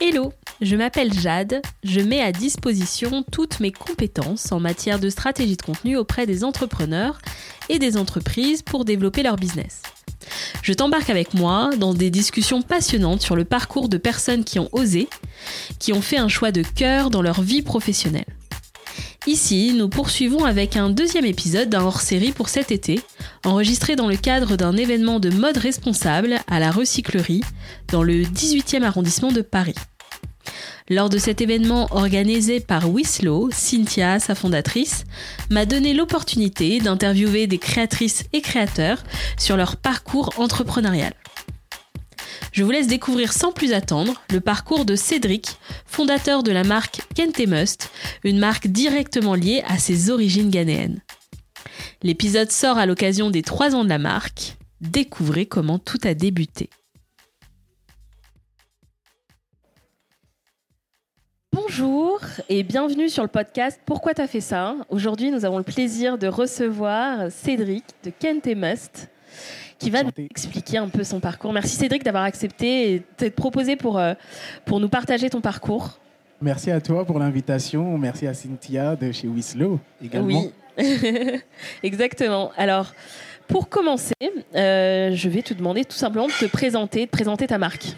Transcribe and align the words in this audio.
Hello, 0.00 0.32
je 0.60 0.76
m'appelle 0.76 1.12
Jade, 1.12 1.60
je 1.82 1.98
mets 1.98 2.20
à 2.20 2.30
disposition 2.30 3.24
toutes 3.32 3.58
mes 3.58 3.72
compétences 3.72 4.52
en 4.52 4.60
matière 4.60 5.00
de 5.00 5.10
stratégie 5.10 5.56
de 5.56 5.62
contenu 5.62 5.96
auprès 5.96 6.24
des 6.24 6.44
entrepreneurs 6.44 7.18
et 7.68 7.80
des 7.80 7.96
entreprises 7.96 8.62
pour 8.62 8.84
développer 8.84 9.24
leur 9.24 9.34
business. 9.34 9.82
Je 10.62 10.72
t'embarque 10.72 11.10
avec 11.10 11.34
moi 11.34 11.70
dans 11.76 11.94
des 11.94 12.10
discussions 12.10 12.62
passionnantes 12.62 13.22
sur 13.22 13.34
le 13.34 13.44
parcours 13.44 13.88
de 13.88 13.96
personnes 13.96 14.44
qui 14.44 14.60
ont 14.60 14.68
osé, 14.70 15.08
qui 15.80 15.92
ont 15.92 16.02
fait 16.02 16.18
un 16.18 16.28
choix 16.28 16.52
de 16.52 16.62
cœur 16.62 17.10
dans 17.10 17.22
leur 17.22 17.42
vie 17.42 17.62
professionnelle. 17.62 18.38
Ici, 19.28 19.74
nous 19.76 19.88
poursuivons 19.88 20.44
avec 20.44 20.76
un 20.76 20.90
deuxième 20.90 21.26
épisode 21.26 21.68
d'un 21.68 21.82
hors-série 21.82 22.32
pour 22.32 22.48
cet 22.48 22.70
été, 22.70 23.00
enregistré 23.44 23.94
dans 23.94 24.08
le 24.08 24.16
cadre 24.16 24.56
d'un 24.56 24.76
événement 24.76 25.20
de 25.20 25.28
mode 25.28 25.58
responsable 25.58 26.36
à 26.46 26.60
la 26.60 26.70
recyclerie 26.70 27.42
dans 27.88 28.02
le 28.02 28.22
18e 28.22 28.84
arrondissement 28.84 29.30
de 29.30 29.42
Paris. 29.42 29.74
Lors 30.90 31.08
de 31.08 31.18
cet 31.18 31.40
événement 31.40 31.88
organisé 31.90 32.60
par 32.60 32.88
Wislow, 32.88 33.50
Cynthia, 33.52 34.20
sa 34.20 34.34
fondatrice, 34.34 35.04
m'a 35.50 35.66
donné 35.66 35.92
l'opportunité 35.92 36.80
d'interviewer 36.80 37.46
des 37.46 37.58
créatrices 37.58 38.24
et 38.32 38.40
créateurs 38.40 39.04
sur 39.36 39.56
leur 39.56 39.76
parcours 39.76 40.32
entrepreneurial. 40.38 41.12
Je 42.52 42.64
vous 42.64 42.70
laisse 42.70 42.86
découvrir 42.86 43.32
sans 43.32 43.52
plus 43.52 43.72
attendre 43.72 44.22
le 44.32 44.40
parcours 44.40 44.84
de 44.84 44.96
Cédric, 44.96 45.58
fondateur 45.86 46.42
de 46.42 46.50
la 46.50 46.64
marque 46.64 47.02
Kente 47.14 47.46
Must, 47.46 47.90
une 48.24 48.38
marque 48.38 48.66
directement 48.66 49.34
liée 49.34 49.62
à 49.66 49.78
ses 49.78 50.10
origines 50.10 50.50
ghanéennes. 50.50 51.02
L'épisode 52.02 52.50
sort 52.50 52.78
à 52.78 52.86
l'occasion 52.86 53.30
des 53.30 53.42
3 53.42 53.74
ans 53.74 53.84
de 53.84 53.88
la 53.88 53.98
marque. 53.98 54.56
Découvrez 54.80 55.46
comment 55.46 55.78
tout 55.78 55.98
a 56.04 56.14
débuté. 56.14 56.70
Bonjour 61.52 62.20
et 62.50 62.62
bienvenue 62.62 63.08
sur 63.08 63.22
le 63.22 63.28
podcast 63.28 63.80
Pourquoi 63.86 64.12
t'as 64.12 64.26
fait 64.26 64.42
ça? 64.42 64.76
Aujourd'hui, 64.90 65.30
nous 65.30 65.46
avons 65.46 65.56
le 65.56 65.64
plaisir 65.64 66.18
de 66.18 66.26
recevoir 66.26 67.32
Cédric 67.32 67.84
de 68.04 68.10
Kente 68.10 68.54
Must 68.54 69.08
qui 69.78 69.88
va 69.88 70.02
nous 70.02 70.10
expliquer 70.18 70.76
un 70.76 70.88
peu 70.88 71.04
son 71.04 71.20
parcours. 71.20 71.52
Merci 71.54 71.76
Cédric 71.76 72.04
d'avoir 72.04 72.24
accepté 72.24 72.92
et 72.92 73.02
d'être 73.16 73.34
proposé 73.34 73.76
pour, 73.76 73.98
euh, 73.98 74.12
pour 74.66 74.78
nous 74.78 74.90
partager 74.90 75.30
ton 75.30 75.40
parcours. 75.40 75.98
Merci 76.42 76.70
à 76.70 76.82
toi 76.82 77.06
pour 77.06 77.18
l'invitation. 77.18 77.96
Merci 77.96 78.26
à 78.26 78.34
Cynthia 78.34 78.94
de 78.94 79.10
chez 79.10 79.26
Wislow 79.26 79.80
également. 80.04 80.26
Oui, 80.28 80.52
exactement. 81.82 82.52
Alors, 82.58 82.92
pour 83.46 83.70
commencer, 83.70 84.14
euh, 84.54 85.12
je 85.14 85.28
vais 85.30 85.42
te 85.42 85.54
demander 85.54 85.86
tout 85.86 85.96
simplement 85.96 86.26
de 86.26 86.32
te 86.32 86.44
présenter, 86.44 87.06
de 87.06 87.10
présenter 87.10 87.46
ta 87.46 87.56
marque. 87.56 87.96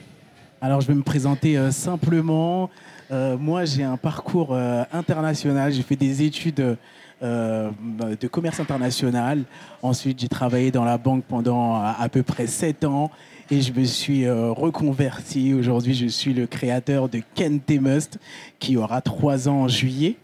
Alors, 0.60 0.80
je 0.80 0.86
vais 0.86 0.94
me 0.94 1.02
présenter 1.02 1.58
euh, 1.58 1.72
simplement. 1.72 2.70
Moi, 3.11 3.64
j'ai 3.64 3.83
un 3.83 3.97
parcours 3.97 4.56
international. 4.92 5.72
J'ai 5.72 5.83
fait 5.83 5.97
des 5.97 6.22
études 6.22 6.77
euh, 7.22 7.70
de 8.19 8.28
commerce 8.28 8.61
international. 8.61 9.44
Ensuite, 9.83 10.20
j'ai 10.20 10.28
travaillé 10.28 10.70
dans 10.70 10.84
la 10.84 10.97
banque 10.97 11.25
pendant 11.25 11.75
à, 11.75 12.08
peu 12.08 12.22
près 12.22 12.47
sept 12.47 12.83
ans 12.83 13.11
et 13.50 13.61
je 13.61 13.75
me 13.75 13.84
suis 13.84 14.25
euh, 14.25 14.53
reconverti. 14.53 15.53
Aujourd'hui, 15.53 15.92
je 15.92 16.06
suis 16.06 16.33
le 16.33 16.47
créateur 16.47 17.11
de 17.11 17.20
Kente 17.34 17.78
Must 17.78 18.19
qui 18.58 18.78
aura 18.78 19.03
trois 19.03 19.50
ans 19.50 19.64
en 19.64 19.69
juillet. 19.69 20.16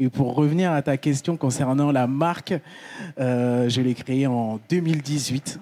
Et 0.00 0.08
pour 0.08 0.34
revenir 0.34 0.72
à 0.72 0.82
ta 0.82 0.96
question 0.96 1.36
concernant 1.36 1.92
la 1.92 2.08
marque, 2.08 2.54
euh, 3.20 3.68
je 3.68 3.80
l'ai 3.80 3.94
créée 3.94 4.26
en 4.26 4.58
2018 4.70 5.60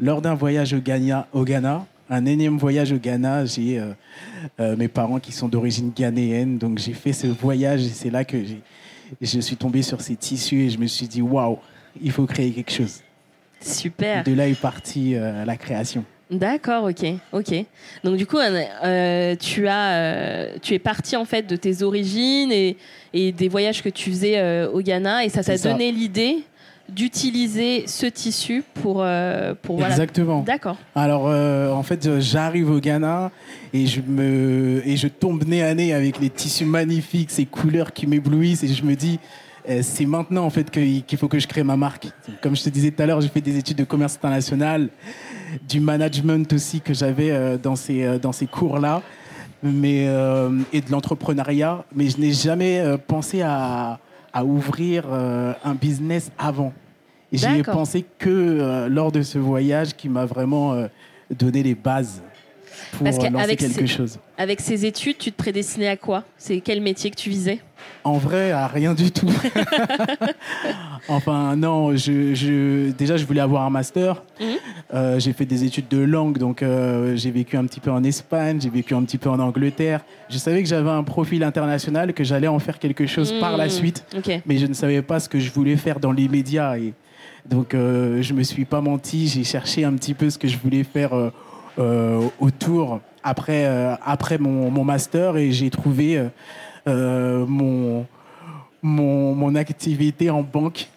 lors 0.00 0.22
d'un 0.22 0.34
voyage 0.34 0.72
au 0.72 0.80
Ghana, 0.80 1.28
au 1.32 1.44
Ghana 1.44 1.86
un 2.10 2.24
énième 2.26 2.58
voyage 2.58 2.92
au 2.92 2.98
Ghana. 2.98 3.44
J'ai 3.44 3.82
mes 4.58 4.88
parents 4.88 5.18
qui 5.18 5.32
sont 5.32 5.48
d'origine 5.48 5.92
ghanéenne, 5.94 6.58
donc 6.58 6.78
j'ai 6.78 6.92
fait 6.94 7.12
ce 7.12 7.26
voyage 7.26 7.84
et 7.84 7.90
c'est 7.90 8.10
là 8.10 8.24
que 8.24 8.36
je 9.20 9.40
suis 9.40 9.56
tombé 9.56 9.82
sur 9.82 10.00
ces 10.00 10.16
tissus 10.16 10.62
et 10.62 10.70
je 10.70 10.78
me 10.78 10.86
suis 10.86 11.06
dit, 11.06 11.22
waouh, 11.22 11.58
il 12.00 12.10
faut 12.10 12.26
créer 12.26 12.50
quelque 12.50 12.72
chose. 12.72 13.00
Super. 13.60 14.24
de 14.24 14.32
là 14.32 14.48
est 14.48 14.60
partie 14.60 15.14
euh, 15.14 15.44
la 15.44 15.56
création. 15.56 16.04
D'accord, 16.30 16.84
ok, 16.84 17.06
ok. 17.32 17.64
Donc 18.04 18.16
du 18.16 18.26
coup, 18.26 18.36
euh, 18.38 19.36
tu 19.36 19.66
as, 19.66 19.92
euh, 19.94 20.56
tu 20.60 20.74
es 20.74 20.78
parti 20.78 21.16
en 21.16 21.24
fait 21.24 21.46
de 21.46 21.56
tes 21.56 21.82
origines 21.82 22.52
et, 22.52 22.76
et 23.14 23.32
des 23.32 23.48
voyages 23.48 23.82
que 23.82 23.88
tu 23.88 24.10
faisais 24.10 24.66
au 24.66 24.80
Ghana 24.80 25.24
et 25.24 25.30
ça 25.30 25.42
t'a 25.42 25.56
donné 25.56 25.90
l'idée 25.90 26.44
d'utiliser 26.88 27.86
ce 27.86 28.06
tissu 28.06 28.64
pour, 28.74 29.02
euh, 29.02 29.54
pour 29.60 29.84
Exactement. 29.84 30.42
D'accord. 30.42 30.76
Alors, 30.94 31.24
euh, 31.26 31.70
en 31.70 31.82
fait, 31.82 32.18
j'arrive 32.20 32.70
au 32.70 32.80
Ghana 32.80 33.30
et 33.72 33.86
je, 33.86 34.00
me, 34.00 34.82
et 34.86 34.96
je 34.96 35.08
tombe 35.08 35.44
nez 35.44 35.62
à 35.62 35.74
nez 35.74 35.92
avec 35.92 36.18
les 36.18 36.30
tissus 36.30 36.64
magnifiques, 36.64 37.30
ces 37.30 37.44
couleurs 37.44 37.92
qui 37.92 38.06
m'éblouissent 38.06 38.62
et 38.62 38.68
je 38.68 38.82
me 38.84 38.94
dis, 38.94 39.18
euh, 39.68 39.80
c'est 39.82 40.06
maintenant 40.06 40.44
en 40.44 40.50
fait 40.50 40.70
qu'il 40.70 41.18
faut 41.18 41.28
que 41.28 41.38
je 41.38 41.46
crée 41.46 41.62
ma 41.62 41.76
marque. 41.76 42.08
Comme 42.42 42.56
je 42.56 42.62
te 42.62 42.70
disais 42.70 42.90
tout 42.90 43.02
à 43.02 43.06
l'heure, 43.06 43.20
j'ai 43.20 43.28
fait 43.28 43.42
des 43.42 43.58
études 43.58 43.76
de 43.76 43.84
commerce 43.84 44.16
international, 44.16 44.88
du 45.68 45.80
management 45.80 46.50
aussi 46.54 46.80
que 46.80 46.94
j'avais 46.94 47.58
dans 47.58 47.76
ces, 47.76 48.18
dans 48.18 48.32
ces 48.32 48.46
cours-là, 48.46 49.02
mais 49.62 50.04
et 50.72 50.80
de 50.80 50.90
l'entrepreneuriat, 50.90 51.84
mais 51.94 52.08
je 52.08 52.18
n'ai 52.18 52.32
jamais 52.32 52.82
pensé 53.06 53.42
à 53.42 53.98
à 54.38 54.44
ouvrir 54.44 55.02
euh, 55.10 55.52
un 55.64 55.74
business 55.74 56.30
avant. 56.38 56.72
Et 57.32 57.38
j'y 57.38 57.58
ai 57.58 57.62
pensé 57.64 58.04
que 58.18 58.28
euh, 58.30 58.88
lors 58.88 59.10
de 59.10 59.22
ce 59.22 59.36
voyage 59.36 59.96
qui 59.96 60.08
m'a 60.08 60.26
vraiment 60.26 60.74
euh, 60.74 60.86
donné 61.28 61.64
les 61.64 61.74
bases 61.74 62.22
pour 62.92 63.06
lancer 63.06 63.56
quelque 63.56 63.86
chose. 63.86 64.18
Avec 64.36 64.60
ces 64.60 64.86
études, 64.86 65.18
tu 65.18 65.32
te 65.32 65.36
prédestinais 65.36 65.88
à 65.88 65.96
quoi? 65.96 66.24
C'est 66.36 66.60
quel 66.60 66.80
métier 66.80 67.10
que 67.10 67.16
tu 67.16 67.30
visais? 67.30 67.60
En 68.04 68.18
vrai, 68.18 68.50
à 68.50 68.66
rien 68.66 68.94
du 68.94 69.10
tout. 69.10 69.30
enfin, 71.08 71.56
non, 71.56 71.96
je, 71.96 72.90
déjà, 72.90 73.16
je 73.16 73.24
voulais 73.24 73.40
avoir 73.40 73.62
un 73.62 73.70
master. 73.70 74.22
Mhm. 74.40 74.46
Euh, 74.94 75.18
j'ai 75.20 75.32
fait 75.32 75.44
des 75.44 75.64
études 75.64 75.88
de 75.88 75.98
langue, 75.98 76.38
donc 76.38 76.62
euh, 76.62 77.16
j'ai 77.16 77.30
vécu 77.30 77.56
un 77.56 77.64
petit 77.66 77.80
peu 77.80 77.90
en 77.90 78.02
Espagne, 78.02 78.60
j'ai 78.60 78.70
vécu 78.70 78.94
un 78.94 79.02
petit 79.02 79.18
peu 79.18 79.28
en 79.28 79.38
Angleterre. 79.38 80.00
Je 80.28 80.38
savais 80.38 80.62
que 80.62 80.68
j'avais 80.68 80.90
un 80.90 81.04
profil 81.04 81.44
international, 81.44 82.14
que 82.14 82.24
j'allais 82.24 82.48
en 82.48 82.58
faire 82.58 82.78
quelque 82.78 83.06
chose 83.06 83.32
par 83.40 83.56
la 83.56 83.64
mhm. 83.64 83.70
suite, 83.70 84.04
mais 84.46 84.58
je 84.58 84.66
ne 84.66 84.74
savais 84.74 85.02
pas 85.02 85.20
ce 85.20 85.28
que 85.28 85.38
je 85.38 85.50
voulais 85.50 85.76
faire 85.76 86.00
dans 86.00 86.12
les 86.12 86.28
médias. 86.28 86.78
Et 86.78 86.94
donc, 87.48 87.74
euh, 87.74 88.20
je 88.22 88.34
me 88.34 88.42
suis 88.42 88.64
pas 88.64 88.80
menti, 88.80 89.26
j'ai 89.26 89.44
cherché 89.44 89.84
un 89.84 89.94
petit 89.94 90.14
peu 90.14 90.28
ce 90.28 90.38
que 90.38 90.48
je 90.48 90.58
voulais 90.58 90.84
faire 90.84 91.14
euh, 91.14 91.30
autour 91.78 93.00
après, 93.22 93.66
euh, 93.66 93.94
après 94.04 94.38
mon, 94.38 94.70
mon, 94.70 94.84
master 94.84 95.36
et 95.36 95.52
j'ai 95.52 95.70
trouvé 95.70 96.28
euh, 96.86 97.46
mon, 97.46 98.06
mon, 98.82 99.34
mon, 99.34 99.54
activité 99.54 100.30
en 100.30 100.42
banque. 100.42 100.88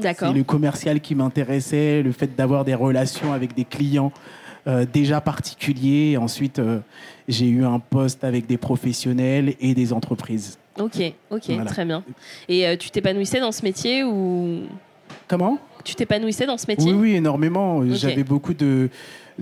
C'est 0.00 0.32
le 0.32 0.42
commercial 0.42 1.00
qui 1.00 1.14
m'intéressait, 1.14 2.02
le 2.02 2.10
fait 2.10 2.34
d'avoir 2.34 2.64
des 2.64 2.74
relations 2.74 3.32
avec 3.32 3.54
des 3.54 3.64
clients 3.64 4.12
déjà 4.92 5.20
particuliers. 5.20 6.16
Ensuite, 6.16 6.60
j'ai 7.28 7.46
eu 7.46 7.64
un 7.64 7.78
poste 7.78 8.24
avec 8.24 8.46
des 8.46 8.56
professionnels 8.56 9.54
et 9.60 9.72
des 9.72 9.92
entreprises. 9.92 10.58
Ok, 10.80 11.00
ok, 11.30 11.64
très 11.66 11.84
bien. 11.84 12.02
Et 12.48 12.76
tu 12.76 12.90
t'épanouissais 12.90 13.38
dans 13.38 13.52
ce 13.52 13.62
métier 13.62 14.02
ou 14.02 14.62
Comment 15.28 15.58
Tu 15.84 15.94
t'épanouissais 15.94 16.46
dans 16.46 16.58
ce 16.58 16.66
métier 16.68 16.92
Oui, 16.92 16.98
oui, 16.98 17.14
énormément. 17.16 17.82
J'avais 17.94 18.24
beaucoup 18.24 18.54
de, 18.54 18.88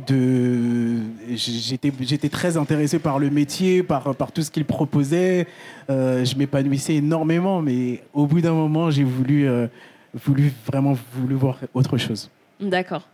de 0.07 0.97
j'étais 1.35 1.93
j'étais 2.01 2.29
très 2.29 2.57
intéressé 2.57 2.99
par 2.99 3.19
le 3.19 3.31
métier 3.31 3.83
par 3.83 4.15
par 4.15 4.33
tout 4.33 4.43
ce 4.43 4.51
qu'il 4.51 4.65
proposait 4.65 5.47
euh, 5.91 6.25
je 6.25 6.35
m'épanouissais 6.37 6.95
énormément 6.95 7.61
mais 7.61 8.03
au 8.15 8.27
bout 8.27 8.41
d'un 8.41 8.55
moment 8.55 8.91
j'ai 8.91 9.05
voulu 9.05 9.47
euh, 9.47 9.67
voulu 10.15 10.51
vraiment 10.67 10.97
voulu 11.15 11.35
voir 11.35 11.59
autre 11.75 11.99
chose 11.99 12.31
d'accord 12.59 13.07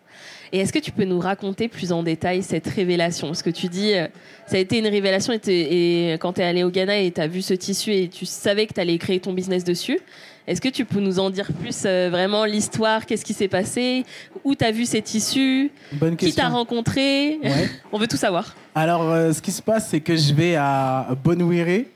et 0.53 0.61
est-ce 0.61 0.73
que 0.73 0.79
tu 0.79 0.93
peux 0.93 1.05
nous 1.05 1.19
raconter 1.19 1.69
plus 1.69 1.93
en 1.93 2.03
détail 2.03 2.43
cette 2.43 2.67
révélation? 2.67 3.35
Ce 3.35 3.43
que 3.43 3.51
tu 3.51 3.69
dis, 3.69 3.93
euh, 3.93 4.07
ça 4.47 4.57
a 4.57 4.59
été 4.59 4.79
une 4.79 4.87
révélation 4.87 5.35
et, 5.35 6.13
et 6.13 6.13
quand 6.15 6.33
tu 6.33 6.41
es 6.41 6.45
allé 6.45 6.65
au 6.65 6.71
Ghana 6.71 6.99
et 7.01 7.11
tu 7.11 7.21
as 7.21 7.27
vu 7.27 7.43
ce 7.43 7.53
tissu 7.53 7.93
et 7.93 8.09
tu 8.09 8.25
savais 8.25 8.67
que 8.67 8.73
tu 8.73 8.81
allais 8.81 8.97
créer 8.97 9.21
ton 9.21 9.35
business 9.35 9.63
dessus. 9.63 10.01
Est-ce 10.49 10.63
que 10.63 10.71
tu 10.71 10.87
peux 10.87 11.01
nous 11.01 11.19
en 11.19 11.29
dire 11.29 11.53
plus 11.53 11.83
euh, 11.85 12.09
vraiment 12.11 12.47
l'histoire 12.47 13.05
Qu'est-ce 13.05 13.23
qui 13.23 13.35
s'est 13.35 13.49
passé 13.49 14.07
Où 14.45 14.55
tu 14.55 14.65
as 14.65 14.71
vu 14.71 14.87
ces 14.87 15.03
tissus 15.03 15.71
Bonne 15.93 16.17
Qui 16.17 16.33
t'a 16.33 16.49
rencontré? 16.49 17.39
On 17.93 17.99
veut 17.99 18.09
tout 18.09 18.17
savoir. 18.17 18.57
Alors, 18.75 19.03
euh, 19.03 19.31
ce 19.35 19.43
qui 19.43 19.53
se 19.53 19.61
passe, 19.61 19.91
c'est 19.91 20.01
que 20.01 20.17
je 20.17 20.33
vais 20.33 20.57
à 20.57 21.09
Bonouéré. 21.23 21.91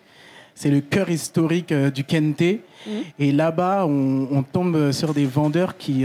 C'est 0.55 0.69
le 0.69 0.83
cœur 0.83 1.09
historique 1.09 1.73
euh, 1.73 1.91
du 1.91 2.05
Kente. 2.05 2.43
Mhm. 2.87 3.03
Et 3.19 3.33
là-bas, 3.33 3.87
on, 3.87 4.43
tombe 4.43 4.93
sur 4.93 5.15
des 5.15 5.25
vendeurs 5.25 5.79
qui, 5.79 6.05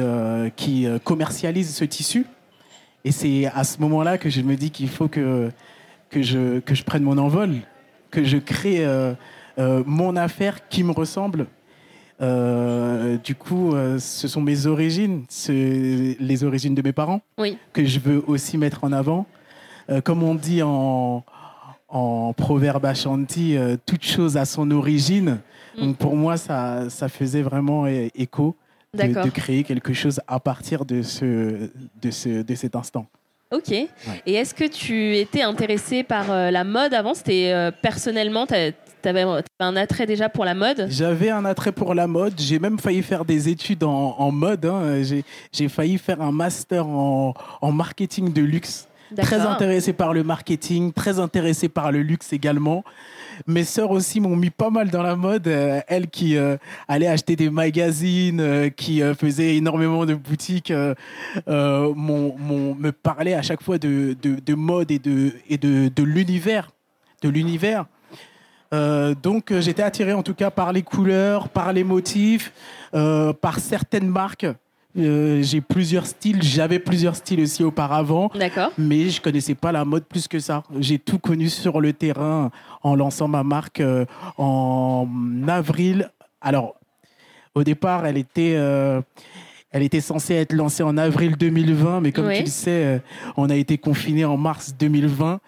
qui 0.55 0.87
commercialisent 1.03 1.75
ce 1.75 1.83
tissu. 1.83 2.25
Et 3.03 3.11
c'est 3.11 3.47
à 3.53 3.65
ce 3.65 3.81
moment-là 3.81 4.17
que 4.17 4.29
je 4.29 4.39
me 4.39 4.55
dis 4.55 4.71
qu'il 4.71 4.87
faut 4.87 5.09
que, 5.09 5.51
que, 6.09 6.21
je, 6.21 6.59
que 6.59 6.75
je 6.75 6.83
prenne 6.83 7.03
mon 7.03 7.17
envol, 7.17 7.55
que 8.09 8.23
je 8.23 8.37
crée 8.37 8.85
mon 9.57 10.15
affaire 10.15 10.69
qui 10.69 10.83
me 10.83 10.91
ressemble 10.91 11.47
du 12.19 13.35
coup, 13.35 13.73
euh, 13.73 13.99
ce 13.99 14.27
sont 14.27 14.41
mes 14.41 14.65
origines, 14.65 15.25
les 15.49 16.43
origines 16.43 16.75
de 16.75 16.81
mes 16.81 16.93
parents, 16.93 17.21
que 17.73 17.85
je 17.85 17.99
veux 17.99 18.23
aussi 18.27 18.57
mettre 18.57 18.83
en 18.83 18.91
avant. 18.91 19.25
Euh, 19.89 20.01
comme 20.01 20.23
on 20.23 20.35
dit 20.35 20.61
en, 20.63 21.23
en 21.87 22.33
proverbe 22.33 22.85
ashanti, 22.85 23.55
toute 23.85 24.03
chose 24.03 24.37
a 24.37 24.45
son 24.45 24.71
origine. 24.71 25.39
Mm. 25.77 25.81
Donc 25.81 25.97
pour 25.97 26.15
moi, 26.15 26.37
ça, 26.37 26.89
ça 26.89 27.07
faisait 27.07 27.41
vraiment 27.43 27.85
écho 27.87 28.55
de, 28.93 29.29
créer 29.29 29.63
quelque 29.63 29.93
chose 29.93 30.19
à 30.27 30.39
partir 30.39 30.85
de, 30.85 31.03
ce, 31.03 31.69
de, 32.01 32.11
ce, 32.11 32.41
de 32.41 32.55
cet 32.55 32.75
instant. 32.75 33.05
Ok. 33.51 33.71
Et 33.71 34.33
est-ce 34.33 34.53
que 34.53 34.65
tu 34.65 35.15
étais 35.15 35.43
intéressé 35.43 36.03
par 36.03 36.29
la 36.29 36.63
mode 36.63 36.93
avant? 36.93 37.13
C'était 37.13 37.71
personnellement, 37.81 38.47
tu 38.47 38.55
avais 39.05 39.25
un 39.59 39.75
attrait 39.75 40.05
déjà 40.05 40.29
pour 40.29 40.45
la 40.45 40.53
mode 40.53 40.87
J'avais 40.89 41.29
un 41.29 41.45
attrait 41.45 41.71
pour 41.71 41.93
la 41.93 42.07
mode. 42.07 42.33
J'ai 42.37 42.59
même 42.59 42.79
failli 42.79 43.01
faire 43.01 43.25
des 43.25 43.49
études 43.49 43.83
en, 43.83 44.31
mode. 44.31 44.65
Hein. 44.65 45.01
J'ai 45.51 45.69
failli 45.69 45.97
faire 45.97 46.21
un 46.21 46.31
master 46.31 46.87
en, 46.87 47.33
marketing 47.71 48.33
de 48.33 48.41
luxe. 48.41 48.87
Très 49.15 49.39
intéressé 49.39 49.93
par 49.93 50.13
le 50.13 50.23
marketing, 50.23 50.91
très 50.91 51.19
intéressé 51.19 51.69
par 51.69 51.93
le 51.93 52.01
luxe 52.01 52.33
également. 52.33 52.83
Mes 53.45 53.63
sœurs 53.63 53.91
aussi 53.91 54.19
m'ont 54.19 54.35
mis 54.35 54.49
pas 54.49 54.69
mal 54.69 54.89
dans 54.89 55.03
la 55.03 55.15
mode. 55.15 55.47
Euh, 55.47 55.81
elles 55.87 56.09
qui 56.09 56.35
euh, 56.35 56.57
allaient 56.87 57.07
acheter 57.07 57.35
des 57.35 57.49
magazines, 57.49 58.41
euh, 58.41 58.69
qui 58.69 59.01
faisaient 59.17 59.55
énormément 59.55 60.05
de 60.05 60.15
boutiques, 60.15 60.71
me 60.71 62.89
parlaient 62.91 63.35
à 63.35 63.41
chaque 63.41 63.61
fois 63.61 63.77
de, 63.77 64.15
de, 64.21 64.55
mode 64.55 64.91
et 64.91 64.99
de, 64.99 65.33
et 65.49 65.57
de 65.57 66.03
l'univers. 66.03 66.71
De 67.21 67.29
l'univers. 67.29 67.85
Euh, 68.73 69.15
donc 69.15 69.51
euh, 69.51 69.61
j'étais 69.61 69.83
attiré 69.83 70.13
en 70.13 70.23
tout 70.23 70.33
cas 70.33 70.51
par 70.51 70.73
les 70.73 70.81
couleurs, 70.81 71.49
par 71.49 71.73
les 71.73 71.83
motifs, 71.83 72.51
euh, 72.93 73.33
par 73.33 73.59
certaines 73.59 74.07
marques. 74.07 74.47
j'ai 74.95 75.61
plusieurs 75.61 76.07
styles, 76.07 76.41
j'avais 76.41 76.79
plusieurs 76.79 77.15
styles 77.15 77.41
aussi 77.41 77.63
auparavant, 77.63 78.31
mais 78.77 79.09
je 79.09 79.21
connaissais 79.21 79.55
pas 79.55 79.71
la 79.71 79.85
mode 79.85 80.05
plus 80.05 80.27
que 80.27 80.39
ça. 80.39 80.63
J'ai 80.79 80.97
tout 80.97 81.19
connu 81.19 81.49
sur 81.49 81.79
le 81.79 81.93
terrain 81.93 82.51
en 82.81 82.95
lançant 82.95 83.27
ma 83.27 83.43
marque 83.43 83.81
en 84.37 85.07
avril. 85.47 86.09
Alors 86.41 86.75
au 87.53 87.63
départ, 87.63 88.05
elle 88.05 88.17
était 88.17 88.57
elle 89.71 89.83
était 89.83 90.01
censée 90.01 90.35
être 90.35 90.53
lancée 90.53 90.83
en 90.83 90.97
avril 90.97 91.35
2020, 91.37 92.01
mais 92.01 92.11
comme 92.11 92.31
tu 92.31 92.43
le 92.43 92.47
sais, 92.47 93.01
on 93.35 93.49
a 93.49 93.55
été 93.55 93.77
confiné 93.77 94.25
en 94.25 94.37
mars 94.37 94.75
2020. 94.79 95.39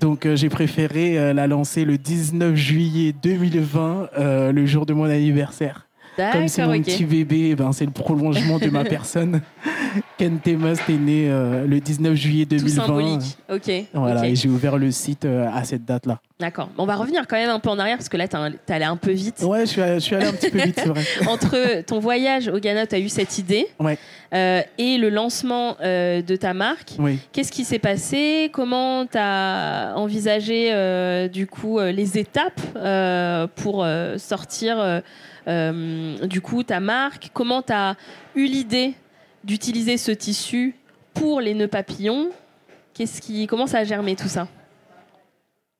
Donc 0.00 0.26
euh, 0.26 0.36
j'ai 0.36 0.48
préféré 0.48 1.18
euh, 1.18 1.32
la 1.32 1.46
lancer 1.46 1.84
le 1.84 1.98
19 1.98 2.54
juillet 2.54 3.14
2020, 3.22 4.08
euh, 4.18 4.52
le 4.52 4.66
jour 4.66 4.86
de 4.86 4.94
mon 4.94 5.04
anniversaire. 5.04 5.86
Comme 6.16 6.48
c'est 6.48 6.66
mon 6.66 6.80
petit 6.80 7.04
bébé, 7.04 7.54
ben, 7.54 7.72
c'est 7.72 7.86
le 7.86 7.90
prolongement 7.90 8.58
de 8.58 8.68
ma 8.68 8.84
personne. 8.96 9.40
Ken 10.18 10.38
Must 10.46 10.88
est 10.88 10.92
né 10.92 11.28
le 11.28 11.80
19 11.80 12.14
juillet 12.14 12.44
2020. 12.46 12.68
Tout 12.68 12.74
symbolique. 12.74 13.38
Ok. 13.50 13.70
Voilà, 13.92 14.26
et 14.26 14.36
j'ai 14.36 14.48
ouvert 14.48 14.78
le 14.78 14.90
site 14.90 15.24
à 15.24 15.64
cette 15.64 15.84
date-là. 15.84 16.20
D'accord. 16.42 16.70
On 16.76 16.86
va 16.86 16.96
revenir 16.96 17.28
quand 17.28 17.36
même 17.36 17.50
un 17.50 17.60
peu 17.60 17.70
en 17.70 17.78
arrière 17.78 17.96
parce 17.96 18.08
que 18.08 18.16
là, 18.16 18.26
tu 18.26 18.36
es 18.36 18.74
allé 18.74 18.84
un 18.84 18.96
peu 18.96 19.12
vite. 19.12 19.42
Ouais, 19.42 19.60
je 19.60 19.66
suis, 19.66 19.80
allé, 19.80 19.94
je 19.94 20.00
suis 20.00 20.16
allé 20.16 20.26
un 20.26 20.32
petit 20.32 20.50
peu 20.50 20.58
vite, 20.58 20.74
c'est 20.76 20.88
vrai. 20.88 21.04
Entre 21.28 21.82
ton 21.82 22.00
voyage 22.00 22.48
au 22.48 22.58
Ghana, 22.58 22.88
tu 22.88 22.96
as 22.96 22.98
eu 22.98 23.08
cette 23.08 23.38
idée. 23.38 23.68
Ouais. 23.78 23.96
Euh, 24.34 24.62
et 24.76 24.98
le 24.98 25.08
lancement 25.08 25.76
euh, 25.82 26.20
de 26.20 26.34
ta 26.34 26.52
marque. 26.52 26.94
Oui. 26.98 27.20
Qu'est-ce 27.30 27.52
qui 27.52 27.64
s'est 27.64 27.78
passé? 27.78 28.50
Comment 28.52 29.06
tu 29.06 29.18
as 29.18 29.92
envisagé 29.94 30.72
euh, 30.72 31.28
du 31.28 31.46
coup 31.46 31.78
les 31.78 32.18
étapes 32.18 32.60
pour 33.54 33.86
sortir 34.16 35.02
du 35.46 36.40
coup 36.40 36.62
ta 36.62 36.80
marque 36.80 37.30
Comment 37.32 37.62
tu 37.62 37.72
as 37.72 37.96
eu 38.34 38.46
l'idée 38.46 38.94
d'utiliser 39.44 39.96
ce 39.96 40.12
tissu 40.12 40.74
pour 41.14 41.40
les 41.40 41.54
nœuds 41.54 41.68
papillons? 41.68 42.30
Qu'est-ce 42.94 43.20
qui, 43.20 43.46
comment 43.46 43.66
ça 43.66 43.78
a 43.78 43.84
germé 43.84 44.16
tout 44.16 44.28
ça? 44.28 44.46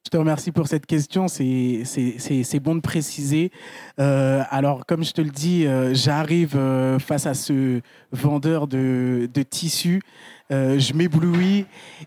Je 0.05 0.11
te 0.11 0.17
remercie 0.17 0.51
pour 0.51 0.67
cette 0.67 0.85
question. 0.85 1.29
C'est 1.29 2.61
bon 2.61 2.75
de 2.75 2.81
préciser. 2.81 3.53
Euh, 4.01 4.43
alors, 4.51 4.85
comme 4.85 5.05
je 5.05 5.13
te 5.13 5.21
le 5.21 5.31
dis, 5.31 5.67
euh, 5.67 5.95
j'arrive 5.95 6.57
euh, 6.57 6.99
face 6.99 7.27
à 7.27 7.35
ce 7.35 7.81
vendeur 8.11 8.67
de, 8.67 9.29
de 9.33 9.43
tissus. 9.43 10.03
je 10.51 10.93
m'éblouis 10.93 11.67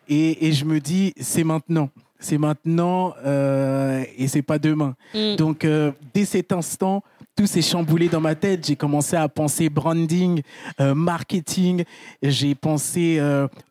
et, 0.09 0.47
et, 0.47 0.51
je 0.51 0.65
me 0.65 0.79
dis, 0.79 1.13
c'est 1.19 1.43
maintenant. 1.43 1.89
C'est 2.19 2.37
maintenant 2.37 3.13
et 3.23 4.27
c'est 4.27 4.41
pas 4.41 4.59
demain. 4.59 4.95
Mm. 5.13 5.35
Donc, 5.37 5.67
dès 6.13 6.25
cet 6.25 6.51
instant, 6.51 7.01
tout 7.35 7.47
s'est 7.47 7.61
chamboulé 7.61 8.07
dans 8.09 8.21
ma 8.21 8.35
tête. 8.35 8.65
J'ai 8.65 8.75
commencé 8.75 9.15
à 9.15 9.27
penser 9.27 9.69
branding, 9.69 10.41
marketing. 10.79 11.83
J'ai 12.21 12.55
pensé 12.55 13.21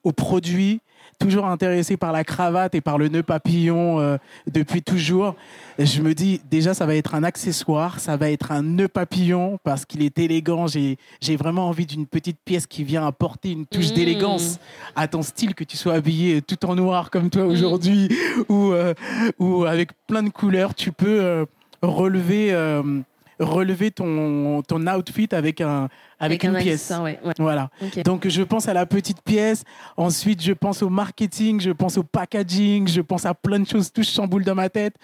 aux 0.02 0.12
produits 0.12 0.80
toujours 1.18 1.46
intéressé 1.46 1.96
par 1.96 2.12
la 2.12 2.24
cravate 2.24 2.74
et 2.74 2.80
par 2.80 2.98
le 2.98 3.08
nœud 3.08 3.22
papillon 3.22 4.00
euh, 4.00 4.16
depuis 4.50 4.82
toujours. 4.82 5.34
je 5.78 6.02
me 6.02 6.14
dis, 6.14 6.40
déjà, 6.50 6.74
ça 6.74 6.86
va 6.86 6.94
être 6.96 7.14
un 7.14 7.24
accessoire, 7.24 8.00
ça 8.00 8.16
va 8.16 8.30
être 8.30 8.52
un 8.52 8.62
nœud 8.62 8.88
papillon 8.88 9.58
parce 9.64 9.84
qu'il 9.84 10.02
est 10.02 10.18
élégant. 10.18 10.66
J'ai, 10.66 10.98
j'ai 11.20 11.36
vraiment 11.36 11.68
envie 11.68 11.86
d'une 11.86 12.06
petite 12.06 12.38
pièce 12.44 12.66
qui 12.66 12.84
vient 12.84 13.06
apporter 13.06 13.52
une 13.52 13.66
touche 13.66 13.90
mmh. 13.90 13.94
d'élégance 13.94 14.58
à 14.96 15.08
ton 15.08 15.22
style, 15.22 15.54
que 15.54 15.64
tu 15.64 15.76
sois 15.76 15.94
habillé 15.94 16.42
tout 16.42 16.64
en 16.66 16.74
noir 16.74 17.10
comme 17.10 17.30
toi 17.30 17.44
mmh. 17.44 17.48
aujourd'hui 17.48 18.08
ou, 18.48 18.72
euh, 18.72 18.94
ou 19.38 19.64
avec 19.64 19.90
plein 20.06 20.22
de 20.22 20.30
couleurs. 20.30 20.74
Tu 20.74 20.92
peux 20.92 21.20
euh, 21.22 21.44
relever 21.82 22.52
relever 23.38 23.90
ton, 23.90 24.62
ton 24.62 24.86
outfit 24.86 25.28
avec, 25.32 25.60
un, 25.60 25.88
avec, 26.18 26.44
une 26.44 26.56
pièce. 26.56 26.92
Voilà. 27.38 27.70
Donc 28.04 28.28
je 28.28 28.42
pense 28.42 28.68
à 28.68 28.74
la 28.74 28.86
petite 28.86 29.22
pièce. 29.22 29.64
Ensuite, 29.96 30.42
je 30.42 30.52
pense 30.52 30.82
au 30.82 30.88
marketing, 30.90 31.60
je 31.60 31.70
pense 31.70 31.98
au 31.98 32.02
packaging, 32.02 32.88
je 32.88 33.00
pense 33.00 33.26
à 33.26 33.34
plein 33.34 33.60
de 33.60 33.66
choses. 33.66 33.92
Tout 33.92 34.02
chamboule 34.02 34.44
dans 34.44 34.54
ma 34.54 34.68
tête. 34.68 34.96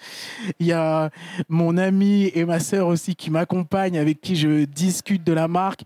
Il 0.59 0.67
y 0.67 0.73
a 0.73 1.09
mon 1.49 1.77
ami 1.77 2.31
et 2.33 2.45
ma 2.45 2.59
sœur 2.59 2.87
aussi 2.87 3.15
qui 3.15 3.29
m'accompagnent, 3.29 3.97
avec 3.97 4.21
qui 4.21 4.35
je 4.35 4.65
discute 4.65 5.23
de 5.23 5.33
la 5.33 5.47
marque. 5.47 5.81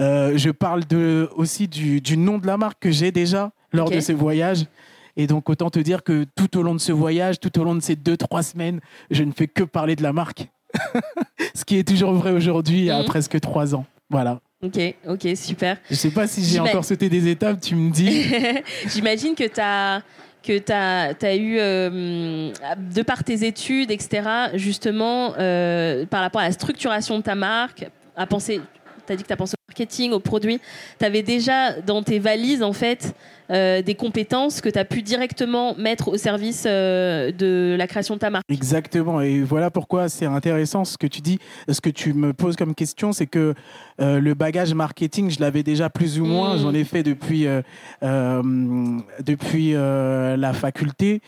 Euh, 0.00 0.36
je 0.36 0.50
parle 0.50 0.84
de, 0.84 1.28
aussi 1.36 1.68
du, 1.68 2.00
du 2.00 2.16
nom 2.16 2.38
de 2.38 2.46
la 2.46 2.56
marque 2.56 2.80
que 2.80 2.90
j'ai 2.90 3.12
déjà 3.12 3.52
lors 3.72 3.90
de 3.90 4.00
ce 4.00 4.12
voyage. 4.12 4.66
Et 5.16 5.26
donc, 5.26 5.48
autant 5.48 5.70
te 5.70 5.78
dire 5.78 6.02
que 6.02 6.24
tout 6.34 6.58
au 6.58 6.62
long 6.62 6.74
de 6.74 6.80
ce 6.80 6.92
voyage, 6.92 7.40
tout 7.40 7.58
au 7.58 7.64
long 7.64 7.74
de 7.74 7.80
ces 7.80 7.96
deux, 7.96 8.16
trois 8.16 8.42
semaines, 8.42 8.80
je 9.10 9.22
ne 9.24 9.32
fais 9.32 9.48
que 9.48 9.64
parler 9.64 9.96
de 9.96 10.02
la 10.02 10.12
marque. 10.12 10.48
Ce 11.54 11.64
qui 11.64 11.78
est 11.78 11.86
toujours 11.86 12.12
vrai 12.12 12.32
aujourd'hui, 12.32 12.90
à 12.90 13.00
mhm. 13.00 13.06
presque 13.06 13.40
trois 13.40 13.74
ans. 13.74 13.86
Voilà. 14.10 14.40
Ok, 14.62 14.78
ok, 15.06 15.28
super. 15.36 15.76
Je 15.90 15.94
sais 15.96 16.10
pas 16.10 16.26
si 16.26 16.42
j'ai 16.42 16.60
encore 16.60 16.84
sauté 16.84 17.08
des 17.08 17.28
étapes, 17.28 17.60
tu 17.60 17.74
me 17.74 17.90
dis. 17.90 18.24
J'imagine 18.88 19.34
que 19.34 19.44
tu 19.44 19.60
as 19.60 20.02
que 20.46 20.58
tu 20.58 20.72
as, 20.72 21.34
eu, 21.34 21.56
euh, 21.58 22.52
de 22.94 23.02
par 23.02 23.24
tes 23.24 23.44
études, 23.44 23.90
etc., 23.90 24.22
justement, 24.54 25.34
euh, 25.38 26.06
par 26.06 26.20
rapport 26.20 26.40
à 26.40 26.44
la 26.44 26.52
structuration 26.52 27.18
de 27.18 27.22
ta 27.22 27.34
marque, 27.34 27.86
à 28.16 28.26
penser, 28.26 28.60
tu 29.06 29.12
as 29.12 29.16
dit 29.16 29.24
que 29.24 29.28
tu 29.28 29.32
as 29.32 29.36
pensé 29.36 29.56
marketing, 29.76 30.12
aux 30.12 30.20
produits, 30.20 30.58
tu 30.98 31.04
avais 31.04 31.22
déjà 31.22 31.80
dans 31.82 32.02
tes 32.02 32.18
valises, 32.18 32.62
en 32.62 32.72
fait, 32.72 33.14
euh, 33.50 33.82
des 33.82 33.94
compétences 33.94 34.62
que 34.62 34.70
tu 34.70 34.78
as 34.78 34.86
pu 34.86 35.02
directement 35.02 35.74
mettre 35.76 36.08
au 36.08 36.16
service 36.16 36.64
euh, 36.66 37.30
de 37.30 37.76
la 37.78 37.86
création 37.86 38.14
de 38.14 38.20
ta 38.20 38.30
marque. 38.30 38.44
Exactement. 38.50 39.20
Et 39.20 39.42
voilà 39.42 39.70
pourquoi 39.70 40.08
c'est 40.08 40.24
intéressant 40.24 40.84
ce 40.84 40.96
que 40.96 41.06
tu 41.06 41.20
dis. 41.20 41.38
Ce 41.68 41.80
que 41.80 41.90
tu 41.90 42.14
me 42.14 42.32
poses 42.32 42.56
comme 42.56 42.74
question, 42.74 43.12
c'est 43.12 43.26
que 43.26 43.54
euh, 44.00 44.18
le 44.18 44.34
bagage 44.34 44.72
marketing, 44.72 45.30
je 45.30 45.40
l'avais 45.40 45.62
déjà 45.62 45.90
plus 45.90 46.18
ou 46.18 46.24
moins. 46.24 46.56
Mm. 46.56 46.60
J'en 46.60 46.74
ai 46.74 46.84
fait 46.84 47.02
depuis, 47.02 47.46
depuis 48.02 49.72
la 49.72 50.52
faculté. 50.54 51.20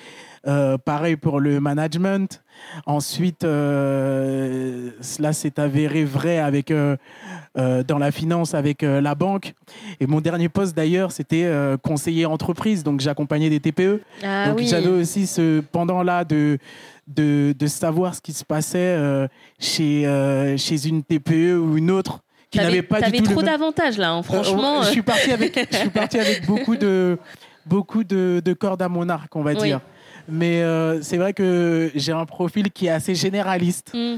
pareil 0.85 1.17
pour 1.17 1.39
le 1.39 1.61
management. 1.61 2.43
Ensuite, 2.87 3.43
cela 3.43 5.33
s'est 5.33 5.59
avéré 5.59 6.05
vrai 6.05 6.39
avec 6.39 6.73
dans 6.73 7.99
la 7.99 8.11
finance 8.11 8.55
avec 8.55 8.83
la 8.83 9.15
banque. 9.15 9.55
Et 10.01 10.07
mon 10.07 10.21
dernier 10.21 10.49
poste 10.49 10.77
d'ailleurs, 10.77 11.13
c'était 11.13 11.51
conseiller 11.83 12.27
entreprise, 12.27 12.83
donc 12.85 13.01
j'accompagnais 13.01 13.51
des 13.51 13.61
TPE. 13.61 14.01
Ah 14.23 14.49
donc 14.49 14.61
j'avais 14.61 14.89
aussi 14.89 15.27
ce 15.27 15.61
pendant-là 15.61 16.25
de, 16.25 16.59
de, 17.07 17.55
de, 17.59 17.67
savoir 17.67 18.15
ce 18.15 18.21
qui 18.21 18.33
se 18.33 18.45
passait 18.45 18.79
euh, 18.79 19.27
chez, 19.59 20.07
euh, 20.07 20.57
chez 20.57 20.87
une 20.87 21.03
TPE 21.03 21.59
ou 21.59 21.77
une 21.77 21.91
autre 21.91 22.21
qui 22.51 22.59
n'avait 22.59 22.83
pas 22.83 23.01
du 23.03 23.23
tout 23.23 23.33
trop 23.33 23.43
d'avantages 23.43 23.99
là, 23.99 24.13
hein, 24.13 24.23
franchement. 24.23 24.83
je 24.83 24.91
suis 24.91 25.03
parti 25.03 25.33
avec, 25.33 25.69
je 25.71 25.77
suis 25.77 25.91
parti 25.91 26.19
avec 26.19 26.47
beaucoup 26.47 26.77
de 26.77 27.19
beaucoup 27.67 28.05
de, 28.05 28.41
de 28.43 28.53
cordes 28.55 28.81
à 28.81 28.89
mon 28.89 29.09
arc, 29.11 29.35
on 29.37 29.43
va 29.43 29.55
dire. 29.55 29.81
Mais 30.29 30.63
euh, 30.63 31.01
c'est 31.03 31.17
vrai 31.17 31.33
que 31.33 31.91
j'ai 31.95 32.13
un 32.13 32.27
profil 32.27 32.71
qui 32.71 32.87
est 32.87 32.91
assez 32.91 33.15
généraliste. 33.15 33.93
Mm. 33.95 34.17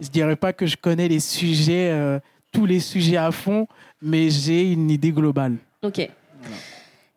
Je 0.00 0.08
dirais 0.08 0.36
pas 0.36 0.52
que 0.52 0.66
je 0.66 0.76
connais 0.76 1.08
les 1.08 1.20
sujets, 1.20 1.92
tous 2.52 2.66
les 2.66 2.78
sujets 2.78 3.16
à 3.16 3.32
fond, 3.32 3.66
mais 4.00 4.30
j'ai 4.30 4.70
une 4.72 4.90
idée 4.90 5.10
globale. 5.10 5.56
Ok. 5.82 6.08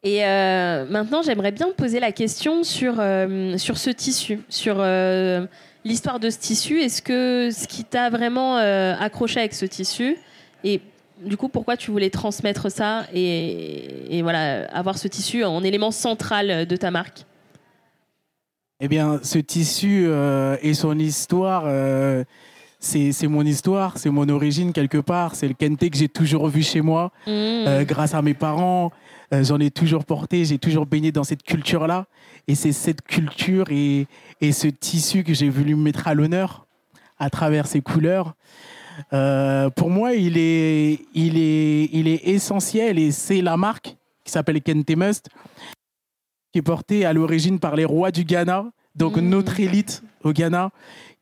Et 0.03 0.25
euh, 0.25 0.85
maintenant, 0.89 1.21
j'aimerais 1.21 1.51
bien 1.51 1.67
poser 1.77 1.99
la 1.99 2.11
question 2.11 2.63
sur, 2.63 2.95
euh, 2.97 3.57
sur 3.57 3.77
ce 3.77 3.91
tissu, 3.91 4.39
sur 4.49 4.77
euh, 4.79 5.45
l'histoire 5.85 6.19
de 6.19 6.31
ce 6.31 6.39
tissu. 6.39 6.79
Est-ce 6.79 7.03
que 7.03 7.49
ce 7.51 7.67
qui 7.67 7.83
t'a 7.83 8.09
vraiment 8.09 8.55
accroché 8.55 9.39
avec 9.39 9.53
ce 9.53 9.65
tissu, 9.65 10.17
et 10.63 10.81
du 11.23 11.37
coup, 11.37 11.49
pourquoi 11.49 11.77
tu 11.77 11.91
voulais 11.91 12.09
transmettre 12.09 12.71
ça 12.71 13.05
et, 13.13 14.17
et, 14.17 14.23
voilà, 14.23 14.65
avoir 14.71 14.97
ce 14.97 15.07
tissu 15.07 15.43
en 15.43 15.63
élément 15.63 15.91
central 15.91 16.65
de 16.65 16.75
ta 16.75 16.89
marque? 16.89 17.25
Eh 18.83 18.87
bien, 18.87 19.19
ce 19.21 19.37
tissu 19.37 20.05
euh, 20.07 20.57
et 20.63 20.73
son 20.73 20.97
histoire, 20.97 21.65
euh, 21.67 22.23
c'est 22.79 23.27
mon 23.27 23.43
histoire, 23.45 23.99
c'est 23.99 24.09
mon 24.09 24.27
origine 24.27 24.73
quelque 24.73 24.97
part. 24.97 25.35
C'est 25.35 25.47
le 25.47 25.53
kente 25.53 25.87
que 25.87 25.95
j'ai 25.95 26.09
toujours 26.09 26.47
vu 26.47 26.63
chez 26.63 26.81
moi, 26.81 27.11
Mmh. 27.27 27.29
euh, 27.29 27.83
grâce 27.85 28.15
à 28.15 28.23
mes 28.23 28.33
parents. 28.33 28.91
J'en 29.31 29.59
ai 29.61 29.71
toujours 29.71 30.03
porté, 30.03 30.43
j'ai 30.43 30.57
toujours 30.57 30.85
baigné 30.85 31.13
dans 31.13 31.23
cette 31.23 31.43
culture-là. 31.43 32.07
Et 32.49 32.55
c'est 32.55 32.73
cette 32.73 33.01
culture 33.01 33.65
et, 33.69 34.07
et 34.41 34.51
ce 34.51 34.67
tissu 34.67 35.23
que 35.23 35.33
j'ai 35.33 35.47
voulu 35.47 35.75
mettre 35.75 36.07
à 36.09 36.15
l'honneur 36.15 36.65
à 37.17 37.29
travers 37.29 37.65
ses 37.67 37.79
couleurs. 37.81 38.33
Pour 39.11 39.89
moi, 39.89 40.15
il 40.15 40.37
est, 40.37 40.99
il, 41.13 41.37
est, 41.37 41.89
il 41.93 42.09
est 42.09 42.27
essentiel 42.27 42.99
et 42.99 43.11
c'est 43.11 43.41
la 43.41 43.55
marque 43.55 43.95
qui 44.25 44.31
s'appelle 44.33 44.61
Kente 44.61 44.97
Must, 44.97 45.29
qui 46.51 46.59
est 46.59 46.63
portée 46.63 47.05
à 47.05 47.13
l'origine 47.13 47.59
par 47.59 47.75
les 47.75 47.85
rois 47.85 48.11
du 48.11 48.23
Ghana, 48.23 48.65
donc 48.95 49.15
Mm. 49.17 49.21
notre 49.29 49.59
élite 49.59 50.03
au 50.23 50.31
Ghana, 50.33 50.69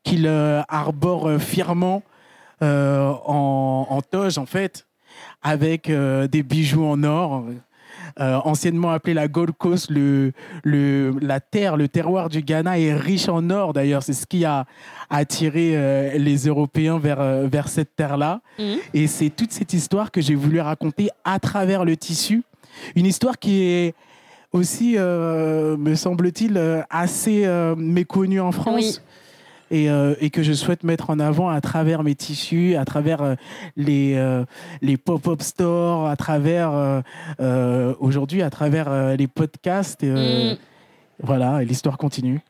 qu'il 0.02 0.26
euh, 0.26 0.62
arbore 0.68 1.28
euh, 1.28 1.38
fièrement 1.38 2.02
euh, 2.62 3.12
en, 3.24 3.86
en 3.88 4.02
toge, 4.02 4.38
en 4.38 4.46
fait, 4.46 4.86
avec 5.42 5.88
euh, 5.88 6.26
des 6.26 6.42
bijoux 6.42 6.84
en 6.84 7.02
or. 7.04 7.44
Anciennement 8.18 8.90
appelé 8.90 9.14
la 9.14 9.28
Gold 9.28 9.52
Coast, 9.56 9.88
le, 9.88 10.32
le, 10.64 11.14
la 11.22 11.40
terre, 11.40 11.76
le 11.76 11.86
terroir 11.88 12.28
du 12.28 12.42
Ghana 12.42 12.78
est 12.78 12.92
riche 12.92 13.28
en 13.28 13.48
or 13.50 13.72
d'ailleurs. 13.72 14.02
C'est 14.02 14.12
ce 14.12 14.26
qui 14.26 14.44
a 14.44 14.66
attiré 15.08 16.18
les 16.18 16.46
Européens 16.46 16.98
vers, 16.98 17.22
vers 17.48 17.68
cette 17.68 17.94
terre-là. 17.96 18.40
Mhm. 18.58 18.76
Et 18.94 19.06
c'est 19.06 19.30
toute 19.30 19.52
cette 19.52 19.72
histoire 19.72 20.10
que 20.10 20.20
j'ai 20.20 20.34
voulu 20.34 20.60
raconter 20.60 21.08
à 21.24 21.38
travers 21.38 21.84
le 21.84 21.96
tissu. 21.96 22.42
Une 22.94 23.06
histoire 23.06 23.38
qui 23.38 23.62
est 23.62 23.94
aussi, 24.52 24.94
euh, 24.96 25.76
me 25.76 25.94
semble-t-il, 25.94 26.56
euh, 26.56 26.82
assez 26.90 27.44
euh, 27.44 27.74
méconnue 27.76 28.40
en 28.40 28.52
France. 28.52 28.74
Oui. 28.74 28.98
Et, 29.72 29.88
euh, 29.88 30.16
et 30.20 30.30
que 30.30 30.42
je 30.42 30.52
souhaite 30.52 30.82
mettre 30.82 31.10
en 31.10 31.20
avant 31.20 31.48
à 31.48 31.60
travers 31.60 32.02
mes 32.02 32.16
tissus, 32.16 32.74
à 32.74 32.84
travers 32.84 33.22
euh, 33.22 33.34
les, 33.76 34.14
euh, 34.16 34.44
les 34.82 34.96
pop-up 34.96 35.42
stores, 35.42 36.08
à 36.08 36.16
travers 36.16 37.02
aujourd'hui, 38.00 38.42
à 38.42 38.50
travers 38.50 39.16
les 39.16 39.28
podcasts. 39.28 40.02
Mm. 40.02 40.56
Voilà, 41.22 41.62
l'histoire 41.62 41.98
continue. 41.98 42.40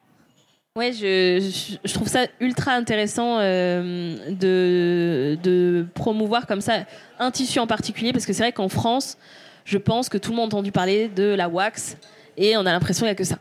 Ouais, 0.76 0.92
je, 0.92 1.40
je, 1.40 1.76
je 1.84 1.94
trouve 1.94 2.08
ça 2.08 2.26
ultra 2.40 2.72
intéressant 2.72 3.38
de, 3.40 5.34
de 5.42 5.84
promouvoir 5.92 6.46
comme 6.46 6.62
ça 6.62 6.86
un 7.18 7.30
tissu 7.30 7.58
en 7.58 7.66
particulier, 7.66 8.12
parce 8.12 8.24
que 8.24 8.32
c'est 8.32 8.44
vrai 8.44 8.52
qu'en 8.52 8.70
France, 8.70 9.18
je 9.64 9.78
pense 9.78 10.08
que 10.08 10.18
tout 10.18 10.30
le 10.30 10.36
monde 10.36 10.52
a 10.52 10.56
entendu 10.56 10.72
parler 10.72 11.08
de 11.08 11.34
la 11.34 11.48
wax 11.48 11.96
et 12.36 12.56
on 12.56 12.60
a 12.60 12.72
l'impression 12.72 13.06
qu'il 13.06 13.08
n'y 13.08 13.12
a 13.12 13.14
que 13.14 13.24
ça. 13.24 13.38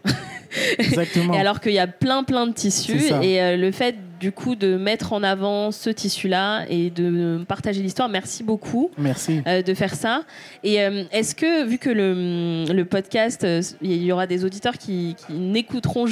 Exactement. 0.78 1.34
Et 1.36 1.40
alors 1.40 1.60
qu'il 1.60 1.74
y 1.74 1.80
a 1.80 1.88
plein 1.88 2.24
plein 2.24 2.48
de 2.48 2.54
tissus 2.54 3.12
et 3.22 3.42
euh, 3.42 3.56
le 3.56 3.72
fait 3.72 3.96
du 4.20 4.32
coup 4.32 4.56
de 4.56 4.76
mettre 4.76 5.14
en 5.14 5.24
avant 5.24 5.72
ce 5.72 5.90
tissu-là 5.90 6.66
et 6.70 6.90
de 6.90 7.44
partager 7.48 7.82
l'histoire, 7.82 8.10
merci 8.10 8.44
beaucoup 8.44 8.92
Merci. 8.98 9.42
euh, 9.48 9.62
de 9.62 9.74
faire 9.74 9.96
ça. 9.96 10.24
Et 10.64 10.82
euh, 10.82 11.04
est-ce 11.12 11.34
que, 11.36 11.66
vu 11.66 11.78
que 11.78 11.90
le, 11.90 12.66
le 12.72 12.86
podcast, 12.86 13.44
euh, 13.44 13.62
il 13.82 14.04
y 14.04 14.12
aura 14.12 14.28
des 14.28 14.44
auditeurs 14.46 14.78
qui, 14.78 15.16
qui 15.28 15.34
n'écouteront 15.34 16.06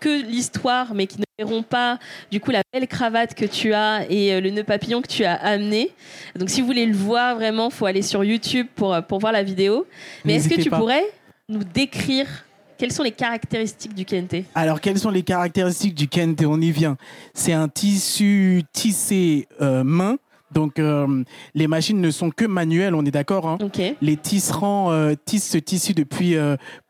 que 0.00 0.22
l'histoire, 0.26 0.94
mais 0.94 1.06
qui 1.06 1.18
ne 1.20 1.24
verront 1.38 1.62
pas 1.62 1.98
du 2.30 2.40
coup 2.40 2.50
la 2.50 2.62
belle 2.72 2.86
cravate 2.86 3.34
que 3.34 3.44
tu 3.46 3.72
as 3.72 4.04
et 4.10 4.40
le 4.40 4.50
nœud 4.50 4.64
papillon 4.64 5.00
que 5.00 5.08
tu 5.08 5.24
as 5.24 5.34
amené. 5.34 5.90
Donc 6.36 6.50
si 6.50 6.60
vous 6.60 6.66
voulez 6.66 6.86
le 6.86 6.94
voir 6.94 7.34
vraiment, 7.36 7.70
faut 7.70 7.86
aller 7.86 8.02
sur 8.02 8.24
YouTube 8.24 8.66
pour, 8.76 8.96
pour 9.08 9.18
voir 9.18 9.32
la 9.32 9.42
vidéo. 9.42 9.86
Mais 10.24 10.34
est-ce 10.34 10.48
que 10.48 10.60
tu 10.60 10.70
pas. 10.70 10.78
pourrais 10.78 11.04
nous 11.48 11.64
décrire 11.64 12.26
quelles 12.84 12.92
sont 12.92 13.02
les 13.02 13.12
caractéristiques 13.12 13.94
du 13.94 14.04
kente 14.04 14.34
Alors, 14.54 14.78
quelles 14.78 14.98
sont 14.98 15.08
les 15.08 15.22
caractéristiques 15.22 15.94
du 15.94 16.06
kente 16.06 16.42
On 16.44 16.60
y 16.60 16.70
vient. 16.70 16.98
C'est 17.32 17.54
un 17.54 17.66
tissu 17.66 18.62
tissé 18.74 19.48
euh, 19.62 19.82
main. 19.82 20.18
Donc, 20.52 20.78
euh, 20.78 21.24
les 21.54 21.66
machines 21.66 21.98
ne 21.98 22.10
sont 22.10 22.28
que 22.28 22.44
manuelles, 22.44 22.94
on 22.94 23.02
est 23.06 23.10
d'accord 23.10 23.48
hein. 23.48 23.56
Les 24.02 24.18
tisserands 24.18 24.92
euh, 24.92 25.14
tissent 25.24 25.48
ce 25.48 25.56
tissu 25.56 25.94
depuis 25.94 26.36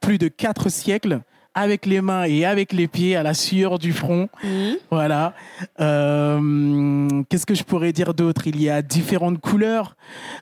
plus 0.01 0.19
de 0.19 0.27
quatre 0.27 0.69
siècles, 0.69 1.21
avec 1.55 1.87
les 1.87 2.01
mains 2.01 2.25
et 2.25 2.45
avec 2.45 2.73
les 2.73 2.89
pieds, 2.89 3.17
à 3.17 3.23
la 3.23 3.33
sueur 3.33 3.79
du 3.79 3.93
front. 3.93 4.29
Mhm. 4.43 4.77
Voilà. 4.91 5.35
Euh, 5.81 7.09
Qu'est-ce 7.29 7.47
que 7.47 7.55
je 7.55 7.63
pourrais 7.63 7.93
dire 7.93 8.13
d'autre? 8.13 8.47
Il 8.47 8.61
y 8.61 8.69
a 8.69 8.83
différentes 8.83 9.41
couleurs, 9.41 9.97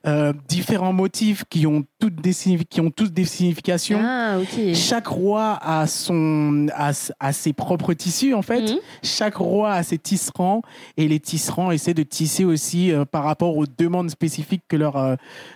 euh, 0.06 0.32
différents 0.49 0.92
motifs 0.92 1.44
qui 1.49 1.66
ont, 1.66 1.85
toutes 2.02 2.21
des, 2.21 2.35
qui 2.68 2.80
ont 2.80 2.90
tous 2.90 3.12
des 3.12 3.25
significations. 3.25 4.00
Ah. 4.02 4.38
Chaque 4.75 5.06
roi 5.06 5.56
a, 5.62 5.87
son, 5.87 6.66
a, 6.75 7.32
ses 7.32 7.52
propres 7.52 7.94
tissus, 7.94 8.35
en 8.35 8.42
fait. 8.42 8.62
Mhm. 8.62 8.78
Chaque 9.04 9.37
roi 9.37 9.71
a 9.71 9.85
ses 9.85 9.99
tisserands 9.99 10.62
et 10.97 11.06
les 11.06 11.21
tisserands 11.21 11.71
essaient 11.71 11.94
de 11.94 12.02
tisser 12.02 12.44
aussi 12.44 12.90
euh, 12.90 13.04
par 13.04 13.23
rapport 13.23 13.56
aux 13.56 13.66
demandes 13.66 14.11
spécifiques 14.11 14.64
que 14.66 14.75
leur, 14.75 14.97
euh, 14.97 15.14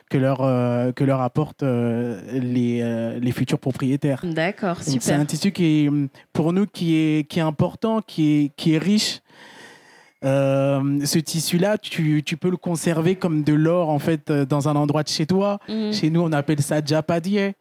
que 0.09 0.19
leur, 0.19 0.43
euh, 0.43 0.93
que 0.93 1.03
leur 1.03 1.21
apportent 1.21 1.65
les, 1.65 3.19
les 3.21 3.33
futurs 3.33 3.59
propriétaires. 3.59 4.21
D'accord, 4.23 4.77
Donc, 4.77 4.85
C'est 4.85 5.01
super. 5.01 5.19
un 5.19 5.25
tissu 5.25 5.51
qui 5.51 5.65
est, 5.87 5.91
pour 6.33 6.53
nous, 6.53 6.67
qui 6.67 6.95
est, 6.95 7.29
qui 7.29 7.41
est 7.41 7.43
important, 7.43 8.03
qui 8.07 8.45
est, 8.45 8.51
qui 8.57 8.75
est 8.75 8.79
riche. 8.79 9.21
Euh, 10.27 11.05
ce 11.05 11.19
tissu-là, 11.19 11.79
tu, 11.79 12.23
tu 12.25 12.37
peux 12.37 12.51
le 12.51 12.57
conserver 12.57 13.15
comme 13.15 13.43
de 13.45 13.53
l'or, 13.55 13.89
en 13.91 13.99
fait, 13.99 14.31
euh, 14.31 14.45
dans 14.45 14.69
un 14.69 14.75
endroit 14.77 15.03
de 15.05 15.09
chez 15.09 15.25
toi. 15.27 15.59
Mhm. 15.69 15.93
Chez 15.93 16.11
nous, 16.11 16.21
on 16.21 16.33
appelle 16.33 16.61
ça 16.63 16.85
japadier. 16.85 17.55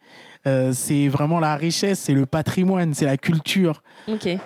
Euh, 0.48 0.74
c'est 0.74 1.07
vraiment 1.07 1.39
la 1.39 1.55
richesse, 1.55 2.00
c'est 2.00 2.13
le 2.13 2.25
patrimoine, 2.27 2.93
c'est 2.93 3.05
la 3.05 3.17
culture. 3.17 3.81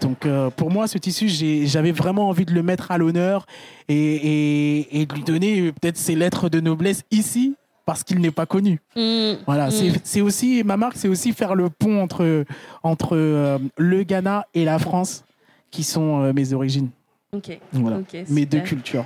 Donc 0.01 0.25
euh, 0.25 0.49
pour 0.49 0.71
moi, 0.71 0.88
ce 0.88 0.97
tissu, 0.97 1.27
j'avais 1.65 1.91
vraiment 1.91 2.29
envie 2.29 2.45
de 2.45 2.53
le 2.53 2.63
mettre 2.63 2.91
à 2.91 2.97
l'honneur 2.97 3.45
et, 3.89 3.95
et- 3.97 5.01
et 5.01 5.05
de 5.05 5.13
lui 5.13 5.23
donner 5.23 5.71
peut-être 5.73 5.97
ses 5.97 6.15
lettres 6.15 6.47
de 6.47 6.61
noblesse 6.61 7.03
ici 7.11 7.55
parce 7.85 8.03
qu'il 8.05 8.19
n'est 8.21 8.31
pas 8.31 8.45
connu. 8.45 8.79
Mhm. 8.95 9.39
Voilà, 9.45 9.67
Mhm. 9.67 9.95
c'est- 10.03 10.21
aussi 10.21 10.63
ma 10.63 10.77
marque, 10.77 10.95
c'est 10.95 11.09
aussi 11.09 11.33
faire 11.33 11.53
le 11.53 11.69
pont 11.69 12.01
entre 12.01 12.45
entre 12.81 13.17
euh, 13.17 13.57
le 13.77 14.03
Ghana 14.03 14.45
et 14.53 14.63
la 14.63 14.79
France, 14.79 15.25
qui 15.69 15.83
sont 15.83 16.31
mes 16.33 16.53
origines. 16.53 16.89
Ok. 17.31 17.59
Voilà, 17.74 17.98
Ok, 17.98 18.17
mes 18.29 18.45
deux 18.45 18.62
cultures. 18.62 19.05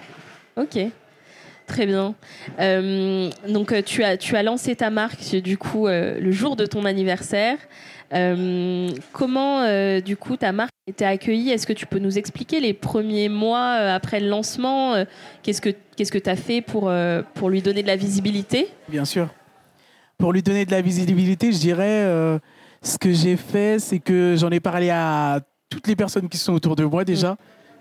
Ok, 0.56 0.78
très 1.68 1.86
bien. 1.86 2.16
Euh, 2.60 3.30
donc 3.50 3.72
euh, 3.72 3.82
tu 3.82 4.04
as 4.04 4.18
tu 4.18 4.36
as 4.36 4.44
lancé 4.44 4.76
ta 4.76 4.90
marque 4.90 5.36
du 5.38 5.58
coup 5.58 5.88
euh, 5.88 6.20
le 6.20 6.32
jour 6.32 6.56
de 6.56 6.66
ton 6.66 6.86
anniversaire. 6.86 7.58
Euh, 8.14 8.90
comment 9.12 9.64
du 10.00 10.16
coup 10.16 10.38
ta 10.38 10.52
marque 10.52 10.72
été 10.88 11.04
accueillie? 11.04 11.50
Est-ce 11.50 11.66
que 11.66 11.74
tu 11.74 11.86
peux 11.86 12.00
nous 12.00 12.18
expliquer 12.18 12.60
les 12.60 12.74
premiers 12.74 13.28
mois 13.28 13.72
après 13.72 14.20
le 14.20 14.30
lancement 14.30 15.04
Qu'est-ce 15.42 15.62
que 15.62 15.72
qu'est-ce 15.98 16.12
que 16.12 16.20
tu 16.20 16.30
as 16.30 16.36
fait 16.36 16.62
pour 16.62 16.92
pour 17.34 17.50
lui 17.50 17.62
donner 17.62 17.82
de 17.82 17.88
la 17.88 17.96
visibilité? 17.96 18.70
Bien 18.88 19.06
sûr. 19.06 19.30
Pour 20.18 20.32
lui 20.32 20.44
donner 20.44 20.66
de 20.66 20.72
la 20.72 20.82
visibilité, 20.82 21.52
je 21.52 21.58
dirais, 21.58 22.40
ce 22.84 22.98
que 23.00 23.12
j'ai 23.12 23.36
fait, 23.36 23.80
c'est 23.80 24.00
que 24.00 24.36
j'en 24.38 24.52
ai 24.52 24.60
parlé 24.60 24.92
à 24.92 25.42
toutes 25.70 25.88
les 25.88 25.96
personnes 25.96 26.30
qui 26.30 26.38
sont 26.38 26.54
autour 26.54 26.76
de 26.76 26.86
moi 26.86 27.04
déjà, 27.04 27.36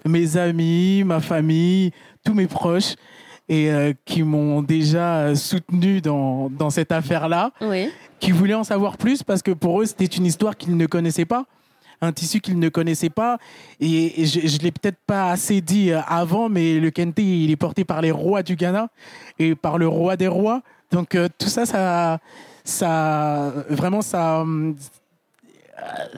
mes 0.07 0.37
amis, 0.37 1.03
ma 1.05 1.21
famille, 1.21 1.91
tous 2.25 2.35
mes 2.35 2.47
proches, 2.47 2.95
et 3.49 3.71
euh, 3.71 3.93
qui 4.05 4.23
m'ont 4.23 4.63
déjà 4.63 5.17
euh, 5.19 5.35
soutenu 5.35 6.01
dans, 6.01 6.49
dans 6.51 6.71
cette 6.71 6.93
affaire-là, 6.93 7.51
Oui. 7.61 7.91
qui 8.21 8.31
voulaient 8.33 8.55
en 8.55 8.65
savoir 8.65 8.97
plus 8.97 9.23
parce 9.23 9.43
que 9.43 9.51
pour 9.51 9.81
eux, 9.83 9.87
c'était 9.87 10.05
une 10.07 10.27
histoire 10.27 10.57
qu'ils 10.57 10.77
ne 10.77 10.87
connaissaient 10.87 11.25
pas 11.25 11.45
un 12.05 12.11
tissu 12.11 12.41
qu'ils 12.41 12.59
ne 12.59 12.69
connaissaient 12.69 13.11
pas. 13.11 13.39
Et, 13.79 14.23
et 14.23 14.27
je 14.27 14.41
ne 14.41 14.63
l'ai 14.65 14.73
peut-être 14.73 14.99
pas 15.07 15.31
assez 15.31 15.61
dit 15.61 15.93
euh, 15.93 16.01
avant, 16.09 16.49
mais 16.49 16.81
le 16.81 16.91
kente, 16.91 17.17
il 17.21 17.49
est 17.49 17.57
porté 17.57 17.85
par 17.85 18.01
les 18.01 18.11
rois 18.11 18.43
du 18.43 18.57
Ghana 18.57 18.89
et 19.39 19.55
par 19.55 19.79
le 19.79 19.87
roi 19.87 20.17
des 20.17 20.27
rois. 20.27 20.63
Donc 20.91 21.15
euh, 21.15 21.29
tout 21.39 21.47
ça, 21.49 21.65
ça, 21.65 22.19
ça, 22.65 23.53
vraiment, 23.71 24.03
ça, 24.03 24.41
hum, 24.41 24.75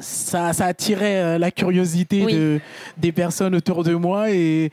ça, 0.01 0.53
ça 0.53 0.67
attirait 0.67 1.23
euh, 1.23 1.39
la 1.39 1.51
curiosité 1.51 2.25
Oui. 2.25 2.33
de, 2.35 2.61
des 2.97 3.13
personnes 3.13 3.55
autour 3.55 3.85
de 3.85 3.95
moi. 3.95 4.31
Et 4.31 4.71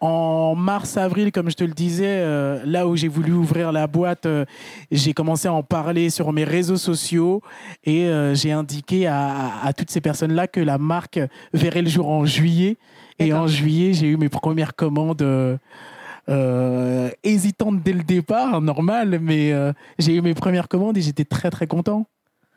en 0.00 0.54
mars-avril, 0.54 1.32
comme 1.32 1.50
je 1.50 1.56
te 1.56 1.64
le 1.64 1.72
disais, 1.72 2.04
euh, 2.06 2.60
là 2.64 2.86
où 2.86 2.96
j'ai 2.96 3.08
voulu 3.08 3.32
ouvrir 3.32 3.72
la 3.72 3.86
boîte, 3.86 4.26
euh, 4.26 4.44
j'ai 4.92 5.12
commencé 5.12 5.48
à 5.48 5.52
en 5.52 5.62
parler 5.62 6.08
sur 6.10 6.32
mes 6.32 6.44
réseaux 6.44 6.76
sociaux 6.76 7.42
et 7.84 8.04
euh, 8.06 8.34
j'ai 8.34 8.52
indiqué 8.52 9.06
à, 9.08 9.28
à- 9.28 9.66
à 9.66 9.72
toutes 9.72 9.90
ces 9.90 10.00
personnes-là 10.00 10.46
que 10.46 10.60
la 10.60 10.78
marque 10.78 11.18
verrait 11.52 11.82
le 11.82 11.88
jour 11.88 12.08
en 12.08 12.24
juillet. 12.24 12.76
Et 13.18 13.32
en 13.32 13.48
juillet, 13.48 13.92
j'ai 13.94 14.06
eu 14.06 14.16
mes 14.16 14.28
premières 14.28 14.76
commandes. 14.76 15.24
hésitantes 17.24 17.82
dès 17.82 17.92
le 17.92 18.02
départ, 18.04 18.60
normal, 18.60 19.18
mais 19.20 19.52
euh, 19.52 19.72
j'ai 19.98 20.14
eu 20.14 20.20
mes 20.20 20.34
premières 20.34 20.68
commandes 20.68 20.96
et 20.96 21.00
j'étais 21.00 21.24
très 21.24 21.50
très 21.50 21.66
content. 21.66 22.06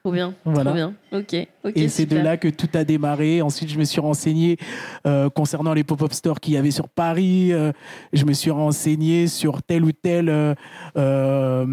Trop 0.04 0.12
bien. 0.12 0.34
Voilà. 0.46 0.64
Trop 0.64 0.74
bien. 0.74 0.94
Ok. 1.12 1.48
Ok. 1.64 1.74
Et 1.76 1.88
c'est 1.88 2.06
de 2.08 2.18
là 2.18 2.36
que 2.38 2.48
tout 2.48 2.68
a 2.74 2.84
démarré. 2.84 3.42
Ensuite, 3.42 3.70
je 3.70 3.78
me 3.78 3.84
suis 3.84 4.02
renseigné 4.02 4.58
euh, 5.06 5.30
concernant 5.30 5.74
les 5.74 5.84
pop-up 5.84 6.12
stores 6.14 6.40
qu'il 6.40 6.54
y 6.56 6.58
avait 6.58 6.72
sur 6.72 6.90
Paris. 6.90 7.54
Euh, 7.54 7.72
je 8.12 8.26
me 8.26 8.34
suis 8.34 8.50
renseigné 8.52 9.28
sur 9.28 9.62
tel 9.62 9.84
ou 9.84 9.92
tel 9.92 10.56
euh, 10.98 11.66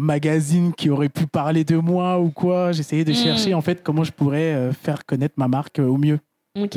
magazine 0.00 0.72
qui 0.74 0.90
aurait 0.90 1.08
pu 1.08 1.26
parler 1.26 1.64
de 1.64 1.76
moi 1.76 2.20
ou 2.20 2.30
quoi. 2.30 2.72
J'essayais 2.72 3.04
de 3.04 3.12
Mm. 3.12 3.14
chercher 3.14 3.54
en 3.54 3.62
fait 3.62 3.82
comment 3.82 4.04
je 4.04 4.12
pourrais 4.12 4.70
faire 4.82 5.06
connaître 5.06 5.34
ma 5.38 5.48
marque 5.48 5.78
au 5.78 5.96
mieux. 5.96 6.18
Ok. 6.58 6.76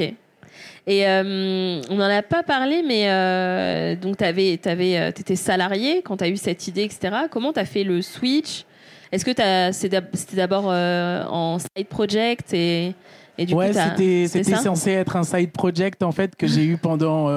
Et 0.85 1.07
euh, 1.07 1.81
on 1.89 1.95
n'en 1.95 2.03
a 2.09 2.21
pas 2.21 2.43
parlé, 2.43 2.83
mais 2.85 3.09
euh, 3.09 3.95
donc 3.95 4.17
tu 4.17 4.25
étais 4.25 5.35
salarié 5.35 6.01
quand 6.03 6.17
tu 6.17 6.23
as 6.23 6.29
eu 6.29 6.37
cette 6.37 6.67
idée, 6.67 6.83
etc. 6.83 7.15
Comment 7.31 7.53
tu 7.53 7.59
as 7.59 7.65
fait 7.65 7.83
le 7.83 8.01
switch? 8.01 8.65
Est-ce 9.13 9.25
que 9.25 9.31
c'était 9.71 10.35
d'abord 10.35 10.65
en 10.65 11.59
side 11.59 11.87
project 11.87 12.53
et, 12.53 12.93
et 13.37 13.45
du 13.45 13.53
ouais, 13.53 13.71
c'était 13.73 14.43
censé 14.43 14.91
être 14.91 15.15
un 15.15 15.23
side 15.23 15.51
project 15.51 16.03
en 16.03 16.11
fait 16.11 16.35
que 16.35 16.47
j'ai 16.47 16.65
eu 16.65 16.77
pendant, 16.77 17.29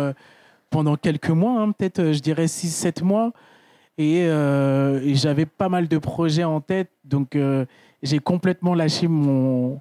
pendant 0.71 0.97
quelques 0.97 1.31
mois, 1.31 1.61
hein, 1.61 1.73
peut-être 1.73 2.13
je 2.13 2.21
dirais 2.21 2.47
6-7 2.47 3.05
mois. 3.05 3.33
Et, 3.99 4.21
et 4.21 5.15
j'avais 5.15 5.47
pas 5.47 5.69
mal 5.69 5.87
de 5.87 5.99
projets 5.99 6.45
en 6.45 6.61
tête, 6.61 6.91
donc 7.05 7.37
j'ai 8.03 8.19
complètement 8.19 8.75
lâché 8.75 9.07
mon, 9.07 9.81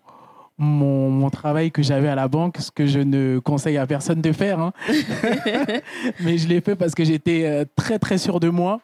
mon, 0.57 1.29
travail 1.29 1.71
que 1.71 1.83
j'avais 1.83 2.07
à 2.07 2.15
la 2.15 2.27
banque, 2.27 2.57
ce 2.59 2.71
que 2.71 2.85
je 2.85 2.99
ne 2.99 3.39
conseille 3.39 3.77
à 3.77 3.85
personne 3.85 4.21
de 4.21 4.31
faire. 4.31 4.59
Hein. 4.59 4.73
Mais 6.21 6.37
je 6.37 6.47
l'ai 6.47 6.61
fait 6.61 6.75
parce 6.75 6.95
que 6.95 7.03
j'étais 7.03 7.43
euh, 7.45 7.65
très 7.75 7.99
très 7.99 8.17
sûr 8.17 8.39
de 8.39 8.49
moi 8.49 8.81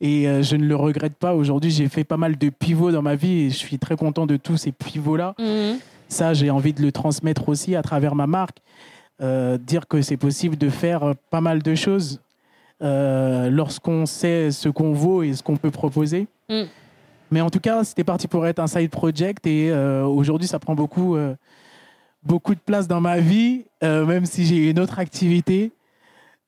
et 0.00 0.28
euh, 0.28 0.42
je 0.42 0.56
ne 0.56 0.64
le 0.64 0.76
regrette 0.76 1.14
pas. 1.14 1.34
Aujourd'hui, 1.34 1.70
j'ai 1.70 1.88
fait 1.88 2.04
pas 2.04 2.16
mal 2.16 2.36
de 2.36 2.50
pivots 2.50 2.92
dans 2.92 3.02
ma 3.02 3.14
vie 3.14 3.42
et 3.42 3.50
je 3.50 3.56
suis 3.56 3.78
très 3.78 3.96
content 3.96 4.26
de 4.26 4.36
tous 4.36 4.56
ces 4.56 4.72
pivots-là. 4.72 5.34
Mhm. 5.38 5.78
Ça, 6.08 6.34
j'ai 6.34 6.50
envie 6.50 6.72
de 6.72 6.82
le 6.82 6.92
transmettre 6.92 7.48
aussi 7.48 7.74
à 7.74 7.82
travers 7.82 8.14
ma 8.14 8.26
marque. 8.26 8.58
Euh, 9.22 9.58
dire 9.58 9.88
que 9.88 10.02
c'est 10.02 10.16
possible 10.16 10.56
de 10.56 10.68
faire 10.68 11.14
pas 11.30 11.40
mal 11.40 11.62
de 11.62 11.74
choses 11.74 12.20
lorsqu'on 12.80 14.04
sait 14.04 14.50
ce 14.50 14.68
qu'on 14.68 14.92
vaut 14.92 15.22
et 15.22 15.32
ce 15.32 15.42
qu'on 15.42 15.56
peut 15.56 15.70
proposer. 15.70 16.26
Mhm. 16.50 16.66
Mais 17.30 17.40
en 17.40 17.50
tout 17.50 17.60
cas, 17.60 17.82
c'était 17.84 18.04
parti 18.04 18.28
pour 18.28 18.46
être 18.46 18.58
un 18.60 18.66
side 18.66 18.90
project 18.90 19.46
et 19.46 19.70
euh, 19.70 20.04
aujourd'hui, 20.04 20.46
ça 20.46 20.58
prend 20.58 20.74
beaucoup, 20.74 21.16
euh, 21.16 21.34
beaucoup 22.22 22.54
de 22.54 22.60
place 22.60 22.86
dans 22.86 23.00
ma 23.00 23.18
vie, 23.18 23.64
euh, 23.82 24.06
même 24.06 24.26
si 24.26 24.46
j'ai 24.46 24.70
une 24.70 24.78
autre 24.78 24.98
activité. 24.98 25.72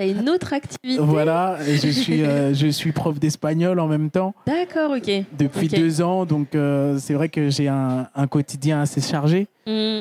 Une 0.06 0.28
autre 0.28 0.52
activité 0.52 1.00
Voilà, 1.00 1.58
je 1.60 1.88
suis, 1.88 2.22
je 2.22 2.68
suis 2.68 2.92
prof 2.92 3.18
d'espagnol 3.18 3.80
en 3.80 3.88
même 3.88 4.10
temps. 4.10 4.34
D'accord, 4.46 4.92
ok. 4.92 5.10
Depuis 5.38 5.68
deux 5.68 6.02
ans, 6.02 6.24
donc 6.24 6.48
c'est 6.98 7.14
vrai 7.14 7.28
que 7.28 7.50
j'ai 7.50 7.68
un, 7.68 8.08
un, 8.14 8.26
quotidien 8.26 8.80
assez 8.82 9.00
chargé. 9.00 9.48
Mm. 9.66 10.00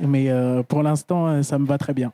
Mais 0.00 0.30
pour 0.68 0.82
l'instant, 0.82 1.42
ça 1.42 1.58
me 1.58 1.66
va 1.66 1.78
très 1.78 1.94
bien. 1.94 2.12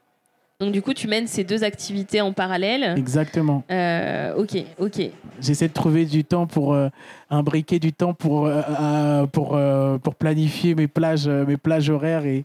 Donc 0.61 0.73
du 0.73 0.83
coup, 0.83 0.95
tu 0.95 1.09
mènes 1.09 1.27
ces 1.27 1.43
deux 1.43 1.65
activités 1.65 2.21
en 2.21 2.33
parallèle. 2.33 2.95
Exactement. 2.97 3.65
Euh, 3.71 4.35
ok, 4.37 4.57
ok. 4.79 5.11
J'essaie 5.41 5.67
de 5.67 5.73
trouver 5.73 6.05
du 6.07 6.25
temps 6.25 6.47
pour 6.47 6.75
euh, 6.75 6.89
imbriquer 7.29 7.81
du 7.81 7.93
temps 7.93 8.15
pour 8.15 8.47
euh, 8.47 9.27
pour 9.27 9.59
pour 10.03 10.15
planifier 10.15 10.77
mes 10.77 10.87
plages 10.87 11.27
mes 11.27 11.57
plages 11.57 11.91
horaires 11.91 12.25
et 12.25 12.45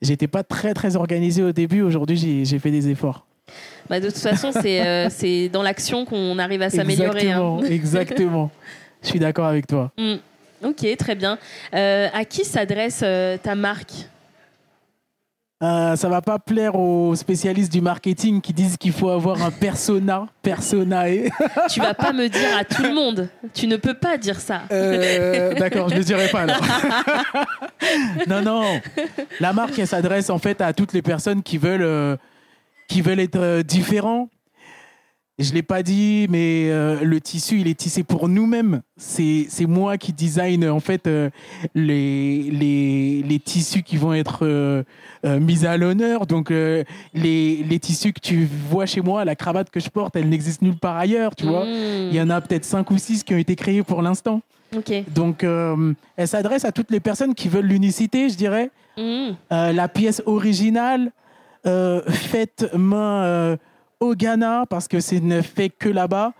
j'étais 0.00 0.28
pas 0.28 0.44
très 0.44 0.72
très 0.72 0.94
organisé 0.94 1.42
au 1.42 1.52
début. 1.52 1.82
Aujourd'hui, 1.82 2.44
j'ai 2.44 2.58
fait 2.60 2.70
des 2.70 2.88
efforts. 2.88 3.26
Bah, 3.88 4.00
de 4.00 4.06
toute 4.06 4.18
façon, 4.18 4.52
c'est 4.52 5.06
c'est 5.10 5.48
dans 5.48 5.62
l'action 5.62 6.04
qu'on 6.04 6.38
arrive 6.38 6.62
à 6.62 6.70
s'améliorer. 6.70 7.32
Hein. 7.32 7.58
Exactement. 7.58 7.70
exactement. 7.74 8.50
Je 9.02 9.08
suis 9.08 9.18
d'accord 9.18 9.46
avec 9.46 9.66
toi. 9.66 9.90
Mm. 10.62 10.68
Ok, 10.68 10.96
très 10.96 11.16
bien. 11.16 11.38
à 11.72 12.24
qui 12.24 12.44
s'adresse 12.44 13.02
ta 13.42 13.54
marque? 13.56 14.06
Euh, 15.62 15.94
ça 15.94 16.08
va 16.08 16.20
pas 16.20 16.40
plaire 16.40 16.74
aux 16.74 17.14
spécialistes 17.14 17.72
du 17.72 17.80
marketing 17.80 18.40
qui 18.40 18.52
disent 18.52 18.76
qu'il 18.76 18.90
faut 18.90 19.10
avoir 19.10 19.40
un 19.44 19.52
persona, 19.52 20.26
personae. 20.42 21.30
tu 21.70 21.78
vas 21.78 21.94
pas 21.94 22.12
me 22.12 22.26
dire 22.26 22.56
à 22.58 22.64
tout 22.64 22.82
le 22.82 22.92
monde. 22.92 23.28
Tu 23.54 23.68
ne 23.68 23.76
peux 23.76 23.94
pas 23.94 24.18
dire 24.18 24.40
ça. 24.40 24.62
Euh, 24.72 25.54
d'accord, 25.54 25.88
je 25.88 25.94
ne 25.94 25.98
le 26.00 26.04
dirai 26.04 26.26
pas 26.28 26.40
alors. 26.40 26.60
non, 28.26 28.42
non. 28.42 28.80
La 29.38 29.52
marque, 29.52 29.78
elle 29.78 29.86
s'adresse 29.86 30.30
en 30.30 30.38
fait 30.38 30.60
à 30.60 30.72
toutes 30.72 30.92
les 30.94 31.02
personnes 31.02 31.44
qui 31.44 31.58
veulent, 31.58 31.82
euh, 31.82 32.16
qui 32.92 33.00
veulent 33.00 33.20
être 33.20 33.62
différents, 33.62 34.28
je 35.38 35.50
ne 35.50 35.54
l'ai 35.54 35.62
pas 35.62 35.82
dit, 35.82 36.26
mais 36.28 36.68
euh, 36.70 37.02
le 37.02 37.20
tissu, 37.20 37.60
il 37.60 37.66
est 37.66 37.74
tissé 37.74 38.02
pour 38.02 38.28
nous-mêmes. 38.28 38.82
C'est, 38.98 39.48
moi 39.66 39.96
qui 39.96 40.12
design 40.12 40.68
en 40.68 40.78
fait 40.78 41.06
euh, 41.06 41.30
les, 41.74 42.42
les, 42.50 43.22
les, 43.22 43.38
tissus 43.38 43.82
qui 43.82 43.96
vont 43.96 44.12
être 44.12 44.40
euh, 44.42 44.82
mis 45.24 45.64
à 45.64 45.78
l'honneur. 45.78 46.26
Donc 46.26 46.50
les, 46.50 46.84
les 47.14 47.78
tissus 47.78 48.12
que 48.12 48.20
tu 48.20 48.46
vois 48.68 48.84
chez 48.84 49.00
moi, 49.00 49.24
la 49.24 49.34
cravate 49.34 49.70
que 49.70 49.80
je 49.80 49.88
porte, 49.88 50.16
elle 50.16 50.28
n'existe 50.28 50.60
nulle 50.60 50.76
part 50.76 50.98
ailleurs, 50.98 51.34
tu 51.34 51.46
vois. 51.46 51.64
Hmm. 51.64 52.08
Il 52.10 52.14
y 52.14 52.20
en 52.20 52.28
a 52.28 52.40
peut-être 52.42 52.64
cinq 52.64 52.90
ou 52.90 52.98
six 52.98 53.24
qui 53.24 53.34
ont 53.34 53.38
été 53.38 53.56
créés 53.56 53.82
pour 53.82 54.02
l'instant. 54.02 54.42
Donc 55.14 55.44
elle 55.44 56.28
s'adresse 56.28 56.64
à 56.66 56.72
toutes 56.72 56.90
les 56.90 57.00
personnes 57.00 57.34
qui 57.34 57.48
veulent 57.48 57.66
l'unicité, 57.66 58.28
je 58.28 58.36
dirais. 58.36 58.70
Hmm. 58.98 59.32
la 59.50 59.88
pièce 59.88 60.22
originale, 60.26 61.10
faite 61.64 62.70
main 62.76 63.56
au 64.00 64.14
Ghana 64.14 64.66
parce 64.68 64.88
que 64.88 65.00
c'est 65.00 65.20
ne 65.20 65.40
fait 65.40 65.70
que 65.70 65.88
là-bas, 65.88 66.32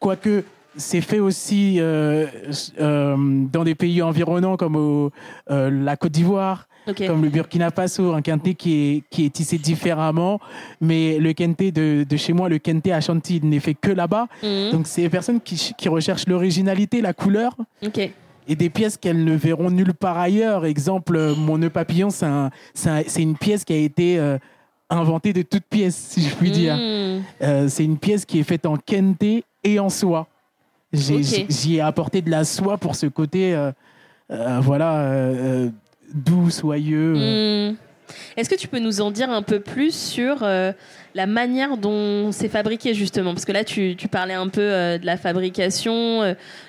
quoique 0.00 0.44
c'est 0.76 1.00
fait 1.00 1.20
aussi 1.20 1.76
euh, 1.78 2.26
euh, 2.80 3.16
dans 3.52 3.64
des 3.64 3.74
pays 3.74 4.02
environnants 4.02 4.56
comme 4.56 4.76
au, 4.76 5.10
euh, 5.50 5.70
la 5.70 5.96
Côte 5.96 6.12
d'Ivoire, 6.12 6.68
comme 7.06 7.22
le 7.22 7.30
Burkina 7.30 7.70
Faso, 7.70 8.12
un 8.12 8.20
kente 8.20 8.54
qui 8.54 8.74
est, 8.74 9.02
qui 9.08 9.24
est 9.24 9.30
tissé 9.30 9.56
différemment, 9.56 10.40
mais 10.80 11.18
le 11.18 11.32
kente 11.32 11.72
de, 11.72 12.04
de 12.04 12.16
chez 12.16 12.32
moi, 12.32 12.48
le 12.48 12.58
kente 12.58 12.88
Ashanti, 12.88 13.36
il 13.36 13.48
n'est 13.48 13.60
fait 13.60 13.74
que 13.74 13.90
là-bas. 13.90 14.26
Mhm. 14.42 14.72
Donc 14.72 14.86
c'est 14.86 15.02
des 15.02 15.08
personnes 15.08 15.40
qui, 15.40 15.72
qui 15.78 15.88
recherchent 15.88 16.26
l'originalité, 16.26 17.00
la 17.00 17.12
couleur. 17.12 17.56
Et 18.46 18.56
des 18.56 18.68
pièces 18.68 18.98
qu'elles 18.98 19.24
ne 19.24 19.34
verront 19.34 19.70
nulle 19.70 19.94
part 19.94 20.18
ailleurs. 20.18 20.66
Exemple, 20.66 21.18
mon 21.38 21.56
nœud 21.56 21.70
papillon, 21.70 22.10
c'est 22.10 23.22
une 23.22 23.38
pièce 23.38 23.64
qui 23.64 23.72
a 23.72 23.76
été 23.76 24.36
inventé 24.90 25.32
de 25.32 25.42
toutes 25.42 25.64
pièces, 25.64 25.96
si 25.96 26.22
je 26.22 26.34
puis 26.34 26.50
dire. 26.50 26.76
Hmm. 26.76 27.22
Euh, 27.42 27.68
c'est 27.68 27.84
une 27.84 27.98
pièce 27.98 28.24
qui 28.24 28.38
est 28.38 28.44
faite 28.44 28.66
en 28.66 28.76
kente 28.76 29.22
et 29.64 29.78
en 29.78 29.88
soie. 29.88 30.28
J'y 30.92 31.76
ai 31.76 31.80
apporté 31.80 32.22
de 32.22 32.30
la 32.30 32.44
soie 32.44 32.78
pour 32.78 32.94
ce 32.94 33.06
côté, 33.06 33.54
euh, 33.54 33.72
euh, 34.30 34.60
voilà, 34.60 35.68
doux, 36.12 36.50
soyeux. 36.50 37.14
Hmm. 37.14 37.76
Est-ce 38.36 38.50
que 38.50 38.54
tu 38.54 38.68
peux 38.68 38.78
nous 38.78 39.00
en 39.00 39.10
dire 39.10 39.30
un 39.30 39.42
peu 39.42 39.60
plus 39.60 39.94
sur 39.94 40.44
la 41.14 41.26
manière 41.26 41.78
dont 41.78 42.30
c'est 42.30 42.48
fabriqué 42.48 42.94
justement? 42.94 43.32
Parce 43.32 43.46
que 43.46 43.52
là, 43.52 43.64
tu, 43.64 43.96
parlais 44.10 44.34
un 44.34 44.48
peu 44.48 44.60
de 44.60 45.06
la 45.06 45.16
fabrication, 45.16 46.20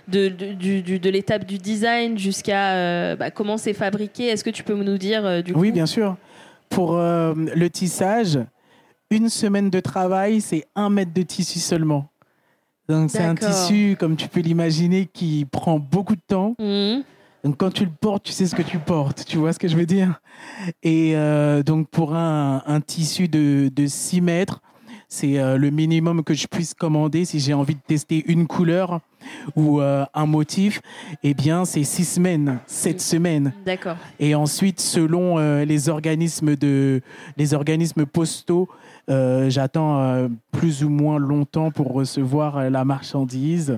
de, 0.08 0.30
de, 0.30 1.10
l'étape 1.10 1.45
du 1.45 1.58
design 1.58 2.17
jusqu'à 2.17 3.15
bah, 3.15 3.30
comment 3.30 3.58
c'est 3.58 3.73
fabriqué. 3.73 4.28
Est-ce 4.28 4.43
que 4.43 4.49
tu 4.49 4.63
peux 4.63 4.73
nous 4.73 4.97
dire 4.97 5.43
du 5.43 5.54
coup? 5.54 5.60
Oui, 5.60 5.71
bien 5.71 5.86
sûr. 5.86 6.17
Pour 6.69 6.97
euh, 6.97 7.34
le 7.36 7.69
tissage, 7.69 8.39
une 9.10 9.30
semaine 9.30 9.69
de 9.69 9.80
travail, 9.80 10.41
c'est 10.41 10.65
un 10.75 10.89
mètre 10.89 11.13
de 11.13 11.21
tissu 11.21 11.60
seulement. 11.60 12.10
Donc 12.88 13.10
c'est 13.10 13.23
un 13.23 13.36
tissu, 13.36 13.95
comme 13.99 14.15
tu 14.15 14.28
peux 14.28 14.41
l'imaginer, 14.41 15.08
qui 15.12 15.45
prend 15.45 15.80
beaucoup 15.80 16.15
de 16.15 16.21
temps. 16.28 16.56
Mmh. 16.60 17.01
Donc 17.43 17.58
quand 17.58 17.71
tu 17.71 17.86
le 17.86 17.91
portes, 17.91 18.23
tu 18.23 18.32
sais 18.32 18.45
ce 18.45 18.56
que 18.56 18.62
tu 18.62 18.80
portes. 18.80 19.25
Tu 19.25 19.38
vois 19.38 19.54
ce 19.54 19.60
que 19.60 19.67
je 19.67 19.75
veux 19.75 19.86
dire? 19.86 20.19
Et 20.84 21.15
euh, 21.15 21.63
donc 21.63 21.89
pour 21.89 22.15
un, 22.15 22.62
tissu 22.86 23.28
de, 23.28 23.71
de 23.73 23.88
6 23.88 24.21
mètres, 24.21 24.62
c'est 25.15 25.39
euh, 25.39 25.58
le 25.58 25.69
minimum 25.69 26.23
que 26.23 26.34
je 26.34 26.45
puisse 26.45 26.73
commander 26.73 27.23
si 27.23 27.39
j'ai 27.39 27.54
envie 27.54 27.75
de 27.75 27.82
tester 27.88 28.25
une 28.28 28.47
couleur 28.47 28.99
ou 29.56 29.80
euh, 29.80 30.06
un 30.13 30.25
motif. 30.25 30.82
Eh 31.23 31.34
bien, 31.34 31.63
c'est 31.63 31.86
six 31.86 32.04
semaines, 32.04 32.60
sept 32.67 32.99
semaines. 32.99 33.54
D'accord. 33.65 33.95
Et 34.19 34.36
ensuite, 34.36 34.82
selon 34.82 35.39
euh, 35.39 35.63
les 35.63 35.88
organismes 35.88 36.58
de, 36.58 37.01
les 37.38 37.54
organismes 37.54 38.06
postaux, 38.06 38.67
j'attends 39.08 40.28
plus 40.51 40.84
ou 40.84 40.89
moins 40.89 41.19
longtemps 41.19 41.69
pour 41.69 41.93
recevoir 41.93 42.71
la 42.71 42.84
marchandise. 42.86 43.78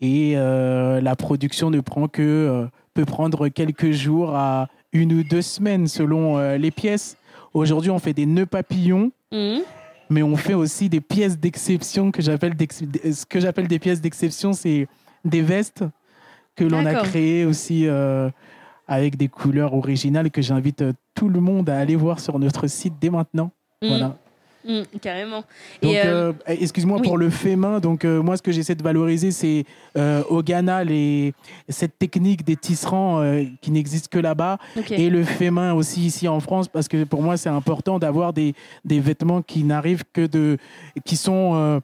Et 0.00 0.34
la 0.34 1.14
production 1.16 1.70
ne 1.70 1.78
prend 1.78 2.08
que 2.08 2.66
peut 2.94 3.04
prendre 3.04 3.46
quelques 3.46 3.92
jours 3.92 4.34
à 4.34 4.66
une 4.92 5.12
ou 5.12 5.22
deux 5.22 5.40
semaines 5.40 5.86
selon 5.86 6.56
les 6.56 6.72
pièces. 6.72 7.16
Aujourd'hui, 7.52 7.92
on 7.92 8.00
fait 8.00 8.12
des 8.12 8.26
nœuds 8.26 8.44
papillons. 8.44 9.12
Mmh 9.30 9.60
mais 10.14 10.22
on 10.22 10.36
fait 10.36 10.54
aussi 10.54 10.88
des 10.88 11.00
pièces 11.00 11.38
d'exception 11.38 12.12
que 12.12 12.22
j'appelle 12.22 12.54
ce 12.70 13.26
que 13.26 13.40
j'appelle 13.40 13.66
des 13.66 13.80
pièces 13.80 14.00
d'exception, 14.00 14.52
c'est 14.52 14.86
des 15.24 15.42
vestes 15.42 15.84
que 16.54 16.62
l'on 16.62 16.86
a 16.86 16.94
créées 16.94 17.44
aussi 17.44 17.88
euh, 17.88 18.30
avec 18.86 19.16
des 19.16 19.26
couleurs 19.26 19.74
originales 19.74 20.30
que 20.30 20.40
j'invite 20.40 20.82
euh, 20.82 20.92
tout 21.16 21.28
le 21.28 21.40
monde 21.40 21.68
à 21.68 21.78
aller 21.78 21.96
voir 21.96 22.20
sur 22.20 22.38
notre 22.38 22.68
site 22.68 22.94
dès 23.00 23.10
maintenant. 23.10 23.50
Mmh. 23.82 23.88
Voilà. 23.88 24.16
Mmh, 24.66 24.98
carrément. 25.00 25.44
Donc, 25.82 25.94
euh, 25.94 26.32
euh, 26.48 26.56
excuse-moi 26.58 27.00
pour 27.02 27.18
le 27.18 27.28
fait 27.28 27.54
main. 27.54 27.80
Donc, 27.80 28.04
euh, 28.04 28.22
moi, 28.22 28.36
ce 28.36 28.42
que 28.42 28.50
j'essaie 28.50 28.74
de 28.74 28.82
valoriser, 28.82 29.30
c'est 29.30 29.64
au 30.28 30.42
Ghana 30.42 30.84
les, 30.84 31.34
cette 31.68 31.98
technique 31.98 32.44
des 32.44 32.56
tisserands 32.56 33.22
qui 33.60 33.70
n'existe 33.70 34.08
que 34.08 34.18
là-bas, 34.18 34.58
et 34.90 35.10
le 35.10 35.24
fait 35.24 35.50
main 35.50 35.72
aussi 35.74 36.06
ici 36.06 36.28
en 36.28 36.40
France, 36.40 36.68
parce 36.68 36.88
que 36.88 37.04
pour 37.04 37.22
moi, 37.22 37.36
c'est 37.36 37.48
important 37.48 37.98
d'avoir 37.98 38.32
des, 38.32 38.54
des, 38.84 39.00
vêtements 39.00 39.42
qui 39.42 39.64
n'arrivent 39.64 40.04
que 40.12 40.26
de, 40.26 40.58
qui 41.04 41.16
sont 41.16 41.80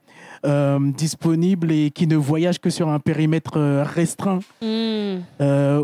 disponibles 0.96 1.70
et 1.70 1.90
qui 1.90 2.06
ne 2.06 2.16
voyagent 2.16 2.60
que 2.60 2.70
sur 2.70 2.88
un 2.88 2.98
périmètre 2.98 3.58
restreint. 3.82 4.40
Mmh. 4.62 5.18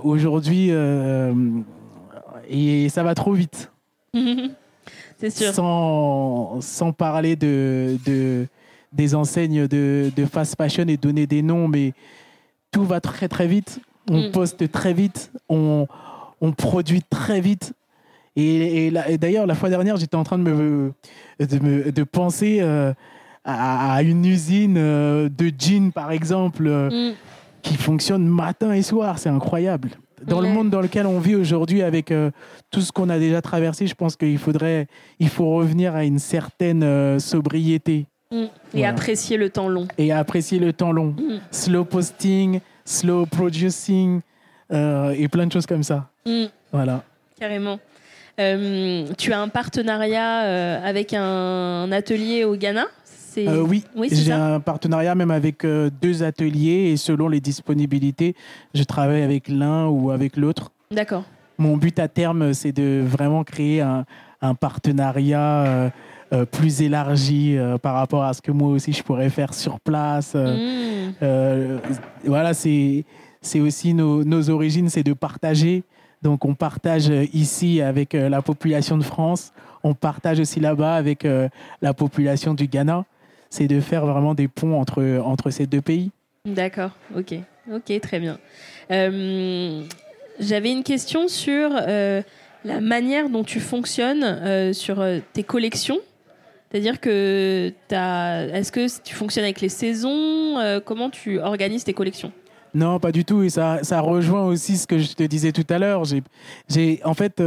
Aujourd'hui, 0.02 0.70
et 2.48 2.88
ça 2.88 3.02
va 3.02 3.14
trop 3.14 3.32
vite. 3.32 3.70
sûr. 5.31 5.52
Sans, 5.55 6.61
sans 6.61 6.92
parler 6.92 7.37
de, 7.37 7.96
de, 8.07 8.46
des 8.92 9.14
enseignes 9.14 9.66
de, 9.66 10.11
de 10.14 10.24
fast 10.26 10.57
fashion 10.57 10.85
et 10.88 10.96
donner 10.96 11.26
des 11.26 11.42
noms, 11.42 11.68
mais 11.68 11.92
tout 12.70 12.85
va 12.85 13.00
très 13.00 13.29
très 13.29 13.46
vite. 13.46 13.81
On 14.11 14.29
Mm. 14.29 14.31
poste 14.31 14.70
très 14.70 14.92
vite, 14.92 15.33
on, 15.48 15.87
on 16.40 16.52
produit 16.52 17.02
très 17.09 17.40
vite. 17.40 17.72
Et, 18.37 18.87
et 18.87 18.90
là- 18.90 19.09
et 19.11 19.18
d'ailleurs, 19.18 19.46
la 19.46 19.55
fois 19.55 19.68
dernière, 19.70 19.96
j'étais 19.96 20.14
en 20.16 20.22
train 20.24 20.38
de 20.38 20.44
me, 20.44 20.92
de, 21.40 21.59
me- 21.59 21.90
de 21.90 22.02
penser 22.05 22.59
euh, 22.61 22.92
à, 23.44 23.94
à 23.94 24.02
une 24.02 24.24
usine 24.24 24.76
euh, 24.79 25.29
de 25.29 25.50
jeans, 25.59 25.90
par 25.90 26.12
exemple, 26.12 26.66
euh, 26.66 26.90
Mm. 27.11 27.14
qui 27.62 27.76
fonctionne 27.76 28.26
matin 28.26 28.72
et 28.72 28.83
soir. 28.83 29.18
C'est 29.18 29.29
incroyable. 29.31 29.90
Dans 30.24 30.40
le 30.40 30.48
monde 30.48 30.70
dans 30.70 30.81
lequel 30.81 31.07
on 31.07 31.18
vit 31.18 31.35
aujourd'hui, 31.35 31.83
avec 31.83 32.11
euh, 32.11 32.31
tout 32.70 32.81
ce 32.81 32.90
qu'on 32.92 33.09
a 33.11 33.18
déjà 33.18 33.42
traversé, 33.42 33.87
je 33.87 33.94
pense 33.94 34.16
qu'il 34.16 34.38
faudrait, 34.38 34.87
il 35.18 35.29
faut 35.29 35.55
revenir 35.55 35.94
à 35.94 36.05
une 36.05 36.18
certaine 36.18 36.83
euh, 36.83 37.18
sobriété 37.18 38.07
Mm. 38.33 38.35
Et 38.35 38.48
Voilà. 38.72 38.88
apprécier 38.88 39.37
le 39.37 39.50
temps 39.50 39.68
long. 39.68 39.87
et 39.98 40.11
apprécier 40.11 40.59
le 40.59 40.72
temps 40.72 40.90
long. 40.90 41.14
Mm. 41.16 41.38
Slow 41.52 41.85
posting, 41.85 42.59
slow 42.85 43.24
producing 43.24 44.20
euh, 44.72 45.14
et 45.16 45.29
plein 45.29 45.46
de 45.46 45.52
choses 45.52 45.64
comme 45.66 45.85
ça. 45.85 46.09
Mm. 46.26 46.46
Voilà. 46.72 47.05
Carrément. 47.38 47.79
Tu 48.37 49.33
as 49.33 49.40
un 49.40 49.48
partenariat 49.48 50.81
avec 50.85 51.14
un 51.14 51.90
atelier 51.92 52.42
au 52.44 52.57
Ghana? 52.57 52.87
Euh, 53.38 53.61
oui, 53.62 53.85
j'ai 54.11 54.33
un 54.33 54.61
partenariat 54.61 55.14
même 55.14 55.31
avec 55.31 55.64
euh, 55.64 55.90
deux 56.03 56.22
ateliers 56.22 56.90
et 56.92 56.96
selon 56.96 57.29
les 57.29 57.40
disponibilités, 57.40 58.35
je 58.75 58.83
travaille 58.83 59.22
avec 59.22 59.49
l'un 59.49 59.87
ou 59.88 60.11
avec 60.11 60.37
l'autre. 60.37 60.70
D'accord. 60.90 61.25
Mon 61.59 61.77
but 61.77 61.99
à 61.99 62.09
terme, 62.09 62.53
c'est 62.55 62.72
de 62.72 63.03
vraiment 63.07 63.44
créer 63.44 63.81
un, 63.81 64.05
un 64.42 64.55
partenariat 64.55 65.90
euh, 66.33 66.44
plus 66.44 66.83
élargi 66.83 67.57
par 67.83 67.94
rapport 67.94 68.25
à 68.25 68.33
ce 68.35 68.42
que 68.42 68.51
moi 68.53 68.68
aussi 68.68 68.92
je 68.92 69.03
pourrais 69.03 69.31
faire 69.31 69.55
sur 69.55 69.81
place. 69.81 70.33
euh, 70.35 70.83
Mm. 71.07 71.12
Euh, 71.22 71.79
voilà, 72.25 72.53
c'est 72.53 73.05
aussi 73.61 73.94
nos, 73.94 74.25
nos 74.25 74.51
origines, 74.51 74.88
c'est 74.88 75.03
de 75.05 75.12
partager. 75.12 75.85
Donc, 76.22 76.44
on 76.44 76.55
partage 76.55 77.09
ici 77.33 77.81
avec 77.81 78.12
la 78.14 78.42
population 78.42 78.99
de 78.99 79.05
France, 79.05 79.53
on 79.85 79.94
partage 79.94 80.40
aussi 80.40 80.59
là-bas 80.61 80.94
avec 80.96 81.27
la 81.81 81.94
population 81.94 82.55
du 82.55 82.66
Ghana. 82.66 83.05
C'est 83.50 83.68
de 83.68 83.80
faire 83.80 84.04
vraiment 84.06 84.35
des 84.35 84.48
ponts 84.48 84.80
entre, 84.80 85.20
entre 85.24 85.50
ces 85.50 85.66
deux 85.66 85.80
pays. 85.80 86.11
D'accord. 86.46 86.90
Ok. 87.16 87.35
Ok, 87.72 88.00
très 88.00 88.20
bien. 88.20 88.38
Euh, 88.90 89.82
J'avais 90.38 90.70
une 90.70 90.85
question 90.85 91.28
sur 91.28 91.70
euh, 91.72 92.22
la 92.64 92.80
manière 92.80 93.28
dont 93.28 93.42
tu 93.42 93.59
fonctionnes 93.59 94.22
euh, 94.22 94.72
sur 94.72 95.04
tes 95.32 95.42
collections. 95.42 95.98
C'est-à-dire 96.70 97.00
que 97.00 97.72
est-ce 97.90 98.72
que 98.72 99.02
tu 99.02 99.14
fonctionnes 99.14 99.44
avec 99.44 99.61
les 99.61 99.68
saisons 99.68 100.80
Comment 100.85 101.11
tu 101.11 101.38
organises 101.38 101.85
tes 101.85 101.94
collections? 101.94 102.32
Non, 102.74 102.98
pas 102.98 103.12
du 103.12 103.24
tout. 103.24 103.42
Et 103.42 103.48
ça, 103.50 103.78
ça 103.82 104.00
rejoint 104.00 104.44
aussi 104.44 104.76
ce 104.76 104.87
que 104.87 104.98
je 104.98 105.12
te 105.14 105.22
disais 105.22 105.52
tout 105.52 105.64
à 105.70 105.78
l'heure. 105.78 106.02
J'ai, 106.68 107.00
en 107.04 107.14
fait, 107.14 107.40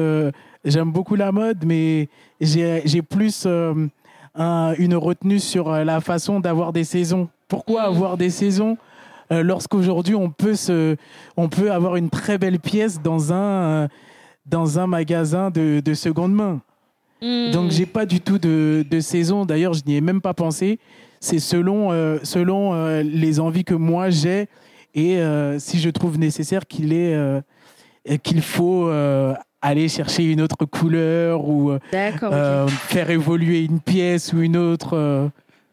j'aime 0.64 0.92
beaucoup 0.92 1.16
la 1.16 1.32
mode, 1.34 1.66
mais 1.66 2.08
j'ai, 2.40 2.82
j'ai 2.86 3.02
plus 3.02 3.46
un- 4.36 4.74
une 4.78 4.96
retenue 4.96 5.40
sur 5.40 5.70
euh, 5.72 5.84
la 5.84 6.02
façon 6.02 6.40
d'avoir 6.40 6.74
des 6.74 6.84
saisons. 6.84 7.30
Pourquoi 7.48 7.82
Mhm. 7.90 7.96
avoir 7.96 8.18
des 8.18 8.30
saisons 8.30 8.78
euh, 9.32 9.44
lorsqu'aujourd'hui 9.44 10.16
on 10.16 10.30
peut 10.32 10.56
se, 10.56 10.96
on 11.38 11.50
peut 11.50 11.72
avoir 11.72 11.96
une 11.96 12.10
très 12.10 12.38
belle 12.38 12.60
pièce 12.60 13.02
dans 13.02 13.32
un, 13.34 13.38
euh, 13.84 13.88
dans 14.46 14.80
un 14.80 14.88
magasin 14.88 15.50
de, 15.52 15.82
de 15.84 15.94
seconde 15.94 16.34
main? 16.34 16.62
Mm. 17.22 17.52
Donc 17.52 17.72
j'ai 17.72 17.86
pas 17.86 18.06
du 18.06 18.22
tout 18.22 18.40
de, 18.40 18.86
de 18.90 19.00
saison. 19.00 19.46
D'ailleurs, 19.46 19.74
je 19.74 19.82
n'y 19.86 19.96
ai 19.98 20.02
même 20.02 20.22
pas 20.22 20.34
pensé. 20.34 20.80
C'est 21.20 21.40
selon, 21.40 21.92
euh, 21.92 22.18
selon 22.24 22.74
les 23.04 23.40
envies 23.42 23.66
que 23.66 23.74
moi 23.76 24.10
j'ai 24.10 24.48
et 24.96 25.20
si 25.60 25.80
je 25.80 25.90
trouve 25.90 26.18
nécessaire 26.18 26.66
qu'il 26.66 26.94
est 26.94 27.16
qu'il 28.24 28.42
faut 28.42 28.90
aller 29.62 29.88
chercher 29.90 30.24
une 30.24 30.42
autre 30.42 30.66
couleur 30.66 31.48
ou 31.48 31.72
euh, 31.72 31.80
euh, 31.94 32.68
faire 32.68 33.10
évoluer 33.10 33.64
une 33.64 33.80
pièce 33.80 34.34
ou 34.34 34.42
une 34.42 34.58
autre. 34.58 34.96
euh, 34.96 35.28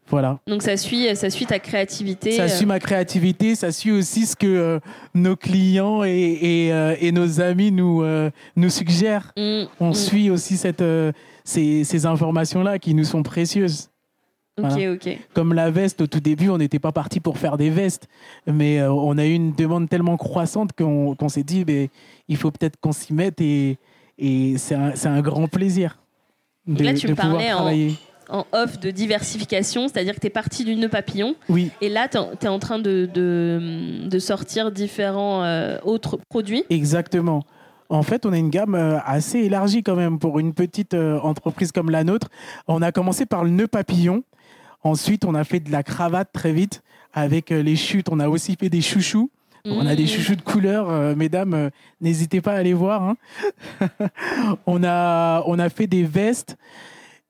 voilà. 0.08 0.38
Donc 0.46 0.62
ça 0.62 0.76
suit, 0.76 1.08
ça 1.16 1.30
suit 1.30 1.46
ta 1.46 1.58
créativité. 1.58 2.32
Ça 2.32 2.44
euh, 2.44 2.48
suit 2.48 2.66
ma 2.66 2.78
créativité, 2.78 3.56
ça 3.56 3.72
suit 3.72 3.90
aussi 3.90 4.24
ce 4.26 4.36
que 4.36 4.46
euh, 4.46 4.78
nos 5.14 5.34
clients 5.34 6.04
et, 6.04 6.10
et, 6.66 6.72
euh, 6.72 6.94
et 7.00 7.10
nos 7.10 7.40
amis 7.40 7.72
nous, 7.72 8.02
euh, 8.02 8.30
nous 8.54 8.70
suggèrent. 8.70 9.32
mm, 9.36 9.64
On 9.80 9.90
mm. 9.90 9.94
suit 9.94 10.30
aussi 10.30 10.56
cette, 10.56 10.80
euh, 10.80 11.10
ces, 11.42 11.82
ces 11.82 12.06
informations-là 12.06 12.78
qui 12.78 12.94
nous 12.94 13.02
sont 13.04 13.24
précieuses. 13.24 13.88
Ok, 14.58 14.64
Voilà. 14.70 14.92
ok. 14.92 15.18
Comme 15.34 15.52
la 15.52 15.70
veste, 15.70 16.00
au 16.00 16.06
tout 16.06 16.20
début, 16.20 16.48
on 16.48 16.58
n'était 16.58 16.78
pas 16.78 16.92
parti 16.92 17.20
pour 17.20 17.36
faire 17.38 17.56
des 17.58 17.68
vestes, 17.70 18.08
mais 18.46 18.80
euh, 18.80 18.90
on 18.92 19.18
a 19.18 19.26
eu 19.26 19.32
une 19.34 19.52
demande 19.52 19.88
tellement 19.88 20.16
croissante 20.16 20.70
qu'on 20.72 21.28
s'est 21.28 21.42
dit, 21.42 21.64
ben, 21.64 21.88
il 22.28 22.36
faut 22.36 22.50
peut-être 22.50 22.78
qu'on 22.80 22.92
s'y 22.92 23.12
mette 23.12 23.40
et, 23.40 23.76
et 24.18 24.56
c'est 24.56 24.74
un, 24.74 24.92
un 25.04 25.20
grand 25.20 25.46
plaisir 25.46 25.98
de, 26.66 26.82
là, 26.84 26.94
tu 26.94 27.06
de 27.06 27.12
pouvoir 27.12 27.32
parlais 27.34 27.52
en- 27.52 27.56
travailler. 27.56 27.94
En 28.28 28.44
off 28.52 28.80
de 28.80 28.90
diversification, 28.90 29.86
c'est-à-dire 29.86 30.14
que 30.16 30.20
tu 30.20 30.26
es 30.26 30.30
parti 30.30 30.64
du 30.64 30.74
nœud 30.74 30.88
papillon 30.88 31.36
Oui, 31.48 31.70
et 31.80 31.88
là, 31.88 32.08
tu 32.08 32.16
es 32.18 32.48
en 32.48 32.58
train 32.58 32.78
de, 32.80 33.08
de, 33.14 34.08
de 34.08 34.18
sortir 34.18 34.72
différents 34.72 35.44
euh, 35.44 35.78
autres 35.84 36.18
produits. 36.28 36.64
exactement. 36.70 37.44
En 37.88 38.02
fait, 38.02 38.26
on 38.26 38.32
a 38.32 38.36
une 38.36 38.50
gamme 38.50 38.74
euh, 38.74 38.98
assez 39.04 39.38
élargie 39.38 39.84
quand 39.84 39.94
même 39.94 40.18
pour 40.18 40.40
une 40.40 40.54
petite 40.54 40.92
entreprise 40.94 41.70
comme 41.70 41.88
la 41.88 42.02
nôtre. 42.02 42.30
On 42.66 42.82
a 42.82 42.90
commencé 42.90 43.26
par 43.26 43.44
le 43.44 43.50
nœud 43.50 43.68
papillon. 43.68 44.24
Ensuite, 44.86 45.24
on 45.24 45.34
a 45.34 45.42
fait 45.42 45.58
de 45.58 45.72
la 45.72 45.82
cravate 45.82 46.28
très 46.32 46.52
vite 46.52 46.82
avec 47.12 47.50
euh, 47.50 47.60
les 47.62 47.74
chutes. 47.74 48.08
On 48.08 48.20
a 48.20 48.28
aussi 48.28 48.54
fait 48.58 48.68
des 48.68 48.80
chouchous. 48.80 49.30
On 49.64 49.84
a 49.84 49.96
des 49.96 50.04
Mm. 50.04 50.06
chouchous 50.06 50.36
de 50.36 50.42
couleur, 50.42 50.88
euh, 50.88 51.16
mesdames, 51.16 51.52
euh, 51.54 51.70
n'hésitez 52.00 52.40
pas 52.40 52.52
à 52.52 52.58
aller 52.58 52.72
voir. 52.72 53.02
hein. 53.02 53.16
on, 54.66 54.84
a, 54.84 55.42
on 55.46 55.58
a 55.58 55.68
fait 55.70 55.88
des 55.88 56.04
vestes 56.04 56.56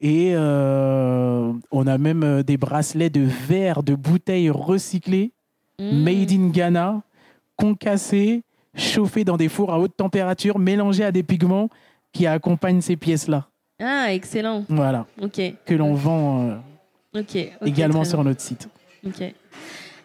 et 0.02 0.32
euh, 0.34 1.50
on 1.70 1.86
a 1.86 1.96
même 1.96 2.42
des 2.42 2.58
bracelets 2.58 3.08
de 3.08 3.22
verre, 3.22 3.82
de 3.82 3.94
bouteilles 3.94 4.50
recyclées, 4.50 5.32
Mm. 5.78 6.02
made 6.04 6.32
in 6.32 6.48
Ghana, 6.48 7.02
concassés, 7.56 8.42
chauffés 8.74 9.24
dans 9.24 9.36
des 9.38 9.48
fours 9.50 9.72
à 9.72 9.78
haute 9.78 9.94
température, 9.96 10.58
mélangés 10.58 11.04
à 11.04 11.12
des 11.12 11.22
pigments 11.22 11.68
qui 12.12 12.26
accompagnent 12.26 12.80
ces 12.82 12.96
pièces-là. 12.96 13.46
Ah, 13.80 14.12
excellent. 14.12 14.64
Voilà, 14.70 15.06
Ok. 15.20 15.40
que 15.66 15.74
l'on 15.74 15.92
vend 15.94 16.50
euh, 17.16 17.20
Ok. 17.20 17.52
ok, 17.62 17.68
également 17.68 18.04
sur 18.04 18.22
notre 18.24 18.40
site. 18.40 18.68
Ok. 19.06 19.22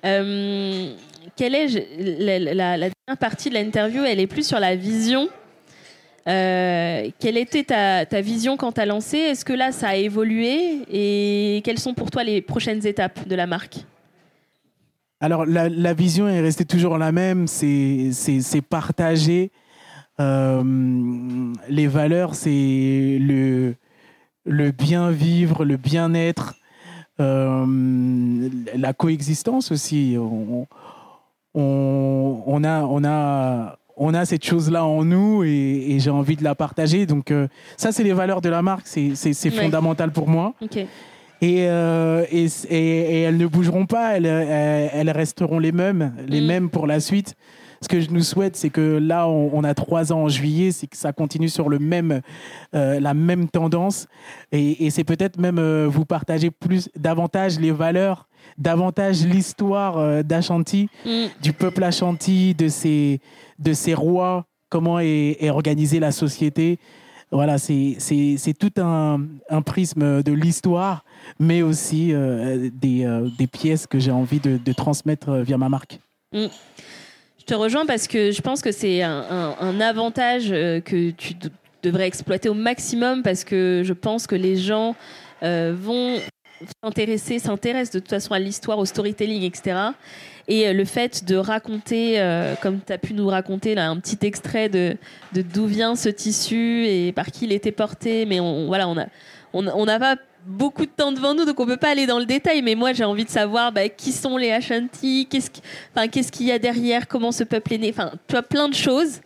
Euh, 0.05 0.93
quelle 1.35 1.55
est 1.55 1.67
la, 2.19 2.39
la- 2.39 2.77
la 2.77 2.89
dernière 2.89 3.19
partie 3.19 3.49
de 3.49 3.55
l'interview 3.55 4.03
Elle 4.03 4.19
est 4.19 4.27
plus 4.27 4.45
sur 4.47 4.59
la 4.59 4.75
vision. 4.75 5.29
Euh, 6.27 7.09
quelle 7.19 7.37
était 7.37 7.63
ta, 7.63 8.05
ta 8.05 8.21
vision 8.21 8.57
quand 8.57 8.73
tu 8.73 8.81
as 8.81 8.85
lancé? 8.85 9.17
Est-ce 9.17 9.43
que 9.45 9.53
là, 9.53 9.71
ça 9.71 9.89
a 9.89 9.95
évolué? 9.95 10.79
Et 10.91 11.61
quelles 11.63 11.79
sont 11.79 11.93
pour 11.93 12.11
toi 12.11 12.23
les 12.23 12.41
prochaines 12.41 12.85
étapes 12.85 13.27
de 13.27 13.35
la 13.35 13.47
marque? 13.47 13.77
Alors, 15.19 15.45
la, 15.45 15.69
la 15.69 15.93
vision 15.93 16.27
est 16.27 16.41
restée 16.41 16.65
toujours 16.65 16.97
la 16.97 17.11
même, 17.11 17.47
c'est 17.47 18.11
partager. 18.67 19.51
Euh, 20.19 21.53
les 21.69 21.87
valeurs, 21.87 22.35
c'est 22.35 23.17
le, 23.19 23.75
le 24.45 24.71
bien 24.71 25.09
vivre, 25.11 25.63
le 25.65 25.77
bien-être, 25.77 26.53
euh, 27.21 28.49
la 28.75 28.93
coexistence 28.93 29.71
aussi. 29.71 30.15
On, 30.19 30.67
on, 31.53 32.43
on 32.45 32.63
a, 32.63 32.83
on, 32.83 33.03
a, 33.03 33.77
on 33.97 34.13
a 34.13 34.25
cette 34.25 34.45
chose-là 34.45 34.85
en 34.85 35.03
nous 35.05 35.43
et, 35.43 35.85
et 35.91 35.99
j'ai 35.99 36.09
envie 36.09 36.35
de 36.35 36.43
la 36.43 36.55
partager. 36.55 37.05
Donc, 37.05 37.31
euh, 37.31 37.47
ça, 37.77 37.91
c'est 37.91 38.03
les 38.03 38.13
valeurs 38.13 38.41
de 38.41 38.49
la 38.49 38.61
marque, 38.61 38.87
c'est 38.87 39.11
Ouais. 39.45 39.51
fondamental 39.51 40.11
pour 40.11 40.27
moi. 40.27 40.53
Et, 41.43 41.65
euh, 41.67 42.23
et, 42.31 43.21
elles 43.23 43.37
ne 43.37 43.47
bougeront 43.47 43.85
pas, 43.87 44.15
elles, 44.17 44.27
elles, 44.27 44.91
elles 44.93 45.09
resteront 45.09 45.57
les 45.59 45.71
mêmes, 45.71 46.13
les 46.27 46.39
Mm. 46.41 46.45
mêmes 46.45 46.69
pour 46.69 46.85
la 46.85 46.99
suite. 46.99 47.35
Ce 47.83 47.87
que 47.87 47.99
je 47.99 48.11
nous 48.11 48.21
souhaite, 48.21 48.55
c'est 48.55 48.69
que 48.69 48.99
là, 49.01 49.27
on, 49.27 49.49
on 49.53 49.63
a 49.63 49.73
trois 49.73 50.13
ans 50.13 50.23
en 50.23 50.29
juillet, 50.29 50.71
c'est 50.71 50.85
que 50.87 50.95
ça 50.97 51.13
continue 51.13 51.49
sur 51.49 51.67
le 51.67 51.79
même, 51.79 52.21
euh, 52.75 52.99
la 52.99 53.13
même 53.15 53.49
tendance. 53.49 54.07
Et, 54.51 54.85
et 54.85 54.89
c'est 54.91 55.03
peut-être 55.03 55.39
même 55.39 55.57
euh, 55.57 55.87
vous 55.89 56.05
partager 56.05 56.51
plus, 56.51 56.89
davantage 56.95 57.59
les 57.59 57.71
valeurs, 57.71 58.27
davantage 58.59 59.25
l'histoire 59.25 59.97
euh, 59.97 60.21
d'Ashanti, 60.21 60.89
Mm. 61.05 61.25
du 61.41 61.53
peuple 61.53 61.83
Ashanti, 61.83 62.53
de 62.53 62.67
ses, 62.67 63.19
de 63.57 63.73
ses 63.73 63.95
rois, 63.95 64.45
comment 64.69 64.99
est, 64.99 65.37
est 65.39 65.49
organisée 65.49 65.99
la 65.99 66.11
société. 66.11 66.77
Voilà, 67.31 67.57
c'est 67.57 67.97
tout 68.59 68.73
un, 68.79 69.21
un 69.49 69.61
prisme 69.61 70.21
de 70.21 70.33
l'histoire, 70.33 71.03
mais 71.39 71.61
aussi 71.61 72.13
euh, 72.13 72.69
des, 72.73 73.05
euh, 73.05 73.27
des 73.39 73.47
pièces 73.47 73.87
que 73.87 73.99
j'ai 73.99 74.11
envie 74.11 74.39
de, 74.41 74.57
de 74.63 74.73
transmettre 74.73 75.31
via 75.37 75.57
ma 75.57 75.69
marque. 75.69 75.99
Je 77.41 77.45
te 77.47 77.55
rejoins 77.55 77.87
parce 77.87 78.07
que 78.07 78.29
je 78.29 78.39
pense 78.39 78.61
que 78.61 78.71
c'est 78.71 79.01
un, 79.01 79.81
avantage 79.81 80.51
euh, 80.51 80.79
que 80.79 81.09
tu, 81.09 81.33
devrais 81.81 82.05
exploiter 82.05 82.49
au 82.49 82.53
maximum 82.53 83.23
parce 83.23 83.43
que 83.43 83.81
je 83.83 83.93
pense 83.93 84.27
que 84.27 84.35
les 84.35 84.57
gens 84.57 84.95
vont 85.41 86.19
s'intéresser, 86.83 87.39
s'intéressent 87.39 87.95
de 87.95 87.99
toute 87.99 88.11
façon 88.11 88.35
à 88.35 88.39
l'histoire, 88.39 88.77
au 88.77 88.85
storytelling, 88.85 89.41
etc. 89.41 89.75
Et 90.47 90.71
le 90.71 90.85
fait 90.85 91.25
de 91.25 91.35
raconter, 91.35 92.21
comme 92.61 92.81
tu 92.85 92.93
as 92.93 92.99
pu 92.99 93.15
nous 93.15 93.25
raconter 93.27 93.75
un 93.79 93.97
petit 93.97 94.23
extrait 94.27 94.69
de 94.69 94.95
d'où 95.33 95.65
vient 95.65 95.95
ce 95.95 96.09
tissu 96.09 96.85
et 96.85 97.11
par 97.11 97.31
qui 97.31 97.45
il 97.45 97.51
était 97.51 97.71
porté, 97.71 98.27
mais 98.27 98.37
voilà, 98.39 98.87
on 98.87 98.95
a 98.99 99.07
on 99.53 99.85
n'a 99.85 99.99
pas 99.99 100.17
beaucoup 100.45 100.85
de 100.85 100.91
temps 100.91 101.11
devant 101.11 101.33
nous, 101.33 101.45
donc 101.45 101.59
on 101.59 101.65
peut 101.65 101.77
pas 101.77 101.89
aller 101.89 102.05
dans 102.05 102.19
le 102.19 102.25
détail. 102.25 102.61
Mais 102.61 102.75
moi, 102.75 102.93
j'ai 102.93 103.03
envie 103.03 103.25
de 103.25 103.29
savoir 103.29 103.71
bah, 103.71 103.89
qui 103.89 104.11
sont 104.11 104.37
les 104.37 104.51
Ashanti, 104.51 105.27
qu'est-ce 105.29 106.31
qu'il 106.31 106.45
y 106.45 106.51
a 106.51 106.59
derrière, 106.59 107.07
comment 107.07 107.31
ce 107.31 107.43
peuple 107.43 107.73
est 107.73 107.77
né. 107.77 107.89
Enfin, 107.89 108.11
tu 108.27 108.35
as 108.35 108.43
plein 108.43 108.69
de 108.69 108.73
choses. 108.73 109.21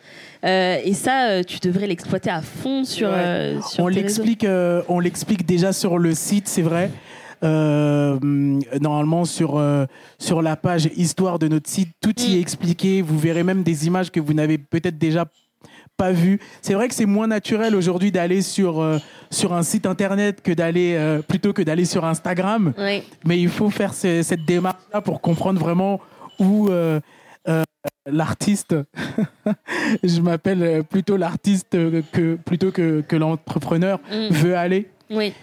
Euh, 0.46 0.78
et 0.84 0.94
ça, 0.94 1.30
euh, 1.30 1.44
tu 1.44 1.60
devrais 1.60 1.88
l'exploiter 1.88 2.30
à 2.30 2.42
fond 2.42 2.84
sur. 2.84 3.10
Euh, 3.12 3.60
on 3.80 3.88
l'explique, 3.88 4.46
on 4.88 5.00
l'explique 5.00 5.46
déjà 5.46 5.74
sur 5.74 5.98
le 5.98 6.14
site, 6.14 6.48
c'est 6.48 6.62
vrai. 6.62 6.92
normalement 7.42 9.26
sur 9.26 9.62
sur 10.20 10.42
la 10.42 10.56
page 10.56 10.90
histoire 10.96 11.40
de 11.40 11.48
notre 11.48 11.70
site, 11.70 11.90
tout 12.02 12.14
y 12.20 12.34
est 12.34 12.38
mm. 12.38 12.42
expliqué. 12.42 13.02
Vous 13.02 13.18
verrez 13.18 13.44
même 13.44 13.64
des 13.64 13.88
images 13.88 14.12
que 14.12 14.20
vous 14.20 14.34
n'avez 14.34 14.58
peut-être 14.58 14.98
déjà 14.98 15.26
pas 15.98 16.12
vu. 16.12 16.40
C'est 16.62 16.74
vrai 16.74 16.88
que 16.88 16.94
c'est 16.94 17.06
moins 17.06 17.28
naturel 17.28 17.76
aujourd'hui 17.76 18.12
d'aller 18.12 18.42
sur, 18.42 18.82
euh, 18.82 18.98
sur 19.30 19.54
un 19.54 19.64
site 19.64 19.86
internet 19.86 20.42
que 20.42 20.52
d'aller 20.52 20.96
euh, 20.96 21.22
plutôt 21.22 21.54
que 21.54 21.62
d'aller 21.62 21.86
sur 21.86 22.06
Instagram. 22.06 22.74
Mais 23.26 23.40
il 23.40 23.50
faut 23.50 23.70
faire 23.70 23.94
cette 23.94 24.46
démarche-là 24.46 25.02
pour 25.02 25.22
comprendre 25.22 25.60
vraiment 25.60 26.02
où 26.40 26.70
euh, 26.70 27.00
l'artiste, 28.06 28.76
je 30.04 30.22
m'appelle 30.22 30.84
plutôt 30.84 31.18
l'artiste 31.18 31.78
que 32.12 32.36
plutôt 32.36 32.72
que, 32.72 33.02
que 33.02 33.16
l'entrepreneur 33.16 34.00
mm. 34.12 34.30
veut 34.32 34.58
aller. 34.58 34.90
Oui. 35.10 35.34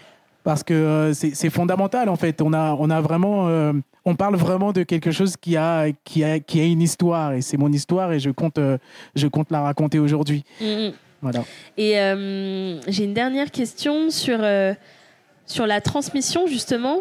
Parce 0.45 0.63
que 0.63 1.13
c'est 1.15 1.51
fondamental 1.51 2.09
en 2.09 2.17
fait. 2.17 2.43
On 2.43 2.53
a, 2.53 2.75
on 2.79 2.91
a 2.91 3.01
vraiment 3.01 3.73
on 4.05 4.15
parle 4.17 4.37
vraiment 4.37 4.73
de 4.73 4.83
quelque 4.83 5.11
chose 5.11 5.37
qui 5.37 5.57
a, 5.57 5.87
qui 6.05 6.25
a, 6.25 6.41
qui 6.41 6.61
a 6.61 6.65
une 6.65 6.83
histoire. 6.83 7.33
Et 7.33 7.43
c'est 7.43 7.57
mon 7.57 7.73
histoire 7.73 8.13
et 8.13 8.21
je 8.21 8.31
compte, 8.31 8.59
euh, 8.59 8.79
je 9.15 9.27
compte 9.29 9.51
la 9.51 9.63
raconter 9.63 9.99
aujourd'hui. 9.99 10.45
Mm-hmm. 10.61 10.93
Voilà. 11.21 11.45
Et 11.77 12.01
euh, 12.01 12.81
j'ai 12.89 13.05
une 13.05 13.15
dernière 13.15 13.51
question 13.51 14.11
sur, 14.11 14.39
euh, 14.43 14.75
sur 15.47 15.67
la 15.67 15.81
transmission, 15.81 16.47
justement. 16.47 16.99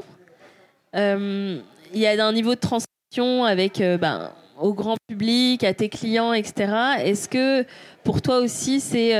Il 0.93 1.99
y 1.99 2.05
a 2.05 2.25
un 2.25 2.33
niveau 2.33 2.53
de 2.53 2.59
transmission 2.59 3.45
avec 3.45 3.79
ben, 3.79 4.31
au 4.61 4.73
grand 4.73 4.95
public, 5.07 5.63
à 5.63 5.73
tes 5.73 5.89
clients, 5.89 6.33
etc. 6.33 6.73
Est-ce 7.03 7.27
que 7.27 7.65
pour 8.03 8.21
toi 8.21 8.39
aussi, 8.39 8.79
c'est 8.79 9.11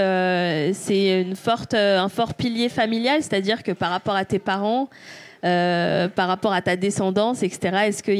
c'est 0.74 1.22
une 1.22 1.36
forte, 1.36 1.74
un 1.74 2.10
fort 2.10 2.34
pilier 2.34 2.70
familial, 2.70 3.22
c'est-à-dire 3.22 3.64
que 3.64 3.72
par 3.72 3.92
rapport 3.92 4.16
à 4.16 4.26
tes 4.26 4.40
parents, 4.40 4.90
euh, 5.44 6.08
par 6.08 6.28
rapport 6.28 6.54
à 6.54 6.62
ta 6.62 6.76
descendance, 6.76 7.42
etc. 7.42 7.86
Est-ce 7.88 8.04
que 8.04 8.12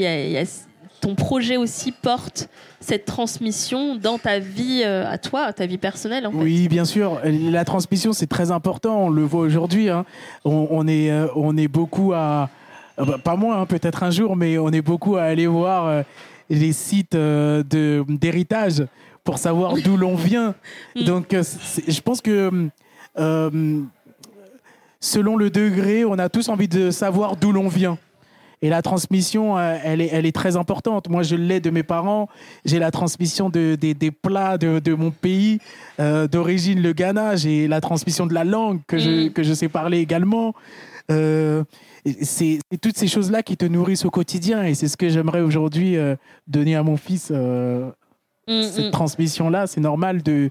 ton 1.00 1.14
projet 1.14 1.56
aussi 1.56 1.92
porte 1.92 2.48
cette 2.80 3.04
transmission 3.04 3.94
dans 3.94 4.18
ta 4.18 4.40
vie 4.40 4.82
euh, 4.84 5.08
à 5.08 5.18
toi, 5.18 5.52
ta 5.52 5.66
vie 5.66 5.78
personnelle. 5.78 6.28
Oui, 6.32 6.66
bien 6.66 6.84
sûr. 6.84 7.20
La 7.24 7.64
transmission, 7.64 8.12
c'est 8.12 8.26
très 8.26 8.50
important. 8.50 9.04
On 9.04 9.08
le 9.08 9.22
voit 9.22 9.42
aujourd'hui. 9.42 9.88
Hein. 9.88 10.04
On, 10.44 10.88
est, 10.88 11.12
euh, 11.12 11.28
on 11.36 11.56
est 11.56 11.68
beaucoup 11.68 12.12
à. 12.12 12.48
Bah, 12.98 13.18
pas 13.22 13.36
moi, 13.36 13.56
hein, 13.56 13.66
peut-être 13.66 14.02
un 14.02 14.10
jour, 14.10 14.34
mais 14.34 14.58
on 14.58 14.70
est 14.70 14.82
beaucoup 14.82 15.16
à 15.16 15.22
aller 15.22 15.46
voir 15.46 16.04
les 16.54 16.72
sites 16.72 17.16
d'héritage 17.16 18.84
pour 19.24 19.38
savoir 19.38 19.74
d'où 19.74 19.96
l'on 19.96 20.14
vient. 20.14 20.54
Mm. 20.94 21.04
Donc, 21.04 21.28
je 21.30 22.00
pense 22.02 22.20
que 22.20 22.68
selon 25.00 25.36
le 25.36 25.50
degré, 25.50 26.04
on 26.04 26.18
a 26.18 26.28
tous 26.28 26.48
envie 26.48 26.68
de 26.68 26.90
savoir 26.90 27.36
d'où 27.36 27.50
l'on 27.50 27.68
vient. 27.68 27.98
Et 28.62 28.68
la 28.68 28.80
transmission, 28.80 29.58
euh, 29.58 29.76
elle 29.82 30.00
est, 30.00 30.08
elle 30.12 30.24
est 30.24 30.34
très 30.34 30.56
importante. 30.56 31.08
Moi, 31.08 31.24
je 31.24 31.34
l'ai 31.34 31.58
de 31.58 31.70
mes 31.70 31.82
parents. 31.82 32.28
J'ai 32.64 32.78
la 32.78 32.92
transmission 32.92 33.50
de, 33.50 33.74
des 33.74 34.10
plats 34.12 34.56
de, 34.56 34.94
mon 34.94 35.10
pays 35.10 35.58
euh, 35.98 36.28
d'origine, 36.28 36.80
le 36.80 36.92
Ghana. 36.92 37.34
J'ai 37.34 37.66
la 37.66 37.80
transmission 37.80 38.24
de 38.24 38.34
la 38.34 38.44
langue 38.44 38.80
que, 38.86 38.98
je, 38.98 39.26
mm. 39.26 39.32
que 39.32 39.42
je 39.42 39.52
sais 39.52 39.68
parler 39.68 39.98
également. 39.98 40.54
Euh, 41.10 41.64
c'est 42.22 42.60
toutes 42.80 42.96
ces 42.96 43.08
choses-là 43.08 43.42
qui 43.42 43.56
te 43.56 43.64
nourrissent 43.64 44.04
au 44.04 44.10
quotidien. 44.10 44.62
Et 44.62 44.74
c'est 44.74 44.88
ce 44.88 44.96
que 44.96 45.08
j'aimerais 45.08 45.40
aujourd'hui 45.40 45.96
donner 46.46 46.76
à 46.76 46.84
mon 46.84 46.96
fils. 46.96 47.30
Mm, 47.30 48.62
cette 48.62 48.86
mm. 48.86 48.90
transmission-là, 48.92 49.66
c'est 49.66 49.80
normal 49.80 50.22
de 50.22 50.50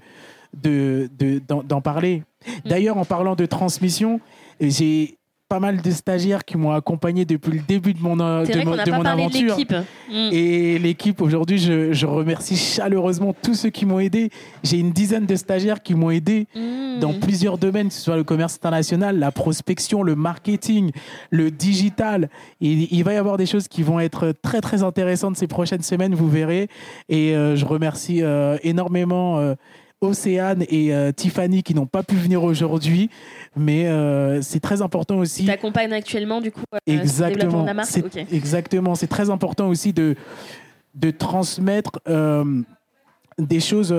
d'en 0.54 1.78
de, 1.78 1.80
parler. 1.80 2.24
D'ailleurs, 2.66 2.98
en 2.98 3.06
parlant 3.06 3.36
de 3.36 3.46
transmission, 3.46 4.20
j'ai 4.60 5.16
pas 5.52 5.60
mal 5.60 5.82
de 5.82 5.90
stagiaires 5.90 6.46
qui 6.46 6.56
m'ont 6.56 6.70
accompagné 6.70 7.26
depuis 7.26 7.52
le 7.52 7.58
début 7.58 7.92
de 7.92 8.00
mon, 8.00 8.18
euh, 8.20 8.46
de, 8.46 8.64
mon, 8.64 8.74
de 8.74 8.90
mon 8.90 9.04
aventure. 9.04 9.58
Mm. 9.58 10.30
Et 10.32 10.78
l'équipe, 10.78 11.20
aujourd'hui, 11.20 11.58
je, 11.58 11.92
je, 11.92 12.06
remercie 12.06 12.56
chaleureusement 12.56 13.34
tous 13.34 13.52
ceux 13.52 13.68
qui 13.68 13.84
m'ont 13.84 13.98
aidé. 13.98 14.30
J'ai 14.62 14.78
une 14.78 14.92
dizaine 14.92 15.26
de 15.26 15.36
stagiaires 15.36 15.82
qui 15.82 15.94
m'ont 15.94 16.08
aidé 16.08 16.46
mm. 16.56 17.00
dans 17.00 17.12
plusieurs 17.12 17.58
domaines, 17.58 17.88
que 17.88 17.94
ce 17.94 18.00
soit 18.00 18.16
le 18.16 18.24
commerce 18.24 18.54
international, 18.54 19.18
la 19.18 19.30
prospection, 19.30 20.02
le 20.02 20.14
marketing, 20.14 20.90
le 21.28 21.50
digital. 21.50 22.30
Et 22.62 22.88
il 22.90 23.04
va 23.04 23.12
y 23.12 23.16
avoir 23.16 23.36
des 23.36 23.44
choses 23.44 23.68
qui 23.68 23.82
vont 23.82 24.00
être 24.00 24.32
très, 24.40 24.62
très 24.62 24.82
intéressantes 24.82 25.36
ces 25.36 25.48
prochaines 25.48 25.82
semaines, 25.82 26.14
vous 26.14 26.30
verrez. 26.30 26.68
Et 27.10 27.36
euh, 27.36 27.56
je 27.56 27.66
remercie 27.66 28.22
euh, 28.22 28.56
énormément 28.62 29.54
Océane 30.02 30.64
et 30.68 30.92
euh, 30.92 31.12
Tiffany 31.12 31.62
qui 31.62 31.74
n'ont 31.74 31.86
pas 31.86 32.02
pu 32.02 32.16
venir 32.16 32.42
aujourd'hui, 32.42 33.08
mais 33.56 33.86
euh, 33.86 34.42
c'est 34.42 34.60
très 34.60 34.82
important 34.82 35.16
aussi. 35.18 35.46
T'accompagnes 35.46 35.92
actuellement 35.92 36.40
du 36.40 36.50
coup 36.50 36.64
euh, 36.74 36.78
exactement. 36.86 37.64
la 37.64 37.74
marque. 37.74 37.90
Exactement, 38.32 38.94
c'est 38.94 39.06
très 39.06 39.30
important 39.30 39.68
aussi 39.68 39.92
de 39.92 40.16
de 40.94 41.10
transmettre 41.10 42.00
des 43.38 43.60
choses 43.60 43.94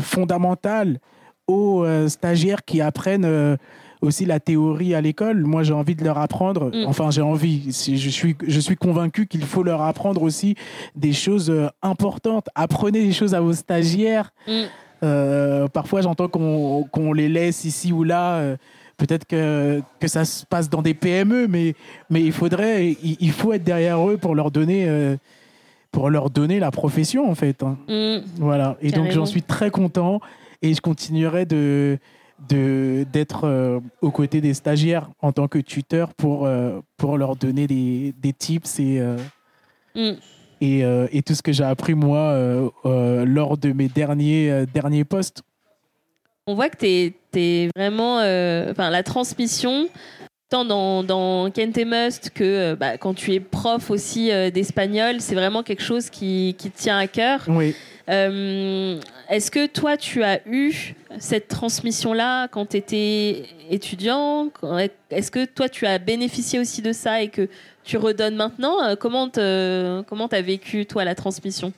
fondamentales 0.00 0.98
aux 1.46 1.84
stagiaires 2.08 2.64
qui 2.64 2.80
apprennent 2.80 3.58
aussi 4.02 4.24
la 4.24 4.40
théorie 4.40 4.94
à 4.94 5.00
l'école. 5.00 5.44
Moi, 5.44 5.62
j'ai 5.62 5.72
envie 5.72 5.94
de 5.94 6.04
leur 6.04 6.18
apprendre, 6.18 6.70
mm. 6.74 6.86
enfin, 6.86 7.10
j'ai 7.10 7.22
envie, 7.22 7.66
je 7.66 8.10
suis, 8.10 8.36
je 8.46 8.60
suis 8.60 8.76
convaincu 8.76 9.26
qu'il 9.26 9.44
faut 9.44 9.62
leur 9.62 9.80
apprendre 9.82 10.22
aussi 10.22 10.56
des 10.96 11.12
choses 11.12 11.50
euh, 11.50 11.68
importantes. 11.80 12.48
Apprenez 12.54 13.02
des 13.02 13.12
choses 13.12 13.34
à 13.34 13.40
vos 13.40 13.52
stagiaires. 13.52 14.32
Mm. 14.46 14.52
Euh, 15.04 15.68
parfois, 15.68 16.02
j'entends 16.02 16.28
qu'on 16.28 17.12
les 17.12 17.28
laisse 17.28 17.64
ici 17.64 17.92
ou 17.92 18.04
là. 18.04 18.34
Euh, 18.34 18.56
peut-être 18.98 19.24
que, 19.24 19.80
que 20.00 20.08
ça 20.08 20.24
se 20.24 20.44
passe 20.44 20.68
dans 20.68 20.82
des 20.82 20.94
PME, 20.94 21.46
mais, 21.48 21.74
mais 22.10 22.22
il 22.22 22.32
faudrait, 22.32 22.96
il, 23.02 23.32
faut 23.32 23.52
être 23.52 23.64
derrière 23.64 24.08
eux 24.08 24.16
pour 24.16 24.34
leur 24.34 24.50
donner 24.50 25.16
pour 25.90 26.08
leur 26.08 26.30
donner 26.30 26.58
la 26.58 26.70
profession 26.70 27.28
en 27.28 27.34
fait. 27.34 27.62
Hein. 27.62 27.76
Mm. 27.88 28.24
Voilà. 28.36 28.76
Et 28.80 28.90
donc 28.92 29.10
j'en 29.10 29.26
suis 29.26 29.42
très 29.42 29.70
content 29.70 30.20
et 30.62 30.72
je 30.72 30.80
continuerai 30.80 31.46
de, 31.46 31.98
d'être 32.48 33.44
euh, 33.44 33.80
aux 34.00 34.10
côtés 34.10 34.40
des 34.40 34.54
stagiaires 34.54 35.10
en 35.20 35.32
tant 35.32 35.48
que 35.48 35.58
tuteur 35.58 36.14
pour, 36.14 36.46
euh, 36.46 36.80
pour 36.96 37.18
leur 37.18 37.36
donner 37.36 37.66
des, 37.66 38.14
des 38.20 38.32
tips 38.32 38.78
et, 38.78 39.00
euh, 39.00 39.16
mm. 39.94 40.16
et, 40.60 40.80
et, 41.16 41.22
tout 41.22 41.34
ce 41.34 41.42
que 41.42 41.52
j'ai 41.52 41.64
appris 41.64 41.94
moi 41.94 42.36
lors 42.84 43.56
de 43.58 43.72
mes 43.72 43.88
derniers, 43.88 44.66
derniers 44.72 45.04
postes. 45.04 45.42
On 46.46 46.54
voit 46.54 46.68
que 46.68 46.76
tu 46.78 47.16
es, 47.38 47.68
vraiment. 47.76 48.16
Enfin, 48.16 48.90
la 48.90 49.02
transmission, 49.02 49.88
tant 50.48 50.64
dans, 50.64 51.04
dans 51.04 51.50
Kent 51.50 51.78
Must 51.86 52.30
que 52.30 52.74
bah, 52.74 52.98
quand 52.98 53.14
tu 53.14 53.32
es 53.32 53.40
prof 53.40 53.90
aussi 53.90 54.30
d'espagnol, 54.52 55.20
c'est 55.20 55.34
vraiment 55.34 55.62
quelque 55.62 55.82
chose 55.82 56.10
qui, 56.10 56.56
qui 56.58 56.70
tient 56.70 56.98
à 56.98 57.06
cœur. 57.06 57.44
Oui. 57.48 57.74
Euh, 58.08 59.00
est-ce 59.28 59.50
que 59.50 59.66
toi, 59.66 59.96
tu 59.96 60.22
as 60.22 60.40
eu 60.46 60.94
cette 61.18 61.48
transmission-là 61.48 62.48
quand 62.48 62.66
tu 62.66 62.76
étais 62.76 63.44
étudiant? 63.70 64.48
Est-ce 65.10 65.30
que 65.30 65.44
toi, 65.44 65.68
tu 65.68 65.86
as 65.86 65.98
bénéficié 65.98 66.58
aussi 66.58 66.82
de 66.82 66.92
ça 66.92 67.22
et 67.22 67.28
que 67.28 67.48
tu 67.84 67.96
redonnes 67.96 68.36
maintenant? 68.36 68.82
Euh, 68.82 68.96
Comment 68.96 69.28
tu 69.28 69.40
as 69.40 70.42
vécu, 70.42 70.86
toi, 70.86 71.04
la 71.04 71.14
transmission? 71.14 71.72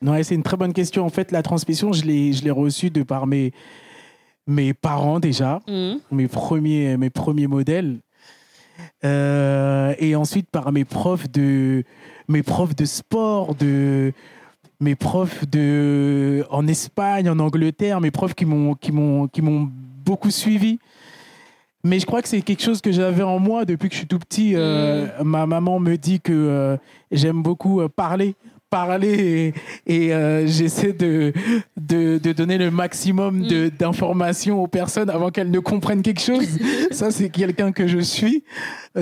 Non, 0.00 0.20
c'est 0.22 0.34
une 0.34 0.44
très 0.44 0.56
bonne 0.56 0.72
question. 0.72 1.04
En 1.04 1.10
fait, 1.10 1.32
la 1.32 1.42
transmission, 1.42 1.92
je 1.92 2.04
l'ai 2.04 2.50
reçue 2.50 2.90
de 2.90 3.02
par 3.02 3.26
mes, 3.26 3.52
mes 4.46 4.72
parents 4.74 5.18
déjà, 5.18 5.60
mmh. 5.66 5.94
mes, 6.12 6.28
premiers, 6.28 6.96
mes 6.96 7.10
premiers 7.10 7.48
modèles. 7.48 7.98
Euh, 9.04 9.94
et 9.98 10.14
ensuite 10.14 10.48
par 10.50 10.72
mes 10.72 10.84
profs 10.84 11.30
de, 11.30 11.84
mes 12.28 12.42
profs 12.42 12.76
de 12.76 12.84
sport, 12.84 13.54
de, 13.54 14.12
mes 14.80 14.94
profs 14.94 15.48
de, 15.48 16.44
en 16.50 16.66
Espagne, 16.66 17.28
en 17.28 17.38
Angleterre, 17.38 18.00
mes 18.00 18.10
profs 18.10 18.34
qui 18.34 18.44
m'ont, 18.44 18.74
qui 18.74 18.92
m'ont, 18.92 19.28
qui 19.28 19.42
m'ont 19.42 19.68
beaucoup 20.04 20.30
suivi. 20.30 20.78
Mais 21.84 22.00
je 22.00 22.06
crois 22.06 22.22
que 22.22 22.28
c'est 22.28 22.42
quelque 22.42 22.62
chose 22.62 22.80
que 22.80 22.92
j'avais 22.92 23.22
en 23.22 23.38
moi 23.38 23.64
depuis 23.64 23.88
que 23.88 23.94
je 23.94 23.98
suis 23.98 24.06
tout 24.06 24.18
petit. 24.18 24.52
Euh, 24.54 25.06
mm. 25.06 25.24
Ma 25.24 25.46
maman 25.46 25.78
me 25.80 25.96
dit 25.96 26.20
que 26.20 26.32
euh, 26.32 26.76
j'aime 27.10 27.42
beaucoup 27.42 27.80
euh, 27.80 27.88
parler, 27.88 28.34
parler 28.70 29.54
et, 29.86 30.12
euh, 30.12 30.46
j'essaie 30.46 30.92
de, 30.92 31.32
de, 31.76 32.32
donner 32.32 32.58
le 32.58 32.70
maximum 32.70 33.40
mm. 33.40 33.70
d'informations 33.70 34.62
aux 34.62 34.66
personnes 34.66 35.10
avant 35.10 35.30
qu'elles 35.30 35.50
ne 35.50 35.58
comprennent 35.58 36.02
quelque 36.02 36.20
chose. 36.20 36.46
Ça, 36.90 37.10
c'est 37.10 37.30
quelqu'un 37.30 37.72
que 37.72 37.86
je 37.86 37.98
suis. 37.98 38.44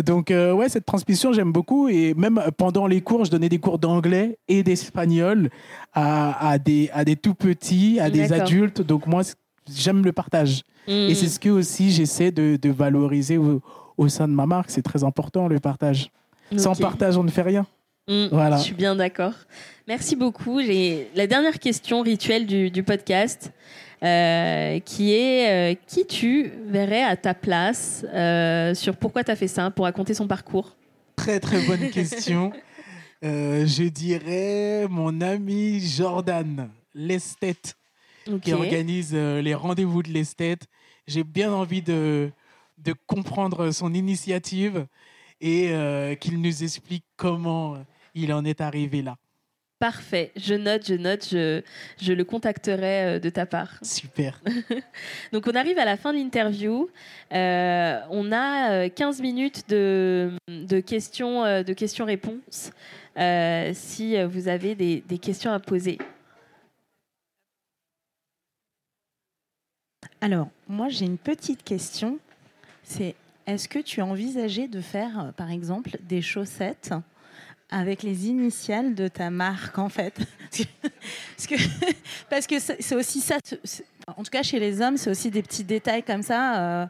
Donc, 0.05 0.31
euh, 0.31 0.53
ouais, 0.53 0.69
cette 0.69 0.87
transmission, 0.87 1.33
j'aime 1.33 1.53
beaucoup. 1.53 1.89
Et 1.89 2.15
même 2.15 2.41
pendant 2.57 2.87
les 2.87 3.01
cours, 3.01 3.25
je 3.25 3.31
donnais 3.31 3.49
des 3.49 3.59
cours 3.59 3.79
d'anglais 3.79 4.39
et 4.49 4.63
d'espagnol 4.63 5.51
à, 5.93 6.51
à, 6.51 6.59
des, 6.59 6.91
à 6.93 7.05
des 7.05 7.17
tout 7.17 7.35
petits, 7.35 7.99
à 8.01 8.11
des 8.11 8.33
adultes. 8.33 8.83
Donc, 8.83 9.07
moi, 9.07 9.23
j'aime 9.75 10.05
le 10.05 10.13
partage. 10.13 10.63
Et 10.89 11.15
c'est 11.15 11.29
ce 11.29 11.41
que 11.41 11.49
aussi 11.49 11.91
j'essaie 11.91 12.31
de, 12.31 12.57
de, 12.61 12.71
valoriser 12.71 13.39
au, 13.39 14.09
sein 14.09 14.29
de 14.29 14.33
ma 14.33 14.47
marque. 14.47 14.71
C'est 14.71 14.83
très 14.83 15.03
important, 15.05 15.49
le 15.49 15.59
partage. 15.59 16.11
Sans 16.57 16.77
partage, 16.77 17.17
on 17.17 17.25
ne 17.25 17.31
fait 17.31 17.43
rien. 17.43 17.67
Mm, 18.09 18.27
voilà. 18.31 18.57
Je 18.59 18.63
suis 18.63 18.75
bien 18.75 18.95
d'accord. 18.95 19.33
Merci 19.89 20.15
beaucoup. 20.15 20.61
J'ai 20.61 21.09
la 21.15 21.27
dernière 21.27 21.59
question 21.59 22.03
rituelle 22.03 22.47
du, 22.47 22.83
podcast, 22.85 23.53
euh, 24.03 24.79
qui 24.81 25.13
est 25.13 25.73
euh, 25.73 25.77
qui 25.87 26.07
tu 26.07 26.53
verrais 26.67 27.03
à 27.03 27.17
ta 27.17 27.35
place 27.35 28.05
euh, 28.13 28.75
sur 28.75 28.97
pourquoi 28.97 29.25
tu 29.25 29.31
as 29.33 29.37
fait 29.37 29.49
ça, 29.49 29.71
pour 29.71 29.85
raconter 29.85 30.15
son 30.15 30.29
parcours? 30.29 30.77
Très 31.17 31.41
très 31.41 31.67
bonne 31.67 31.91
question. 31.91 32.53
je 33.23 33.89
dirais 33.89 34.87
mon 34.89 35.21
ami 35.21 35.81
Jordan, 35.81 36.69
l'esthète, 36.95 37.77
qui 38.43 38.53
organise 38.53 39.15
les 39.15 39.55
rendez-vous 39.55 40.05
de 40.05 40.11
l'esthète. 40.11 40.67
J'ai 41.09 41.25
bien 41.25 41.53
envie 41.53 41.83
de, 41.83 42.31
de 42.79 42.95
comprendre 43.07 43.73
son 43.73 43.95
initiative 43.95 44.87
et 45.41 45.73
qu'il 46.21 46.41
nous 46.41 46.63
explique 46.63 47.05
comment 47.17 47.77
il 48.17 48.33
en 48.33 48.45
est 48.45 48.61
arrivé 48.61 49.03
là. 49.03 49.17
Parfait, 49.79 50.33
je 50.37 50.55
note, 50.55 50.87
je 50.87 50.95
note, 50.95 51.29
je, 51.31 51.61
je 52.01 52.15
le 52.15 52.25
contacterai 52.25 53.17
euh, 53.17 53.19
de 53.19 53.29
ta 53.29 53.45
part. 53.45 53.79
Super. 53.83 54.41
Donc 55.33 55.47
on 55.47 55.55
arrive 55.55 55.79
à 55.79 55.85
la 55.85 55.99
fin 55.99 56.15
de 56.15 56.19
l'interview. 56.19 56.89
Euh, 57.33 58.01
on 58.09 58.33
a 58.33 58.89
15 58.89 59.19
euh, 59.19 59.23
minutes 59.23 59.69
de, 59.69 60.33
de 60.49 60.81
questions 60.81 61.43
de 61.63 61.73
questions-réponses. 61.75 62.71
si 63.75 64.23
vous 64.25 64.49
avez 64.49 64.75
des, 64.75 65.03
des 65.07 65.19
questions 65.19 65.53
à 65.53 65.61
poser. 65.61 65.99
Alors, 70.23 70.49
moi 70.69 70.89
j'ai 70.89 71.05
une 71.05 71.19
petite 71.19 71.63
question. 71.63 72.19
C'est 72.83 73.15
est-ce 73.47 73.69
que 73.69 73.79
tu 73.79 74.01
as 74.01 74.07
envisagé 74.07 74.69
de 74.69 74.81
faire, 74.81 75.35
par 75.37 75.51
exemple, 75.51 75.99
des 76.01 76.23
chaussettes 76.23 76.95
avec 77.71 78.03
les 78.03 78.29
initiales 78.29 78.95
de 78.95 79.09
ta 79.09 79.31
marque, 79.31 79.79
en 79.79 79.89
fait. 79.89 80.15
parce 82.31 82.47
que 82.47 82.59
c'est 82.59 82.95
aussi 82.95 83.21
ça. 83.21 83.39
En 84.07 84.23
tout 84.23 84.31
cas, 84.31 84.43
chez 84.43 84.59
les 84.59 84.81
hommes, 84.81 84.97
c'est 84.97 85.11
aussi 85.11 85.31
des 85.31 85.43
petits 85.43 85.65
détails 85.65 86.03
comme 86.03 86.23
ça. 86.23 86.59
Euh, 86.59 86.87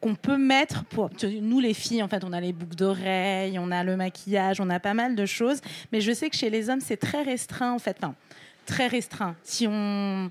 qu'on 0.00 0.14
peut 0.14 0.38
mettre 0.38 0.84
pour 0.84 1.10
nous 1.42 1.60
les 1.60 1.74
filles 1.74 2.02
en 2.02 2.08
fait 2.08 2.24
on 2.24 2.32
a 2.32 2.40
les 2.40 2.54
boucles 2.54 2.74
d'oreilles 2.74 3.58
on 3.58 3.70
a 3.70 3.84
le 3.84 3.96
maquillage 3.96 4.58
on 4.58 4.70
a 4.70 4.80
pas 4.80 4.94
mal 4.94 5.14
de 5.14 5.26
choses 5.26 5.60
mais 5.92 6.00
je 6.00 6.10
sais 6.12 6.30
que 6.30 6.36
chez 6.36 6.48
les 6.48 6.70
hommes 6.70 6.80
c'est 6.80 6.96
très 6.96 7.22
restreint 7.22 7.72
en 7.72 7.78
fait 7.78 7.98
très 8.64 8.86
restreint 8.86 9.36
si 9.42 9.66
on 9.68 10.30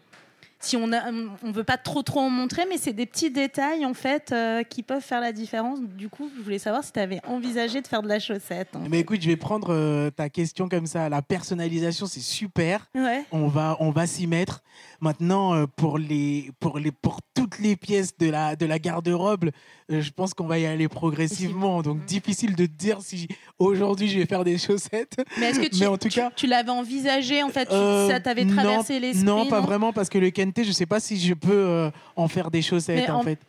si 0.61 0.75
on 0.75 0.87
ne 0.87 1.51
veut 1.53 1.63
pas 1.63 1.77
trop 1.77 2.03
trop 2.03 2.19
en 2.19 2.29
montrer, 2.29 2.63
mais 2.69 2.77
c'est 2.77 2.91
des 2.91 3.05
petits 3.05 3.31
détails 3.31 3.85
en 3.85 3.93
fait 3.93 4.31
euh, 4.31 4.63
qui 4.63 4.83
peuvent 4.83 5.01
faire 5.01 5.21
la 5.21 5.31
différence. 5.31 5.79
Du 5.81 6.09
coup, 6.09 6.29
je 6.35 6.41
voulais 6.41 6.59
savoir 6.59 6.83
si 6.83 6.91
tu 6.91 6.99
avais 6.99 7.21
envisagé 7.25 7.81
de 7.81 7.87
faire 7.87 8.01
de 8.01 8.09
la 8.09 8.19
chaussette. 8.19 8.69
Mais 8.89 8.99
écoute, 8.99 9.21
je 9.21 9.27
vais 9.27 9.37
prendre 9.37 9.73
euh, 9.73 10.09
ta 10.09 10.29
question 10.29 10.67
comme 10.67 10.85
ça. 10.85 11.07
La 11.07 11.21
personnalisation, 11.21 12.07
c'est 12.07 12.19
super. 12.19 12.87
Ouais. 12.93 13.23
On 13.31 13.47
va, 13.47 13.77
on 13.79 13.91
va 13.91 14.05
s'y 14.05 14.27
mettre. 14.27 14.61
Maintenant, 14.99 15.55
euh, 15.55 15.65
pour 15.65 15.97
les, 15.97 16.51
pour 16.59 16.77
les, 16.77 16.91
pour 16.91 17.19
toutes 17.33 17.59
les 17.59 17.77
pièces 17.77 18.17
de 18.17 18.29
la, 18.29 18.57
de 18.57 18.65
la 18.65 18.79
garde-robe, 18.79 19.51
je 19.87 20.09
pense 20.11 20.33
qu'on 20.33 20.47
va 20.47 20.59
y 20.59 20.65
aller 20.65 20.89
progressivement. 20.89 21.81
Donc 21.81 22.03
difficile 22.03 22.55
de 22.55 22.65
dire 22.65 23.01
si 23.01 23.29
aujourd'hui 23.59 24.09
je 24.09 24.19
vais 24.19 24.25
faire 24.25 24.43
des 24.43 24.57
chaussettes. 24.57 25.15
Mais 25.37 25.47
est-ce 25.47 25.59
que 25.59 25.67
tu, 25.77 25.85
en 25.85 25.97
tout 25.97 26.09
cas, 26.09 26.31
tu, 26.35 26.47
l'avais 26.47 26.69
envisagé 26.69 27.43
en 27.43 27.49
fait? 27.49 27.69
Ça 27.69 28.19
t'avait 28.19 28.45
traversé 28.45 28.99
l'esprit 28.99 29.25
Non, 29.25 29.45
pas 29.45 29.61
vraiment 29.61 29.93
parce 29.93 30.09
que 30.09 30.17
le 30.17 30.31
Ken 30.31 30.48
je 30.57 30.63
je 30.63 30.71
sais 30.71 30.85
pas 30.85 30.99
si 30.99 31.19
je 31.19 31.33
peux 31.33 31.51
euh, 31.51 31.91
en 32.15 32.27
faire 32.27 32.51
des 32.51 32.61
chaussettes 32.61 33.09
en, 33.09 33.23
fait. 33.23 33.39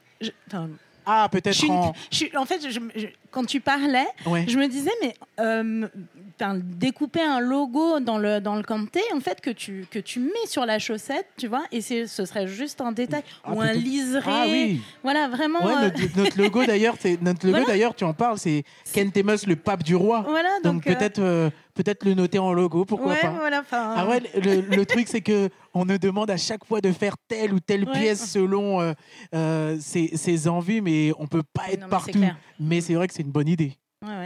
ah, 1.07 1.29
peut-être 1.31 1.71
en... 1.71 1.93
en 2.37 2.45
fait, 2.47 2.61
quand 3.31 3.45
tu 3.45 3.61
parlais, 3.61 4.07
je 4.25 4.59
me 4.59 4.67
disais, 4.67 4.91
mais 5.03 5.15
euh, 5.39 5.87
découper 6.55 7.23
un 7.23 7.41
logo 7.41 8.01
dans 8.01 8.19
le, 8.19 8.41
dans 8.41 8.57
le 8.57 8.63
canté, 8.63 9.01
en 9.15 9.21
fait, 9.21 9.41
que 9.41 9.51
tu, 9.51 9.87
que 9.91 9.99
tu 9.99 10.21
mets 10.21 10.47
sur 10.47 10.65
la 10.67 10.79
chaussette, 10.79 11.27
tu 11.37 11.47
vois, 11.47 11.65
et 11.71 11.81
ce 11.81 12.07
serait 12.07 12.49
juste 12.49 12.81
un 12.81 12.93
détail, 12.93 13.23
ah, 13.45 13.53
ou 13.53 13.61
un 13.61 13.73
liseré. 13.73 14.31
Ah, 14.31 14.47
oui. 14.49 14.81
Voilà, 15.03 15.29
vraiment. 15.29 15.67
Euh, 15.67 15.91
notre, 16.17 16.39
logo, 16.43 16.65
d'ailleurs, 16.65 16.97
notre 17.21 17.47
logo, 17.47 17.65
d'ailleurs, 17.67 17.95
tu 17.95 18.05
en 18.05 18.15
parles, 18.15 18.39
c'est 18.39 18.65
Kentemus, 18.93 19.47
le 19.47 19.57
pape 19.57 19.83
du 19.83 19.95
roi. 19.95 20.25
Voilà, 20.27 20.51
donc, 20.65 20.85
peut-être 20.85 21.51
peut-être 21.83 22.05
le 22.05 22.12
noter 22.12 22.38
en 22.38 22.53
logo, 22.53 22.85
pourquoi 22.85 23.16
pas. 23.16 23.31
Voilà, 23.31 23.64
ah 23.73 24.07
ouais, 24.07 24.21
le, 24.35 24.85
truc, 24.85 25.09
c'est 25.09 25.23
que 25.23 25.49
on 25.73 25.87
nous 25.87 25.97
demande 25.97 26.31
à 26.31 26.37
chaque 26.37 26.64
fois 26.66 26.83
de 26.83 26.93
faire 26.93 27.16
telle 27.27 27.55
ou 27.55 27.61
telle 27.61 27.87
pièce 27.87 28.31
selon 28.31 28.83
euh, 28.83 28.93
euh, 29.35 29.79
ses, 29.81 30.49
envies, 30.49 30.83
mais 30.83 31.12
on 31.19 31.27
peut 31.27 31.43
pas 31.43 31.71
être 31.71 31.88
partout. 31.88 32.21
Mais 32.59 32.83
c'est 32.83 32.95
vrai 32.95 33.09
que 33.09 33.14
c'est 33.14 33.23
une 33.23 33.33
bonne 33.33 33.49
idée. 33.49 33.79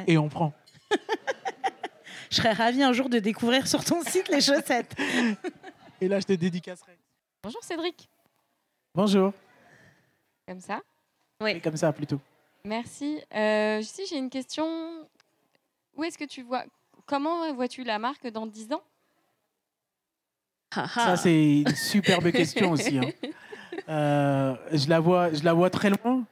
Et 0.09 0.19
on 0.19 0.29
prend. 0.29 0.53
je 2.31 2.37
serais 2.37 2.53
ravie 2.53 2.83
un 2.83 2.93
jour 2.93 3.09
de 3.09 3.21
découvrir 3.21 3.69
sur 3.69 3.85
ton 3.85 4.03
site 4.03 4.29
les 4.29 4.41
chaussettes. 4.41 4.95
Et 6.01 6.09
là, 6.09 6.19
je 6.19 6.27
te 6.27 6.33
dédicacerai. 6.33 6.99
Bonjour 7.43 7.63
Cédric. 7.63 8.09
Bonjour. 8.95 9.33
Comme 10.49 10.61
ça 10.61 10.81
Oui. 11.41 11.61
Comme 11.61 11.77
ça, 11.77 11.93
plutôt. 11.93 12.21
Merci. 12.65 13.21
Euh, 13.33 13.81
j'ai 14.09 14.17
une 14.17 14.31
question. 14.31 15.07
Où 15.97 16.03
est-ce 16.03 16.19
que 16.19 16.25
tu 16.25 16.43
vois 16.43 16.65
Comment 17.07 17.53
vois-tu 17.55 17.85
la 17.85 17.99
marque 17.99 18.27
dans 18.29 18.47
10 18.47 18.73
ans? 18.73 18.83
Ça, 20.73 21.17
c'est 21.17 21.61
une 21.61 21.75
superbe 21.75 22.31
question 22.33 22.73
aussi. 22.73 22.99
Hein. 22.99 23.11
Euh, 23.89 24.55
je, 24.73 24.89
la 24.89 25.01
vois, 25.01 25.33
je 25.33 25.43
la 25.43 25.53
vois 25.53 25.69
très 25.69 25.91
loin. 25.91 26.25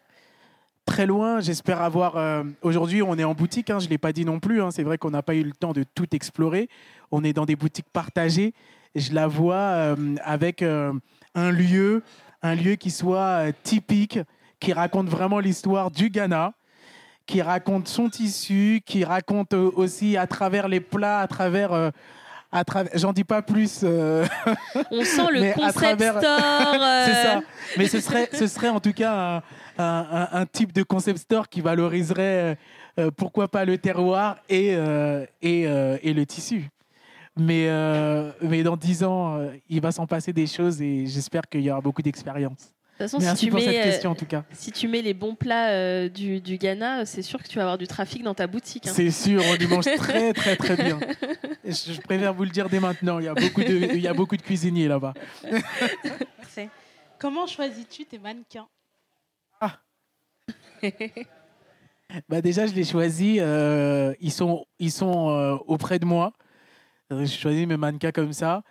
Très 0.86 1.06
loin, 1.06 1.40
j'espère 1.40 1.82
avoir. 1.82 2.16
Euh, 2.16 2.44
aujourd'hui, 2.62 3.02
on 3.02 3.18
est 3.18 3.24
en 3.24 3.34
boutique, 3.34 3.68
hein, 3.68 3.80
je 3.80 3.86
ne 3.86 3.90
l'ai 3.90 3.98
pas 3.98 4.12
dit 4.12 4.24
non 4.24 4.38
plus. 4.38 4.62
Hein. 4.62 4.70
c'est 4.70 4.84
vrai 4.84 4.96
qu'on 4.96 5.10
n'a 5.10 5.24
pas 5.24 5.34
eu 5.34 5.42
le 5.42 5.50
temps 5.50 5.72
de 5.72 5.82
tout 5.82 6.06
explorer. 6.14 6.68
On 7.10 7.24
est 7.24 7.32
dans 7.32 7.44
des 7.44 7.56
boutiques 7.56 7.90
partagées. 7.92 8.54
Je 8.94 9.12
la 9.12 9.26
vois 9.26 9.56
euh, 9.56 10.14
avec 10.22 10.62
un 10.62 11.50
lieu, 11.50 12.04
un 12.42 12.54
lieu 12.54 12.76
qui 12.76 12.92
soit 12.92 13.52
typique, 13.64 14.20
qui 14.60 14.72
raconte 14.72 15.08
vraiment 15.08 15.40
l'histoire 15.40 15.90
du 15.90 16.10
Ghana, 16.10 16.54
qui 17.26 17.42
raconte 17.42 17.88
son 17.88 18.08
tissu, 18.08 18.80
qui 18.84 19.04
raconte 19.04 19.54
euh, 19.54 19.70
aussi 19.74 20.16
à 20.16 20.26
travers 20.26 20.68
les 20.68 20.80
plats, 20.80 21.20
à 21.20 21.26
travers. 21.26 21.72
Euh, 21.72 21.90
j'en 22.94 23.12
dis 23.12 23.24
pas 23.24 23.42
plus. 23.42 23.80
Euh, 23.82 24.26
On 24.90 25.04
sent 25.04 25.26
le 25.30 25.54
concept 25.54 26.02
store. 26.02 26.20
C'est 27.06 27.22
ça. 27.22 27.40
Mais 27.78 27.86
ce 27.86 28.00
serait, 28.00 28.28
ce 28.32 28.46
serait 28.46 28.68
en 28.68 28.80
tout 28.80 28.92
cas 28.92 29.42
un, 29.78 30.28
un, 30.32 30.46
type 30.46 30.72
de 30.72 30.82
concept 30.82 31.18
store 31.18 31.48
qui 31.48 31.60
valoriserait, 31.60 32.58
pourquoi 33.16 33.48
pas 33.48 33.64
le 33.64 33.78
terroir 33.78 34.36
et, 34.50 34.76
et, 35.40 35.62
et 35.62 36.12
le 36.12 36.26
tissu. 36.26 36.68
Mais, 37.38 37.68
mais 38.42 38.62
dans 38.62 38.76
dix 38.76 39.02
ans, 39.02 39.40
il 39.70 39.80
va 39.80 39.90
s'en 39.90 40.06
passer 40.06 40.34
des 40.34 40.46
choses 40.46 40.82
et 40.82 41.06
j'espère 41.06 41.48
qu'il 41.48 41.62
y 41.62 41.70
aura 41.70 41.80
beaucoup 41.80 42.02
d'expérience. 43.02 43.22
Merci 43.22 43.38
si 43.38 43.46
tu 43.46 43.50
pour 43.50 43.60
mets, 43.60 43.66
cette 43.66 43.84
question 43.84 44.10
en 44.10 44.14
tout 44.14 44.26
cas. 44.26 44.44
Si 44.52 44.72
tu 44.72 44.88
mets 44.88 45.02
les 45.02 45.14
bons 45.14 45.34
plats 45.34 45.70
euh, 45.70 46.08
du, 46.08 46.40
du, 46.40 46.58
Ghana, 46.58 47.06
c'est 47.06 47.22
sûr 47.22 47.42
que 47.42 47.48
tu 47.48 47.56
vas 47.56 47.62
avoir 47.62 47.78
du 47.78 47.86
trafic 47.86 48.22
dans 48.22 48.34
ta 48.34 48.46
boutique. 48.46 48.86
Hein. 48.86 48.92
C'est 48.94 49.10
sûr, 49.10 49.42
on 49.44 49.56
y 49.56 49.66
mange 49.66 49.84
très 49.96 50.32
très 50.32 50.56
très 50.56 50.76
bien. 50.76 50.98
je, 51.64 52.00
préfère 52.00 52.34
vous 52.34 52.44
le 52.44 52.50
dire 52.50 52.68
dès 52.68 52.80
maintenant, 52.80 53.18
il 53.18 53.26
y 53.26 53.28
a 53.28 53.34
beaucoup 53.34 53.62
de, 53.62 53.94
il 53.94 54.00
y 54.00 54.08
a 54.08 54.14
beaucoup 54.14 54.36
de 54.36 54.42
cuisiniers 54.42 54.88
là-bas. 54.88 55.14
Comment 57.22 57.46
choisis-tu 57.46 58.04
tes 58.04 58.18
mannequins? 58.18 58.66
Ah. 59.60 59.78
bah 62.28 62.40
Déjà, 62.40 62.66
je 62.66 62.74
les 62.74 62.82
choisis, 62.82 63.38
euh, 63.40 64.12
ils 64.18 64.32
sont, 64.32 64.66
ils 64.80 64.90
sont 64.90 65.28
euh, 65.30 65.56
auprès 65.68 66.00
de 66.00 66.04
moi. 66.04 66.32
Je 67.12 67.26
choisis 67.26 67.64
mes 67.64 67.76
mannequins 67.76 68.10
comme 68.10 68.32
ça 68.32 68.64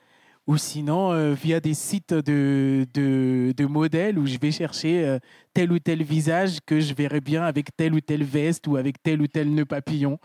ou 0.47 0.57
sinon 0.57 1.11
euh, 1.11 1.33
via 1.33 1.59
des 1.59 1.73
sites 1.73 2.13
de, 2.13 2.87
de, 2.93 3.65
modèles 3.65 4.17
où 4.17 4.25
je 4.25 4.37
vais 4.39 4.51
chercher 4.51 5.05
euh, 5.05 5.19
tel 5.53 5.71
ou 5.71 5.79
tel 5.79 6.03
visage 6.03 6.57
que 6.65 6.79
je 6.79 6.93
verrais 6.93 7.21
bien 7.21 7.43
avec 7.43 7.75
telle 7.75 7.93
ou 7.93 8.01
telle 8.01 8.23
veste 8.23 8.67
ou 8.67 8.75
avec 8.75 9.01
tel 9.03 9.21
ou 9.21 9.27
tel 9.27 9.53
nœud 9.53 9.65
papillon. 9.65 10.19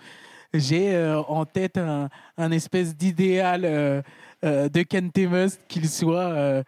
J'ai 0.54 0.94
euh, 0.94 1.20
en 1.22 1.44
tête 1.44 1.76
un, 1.76 2.08
un 2.38 2.50
espèce 2.50 2.96
d'idéal 2.96 4.02
de 4.42 4.82
Kentemus 4.82 5.58
qu'il 5.68 5.88
soit 5.88 6.62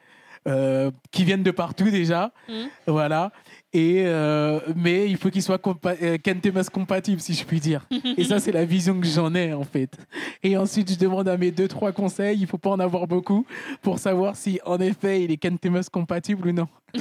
euh, 0.48 0.90
qui 1.10 1.24
viennent 1.24 1.42
de 1.42 1.50
partout 1.50 1.90
déjà. 1.90 2.32
Mhm. 2.48 2.68
Voilà. 2.86 3.30
Et, 3.74 4.04
euh, 4.06 4.60
mais 4.74 5.10
il 5.10 5.18
faut 5.18 5.28
qu'ils 5.28 5.42
soient 5.42 5.58
compa 5.58 5.94
euh, 6.02 6.16
Kentemas 6.16 6.68
compatibles, 6.72 7.20
si 7.20 7.34
je 7.34 7.44
puis 7.44 7.60
dire. 7.60 7.86
Et 8.16 8.24
ça, 8.24 8.40
c'est 8.40 8.52
la 8.52 8.64
vision 8.64 8.98
que 8.98 9.06
j'en 9.06 9.34
ai, 9.34 9.52
en 9.52 9.64
fait. 9.64 9.98
Et 10.42 10.56
ensuite, 10.56 10.90
je 10.90 10.98
demande 10.98 11.28
à 11.28 11.36
mes 11.36 11.50
deux, 11.50 11.68
trois 11.68 11.92
conseils, 11.92 12.38
il 12.40 12.46
faut 12.46 12.56
pas 12.56 12.70
en 12.70 12.80
avoir 12.80 13.06
beaucoup, 13.06 13.44
pour 13.82 13.98
savoir 13.98 14.36
si, 14.36 14.58
en 14.64 14.80
effet, 14.80 15.22
il 15.22 15.30
est 15.30 15.36
Kentemas 15.36 15.88
compatible 15.92 16.48
ou 16.48 16.52
non. 16.52 16.68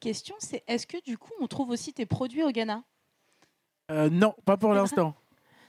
Question, 0.00 0.36
c'est 0.38 0.62
est-ce 0.68 0.86
que 0.86 1.02
du 1.04 1.18
coup, 1.18 1.32
on 1.40 1.48
trouve 1.48 1.70
aussi 1.70 1.92
tes 1.92 2.06
produits 2.06 2.44
au 2.44 2.50
Ghana? 2.50 2.84
Euh, 3.90 4.08
non, 4.10 4.34
pas 4.44 4.56
pour 4.56 4.74
l'instant. 4.74 5.14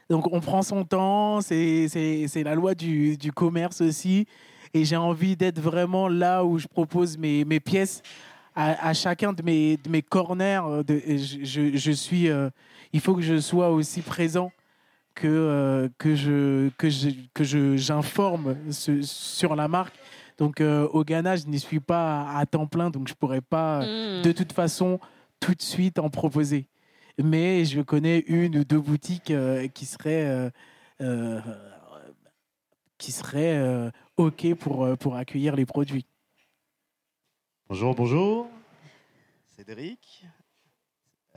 Donc 0.10 0.28
on 0.32 0.40
prend 0.40 0.64
son 0.64 0.86
temps, 0.86 1.40
c'est 1.42 2.44
la 2.44 2.56
loi 2.56 2.74
du, 2.74 3.16
du 3.16 3.32
commerce 3.32 3.82
aussi. 3.82 4.26
Et 4.74 4.86
j'ai 4.86 4.96
envie 4.98 5.36
d'être 5.36 5.60
vraiment 5.60 6.08
là 6.08 6.44
où 6.44 6.58
je 6.60 6.68
propose 6.68 7.18
mes, 7.18 7.44
mes 7.46 7.60
pièces 7.60 8.02
à, 8.56 8.88
à 8.90 8.94
chacun 8.94 9.34
de 9.34 9.42
mes, 9.44 9.78
de 9.78 9.90
mes 9.90 10.02
corners. 10.02 10.62
euh, 10.66 10.84
De, 10.84 11.02
je, 11.08 11.92
suis, 11.92 12.30
euh, 12.30 12.50
il 12.94 13.00
faut 13.00 13.16
que 13.16 13.22
je 13.22 13.40
sois 13.40 13.70
aussi 13.72 14.02
présent 14.02 14.52
que, 15.16 15.28
euh, 15.28 15.90
que 15.98 16.16
je 16.16 16.70
que 16.78 16.90
je 16.90 17.10
que 17.34 17.44
je 17.44 17.76
j'informe 17.78 18.56
sur 19.02 19.56
la 19.56 19.68
marque. 19.68 19.96
Donc 20.38 20.62
euh, 20.62 20.88
au 20.94 21.04
Ghana, 21.04 21.36
je 21.36 21.48
n'y 21.48 21.60
suis 21.60 21.82
pas 21.82 22.30
à, 22.30 22.46
temps 22.46 22.68
plein, 22.68 22.90
donc 22.90 23.08
je 23.10 23.14
pourrais 23.14 23.42
pas 23.42 23.80
Mhm. 23.82 24.22
de 24.24 24.32
toute 24.32 24.54
façon 24.54 25.00
tout 25.42 25.54
de 25.56 25.62
suite 25.62 26.00
en 26.00 26.10
proposer. 26.10 26.68
Mais 27.22 27.66
je 27.66 27.82
connais 27.82 28.20
une 28.28 28.60
ou 28.60 28.64
deux 28.64 28.80
boutiques 28.80 29.32
euh, 29.32 29.68
qui 29.68 29.86
seraient, 29.86 30.52
qui 32.98 33.12
seraient 33.12 33.92
OK 34.20 34.54
pour, 34.56 34.84
euh, 34.84 34.96
pour 34.98 35.16
accueillir 35.16 35.56
les 35.56 35.66
produits. 35.66 36.06
Bonjour, 37.70 37.96
bonjour. 37.96 38.50
Cédric. 39.56 40.26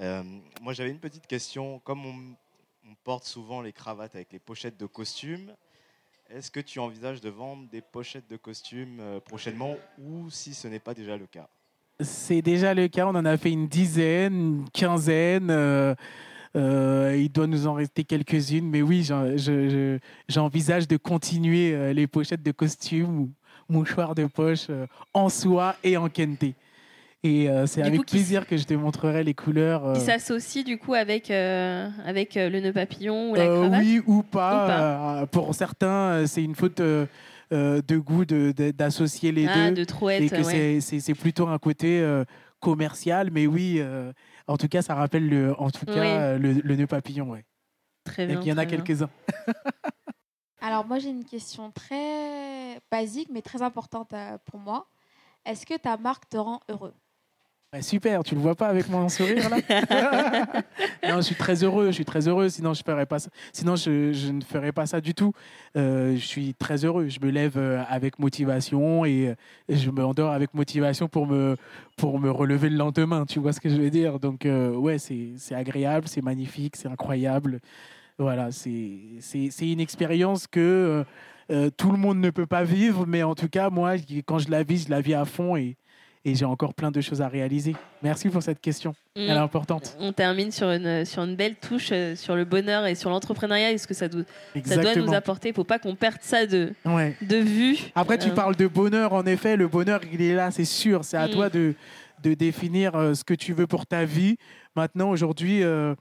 Euh, 0.01 0.24
moi, 0.61 0.72
j'avais 0.72 0.91
une 0.91 0.99
petite 0.99 1.28
question. 1.28 1.78
Comme 1.85 2.05
on, 2.05 2.91
on 2.91 2.95
porte 3.05 3.22
souvent 3.24 3.61
les 3.61 3.72
cravates 3.72 4.16
avec 4.16 4.33
les 4.33 4.41
pochettes 4.41 4.80
de 4.80 4.87
costumes, 4.87 5.55
est-ce 6.28 6.51
que 6.51 6.59
tu 6.59 6.80
envisages 6.80 7.20
de 7.20 7.30
vendre 7.30 7.68
des 7.68 7.83
pochettes 7.83 8.28
de 8.28 8.37
costumes 8.37 8.99
euh, 8.99 9.20
prochainement 9.20 9.76
ou 9.99 10.28
si 10.28 10.53
ce 10.53 10.66
n'est 10.66 10.80
pas 10.80 10.95
déjà 10.95 11.16
le 11.16 11.26
cas? 11.26 11.49
C'est 12.01 12.43
déjà 12.43 12.74
le 12.74 12.89
cas. 12.89 13.07
On 13.07 13.14
en 13.14 13.24
a 13.24 13.37
fait 13.37 13.53
une 13.53 13.68
dizaine, 13.68 14.35
une 14.35 14.70
quinzaine. 14.70 15.51
euh, 15.53 15.95
il 16.55 17.28
doit 17.32 17.46
nous 17.46 17.66
en 17.66 17.74
rester 17.74 18.05
quelques-unes. 18.05 18.68
Mais 18.68 18.82
oui, 18.82 19.03
j'en- 19.05 19.36
je- 19.36 19.68
je- 19.68 19.98
j'envisage 20.28 20.86
de 20.88 20.96
continuer 20.96 21.72
euh, 21.74 21.92
les 21.92 22.07
pochettes 22.07 22.42
de 22.42 22.53
costumes 22.53 23.18
ou 23.20 23.30
mouchoirs 23.68 24.14
de 24.14 24.26
poche 24.26 24.66
euh, 24.70 24.86
en 25.14 25.28
soie 25.28 25.76
et 25.82 25.96
en 25.96 26.09
kente. 26.09 26.44
Et 27.24 27.48
euh, 27.48 27.66
c'est 27.66 27.82
avec 27.82 28.00
coup, 28.00 28.05
plaisir 28.05 28.46
que 28.48 28.57
je 28.57 28.64
te 28.64 28.74
montrerai 28.74 29.22
les 29.22 29.32
couleurs. 29.32 29.86
euh, 29.86 29.94
Qui 29.94 30.00
s'associe 30.00 30.64
du 30.64 30.76
coup 30.76 30.92
avec, 30.94 31.30
euh, 31.30 31.88
avec 32.05 32.36
euh, 32.36 32.50
le 32.50 32.59
nœud 32.61 32.72
papillon 32.72 33.30
ou 33.30 33.34
la 33.36 33.44
Euh, 33.44 33.61
cravate 33.61 33.80
oui 33.80 34.00
ou 34.07 34.22
pas. 34.24 35.20
Euh, 35.22 35.26
pour 35.26 35.55
certains, 35.55 35.86
euh, 35.88 36.26
c'est 36.26 36.42
une 36.42 36.57
faute 36.57 36.80
euh, 36.80 37.07
euh, 37.53 37.80
de 37.86 37.96
goût 37.96 38.24
de- 38.24 38.53
de- 38.57 38.72
d'associer 38.72 39.30
les 39.30 39.46
Ah, 39.46 39.68
deux. 39.70 39.76
de 39.76 39.84
trouette, 39.84 40.22
et 40.22 40.28
que 40.30 40.34
ouais. 40.44 40.78
c'est- 40.80 41.14
plutôt 41.14 41.46
un 41.46 41.59
côté 41.59 42.00
euh, 42.00 42.24
commercial. 42.61 43.28
Mais 43.32 43.46
oui, 43.46 43.76
euh, 43.78 44.12
en 44.47 44.57
tout 44.57 44.68
cas, 44.68 44.82
ça 44.82 44.95
rappelle 44.95 45.28
le, 45.28 45.59
en 45.61 45.70
tout 45.70 45.86
cas, 45.86 45.93
Oui. 46.01 46.07
euh, 46.07 46.38
le, 46.38 46.53
le 46.55 46.76
nœud 46.76 46.86
papillon. 46.86 47.30
Ouais. 47.30 47.45
Très 48.05 48.24
Et 48.24 48.26
bien. 48.28 48.40
qu'il 48.40 48.49
y 48.49 48.53
en 48.53 48.59
a 48.59 48.66
quelques-uns. 48.66 49.11
Alors 50.61 50.86
moi 50.86 50.99
j'ai 51.01 51.11
une 51.11 51.24
question 51.24 51.72
très 51.72 52.80
basique 52.90 53.28
mais 53.32 53.43
très 53.43 53.62
importante 53.62 54.12
euh, 54.12 54.38
pour 54.45 54.61
moi. 54.61 54.86
Est-ce 55.45 55.66
que 55.66 55.76
ta 55.76 55.97
marque 55.97 56.28
te 56.28 56.36
rend 56.36 56.61
heureux? 56.68 56.95
Ouais, 57.73 57.81
super, 57.81 58.23
tu 58.23 58.35
le 58.35 58.41
vois 58.43 58.55
pas 58.55 58.68
avec 58.68 58.87
mon 58.91 59.09
sourire 59.09 59.49
là 59.49 59.57
Non, 61.09 61.16
je 61.16 61.23
suis 61.23 61.35
très 61.35 61.64
heureux, 61.64 61.87
je 61.87 61.93
suis 61.93 62.05
très 62.05 62.29
heureux. 62.29 62.51
Sinon, 62.51 62.75
je 62.75 62.83
ferais 62.85 63.07
pas 63.07 63.18
ça. 63.18 63.31
Sinon, 63.51 63.77
je, 63.77 64.12
je 64.12 64.31
ne 64.31 64.43
ferais 64.43 64.73
pas 64.73 64.85
ça 64.85 65.01
du 65.01 65.14
tout. 65.14 65.33
Euh, 65.79 66.14
je 66.14 66.20
suis 66.27 66.53
très 66.53 66.85
heureux. 66.85 67.09
Je 67.09 67.18
me 67.20 67.31
lève 67.31 67.57
euh, 67.57 67.83
avec 67.89 68.18
motivation 68.18 69.07
et 69.07 69.35
je 69.70 69.91
me 69.91 70.05
endors 70.05 70.33
avec 70.33 70.53
motivation 70.53 71.09
pour 71.09 71.27
me 71.27 71.57
pour 71.97 72.18
me 72.20 72.31
relever 72.31 72.68
le 72.68 72.77
lendemain. 72.77 73.25
Tu 73.25 73.39
vois 73.39 73.55
ce 73.55 73.61
que 73.61 73.70
je 73.70 73.77
veux 73.77 73.91
dire? 73.91 74.18
Donc, 74.20 74.45
euh, 74.45 74.75
ouais, 74.75 74.99
c'est 74.99 75.55
agréable, 75.55 76.09
c'est 76.09 76.23
magnifique, 76.23 76.77
c'est 76.77 76.89
incroyable. 76.89 77.59
Voilà, 78.18 78.51
c'est 78.53 79.18
une 79.62 79.81
expérience 79.81 80.47
que 80.47 81.05
euh, 81.51 81.70
tout 81.77 81.91
le 81.91 81.99
monde 81.99 82.18
ne 82.18 82.31
peut 82.31 82.47
pas 82.47 82.64
vivre, 82.64 83.07
mais 83.07 83.23
en 83.23 83.35
tout 83.35 83.49
cas, 83.49 83.70
moi, 83.70 83.95
quand 84.27 84.39
je 84.39 84.51
la 84.51 84.62
vis, 84.62 84.85
je 84.87 84.91
la 84.91 85.01
vis 85.01 85.14
à 85.14 85.25
fond 85.25 85.57
et 85.57 85.77
et 86.25 86.35
j'ai 86.35 86.45
encore 86.45 86.73
plein 86.75 86.91
de 86.91 87.01
choses 87.01 87.20
à 87.20 87.29
réaliser. 87.29 87.75
Merci 88.03 88.29
pour 88.29 88.43
cette 88.43 88.61
question. 88.61 88.95
Elle 89.16 89.31
est 89.31 89.35
Mm. 89.35 89.39
importante. 89.43 89.97
On 89.99 90.12
termine 90.12 90.51
sur 90.53 90.68
une, 90.70 91.05
sur 91.05 91.23
une 91.25 91.35
belle 91.37 91.57
touche 91.57 91.89
euh, 91.93 92.14
sur 92.16 92.37
le 92.37 92.45
bonheur 92.45 92.87
et 92.87 92.95
sur 92.95 93.11
l'entrepreneuriat 93.11 93.73
et 93.73 93.79
ce 93.79 93.87
que 93.87 93.95
ça, 93.95 94.09
doit- 94.09 94.23
ça 94.64 94.77
doit 94.77 94.95
nous 94.95 95.12
apporter. 95.14 95.49
Il 95.49 95.53
ne 95.53 95.57
faut 95.57 95.64
pas 95.64 95.79
qu'on 95.79 95.95
perde 95.97 96.18
ça 96.20 96.47
de, 96.47 96.73
Ouais. 96.85 97.16
de 97.23 97.37
vue. 97.37 97.77
Après, 97.95 98.18
tu 98.18 98.29
Euh, 98.31 98.35
parles 98.35 98.57
de 98.57 98.66
bonheur. 98.68 99.12
En 99.12 99.27
effet, 99.27 99.57
le 99.57 99.66
bonheur, 99.68 100.01
il 100.12 100.23
est 100.23 100.35
là, 100.35 100.51
c'est 100.51 100.64
sûr. 100.64 101.05
C'est 101.05 101.16
à 101.16 101.27
Mm. 101.27 101.31
toi 101.31 101.51
de, 101.51 101.75
de 102.23 102.35
définir 102.35 102.95
euh, 102.95 103.14
ce 103.14 103.25
que 103.25 103.35
tu 103.35 103.53
veux 103.53 103.66
pour 103.66 103.87
ta 103.87 104.05
vie. 104.05 104.37
Maintenant, 104.77 105.11
aujourd'hui, 105.11 105.62
euh, 105.64 105.95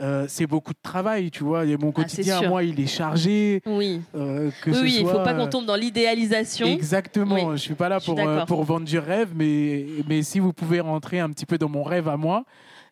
euh, 0.00 0.24
c'est 0.28 0.46
beaucoup 0.46 0.72
de 0.72 0.78
travail, 0.82 1.30
tu 1.30 1.44
vois. 1.44 1.64
Et 1.66 1.76
mon 1.76 1.90
Ah, 1.90 1.92
quotidien, 1.92 2.42
moi, 2.48 2.62
il 2.62 2.80
est 2.80 2.86
chargé. 2.86 3.62
Oui, 3.66 4.00
euh, 4.14 4.50
que 4.62 4.70
oui, 4.70 4.76
ce 4.76 4.82
oui, 4.82 4.94
il 5.00 5.04
ne 5.04 5.10
faut 5.10 5.22
pas 5.22 5.34
qu'on 5.34 5.48
tombe 5.48 5.66
dans 5.66 5.76
l'idéalisation. 5.76 6.66
Exactement. 6.66 7.34
Oui. 7.50 7.56
Je 7.56 7.60
suis 7.62 7.74
pas 7.74 7.88
là 7.88 8.00
pour, 8.00 8.18
euh, 8.18 8.44
pour 8.46 8.64
vendre 8.64 8.86
du 8.86 8.98
rêve, 8.98 9.30
mais, 9.34 9.84
mais 10.08 10.22
si 10.22 10.38
vous 10.40 10.52
pouvez 10.52 10.80
rentrer 10.80 11.20
un 11.20 11.30
petit 11.30 11.46
peu 11.46 11.58
dans 11.58 11.68
mon 11.68 11.82
rêve 11.82 12.08
à 12.08 12.16
moi, 12.16 12.44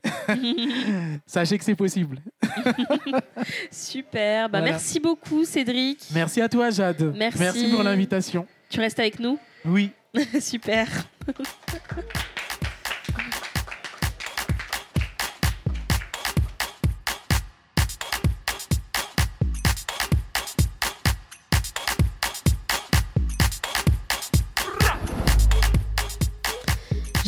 sachez 1.27 1.59
que 1.59 1.65
c'est 1.65 1.75
possible. 1.75 2.19
Super. 3.71 4.49
Bah, 4.49 4.59
Voilà. 4.59 4.73
Merci 4.73 5.01
beaucoup, 5.01 5.45
Cédric. 5.45 5.99
Merci 6.13 6.41
à 6.41 6.49
toi, 6.49 6.71
Jade. 6.71 7.15
Merci. 7.17 7.71
pour 7.71 7.83
l'invitation. 7.83 8.47
Tu 8.69 8.81
restes 8.81 8.99
avec 9.01 9.19
nous? 9.19 9.39
Oui. 9.65 9.91
Super. 10.41 10.87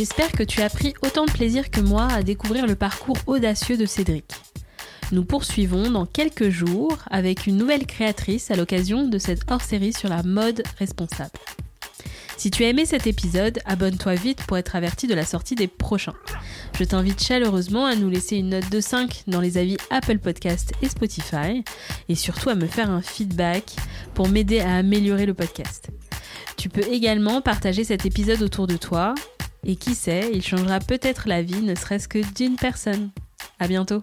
J'espère 0.01 0.33
que 0.33 0.43
tu 0.43 0.63
as 0.63 0.71
pris 0.71 0.95
autant 1.03 1.27
de 1.27 1.31
plaisir 1.31 1.71
que 1.71 1.83
moi 1.83 2.07
à 2.07 2.23
découvrir 2.23 2.67
le 2.67 2.75
parcours 2.75 3.19
audacieux 3.27 3.77
de 3.77 3.85
Cédric. 3.85 4.25
Nous 5.13 5.27
poursuivons 5.27 5.91
dans 5.91 6.07
quelques 6.07 6.49
jours 6.49 6.97
avec 7.11 7.47
une 7.47 7.59
nouvelle 7.59 7.85
créatrice 7.85 8.51
à 8.51 8.57
l'occasion 8.57 9.07
de 9.07 9.19
cette 9.19 9.43
hors-série 9.51 9.93
sur 9.93 10.09
la 10.09 10.23
mode 10.23 10.63
responsable. 10.79 11.39
Si 12.39 12.51
tu 12.51 12.65
as 12.65 12.71
aimé 12.71 12.87
cet 12.87 13.07
épisode, 13.07 13.59
abonne-toi 13.67 14.15
vite 14.15 14.43
pour 14.47 14.57
être 14.57 14.75
averti 14.75 15.07
de 15.07 15.13
la 15.13 15.27
sortie 15.27 15.55
des 15.55 15.69
prochains. 15.69 16.17
Je 16.79 16.85
t'invite 16.85 17.23
chaleureusement 17.23 17.85
à 17.85 17.95
nous 17.95 18.09
laisser 18.09 18.37
une 18.37 18.49
note 18.49 18.71
de 18.71 18.81
5 18.81 19.25
dans 19.27 19.43
les 19.43 19.59
avis 19.59 19.77
Apple 19.91 20.17
Podcast 20.17 20.73
et 20.81 20.89
Spotify 20.89 21.63
et 22.09 22.15
surtout 22.15 22.49
à 22.49 22.55
me 22.55 22.67
faire 22.67 22.91
un 22.91 23.03
feedback 23.03 23.77
pour 24.15 24.29
m'aider 24.29 24.61
à 24.61 24.77
améliorer 24.77 25.27
le 25.27 25.35
podcast. 25.35 25.91
Tu 26.57 26.71
peux 26.71 26.89
également 26.91 27.43
partager 27.43 27.85
cet 27.85 28.07
épisode 28.07 28.41
autour 28.41 28.67
de 28.67 28.79
toi 28.79 29.15
et 29.65 29.77
qui 29.77 29.95
sait, 29.95 30.31
il 30.33 30.43
changera 30.43 30.81
peut-être 30.81 31.29
la 31.29 31.43
vie 31.43 31.63
ne 31.63 31.75
serait-ce 31.75 32.09
que 32.09 32.19
d'une 32.35 32.57
personne. 32.57 33.11
À 33.59 33.69
bientôt. 33.69 34.03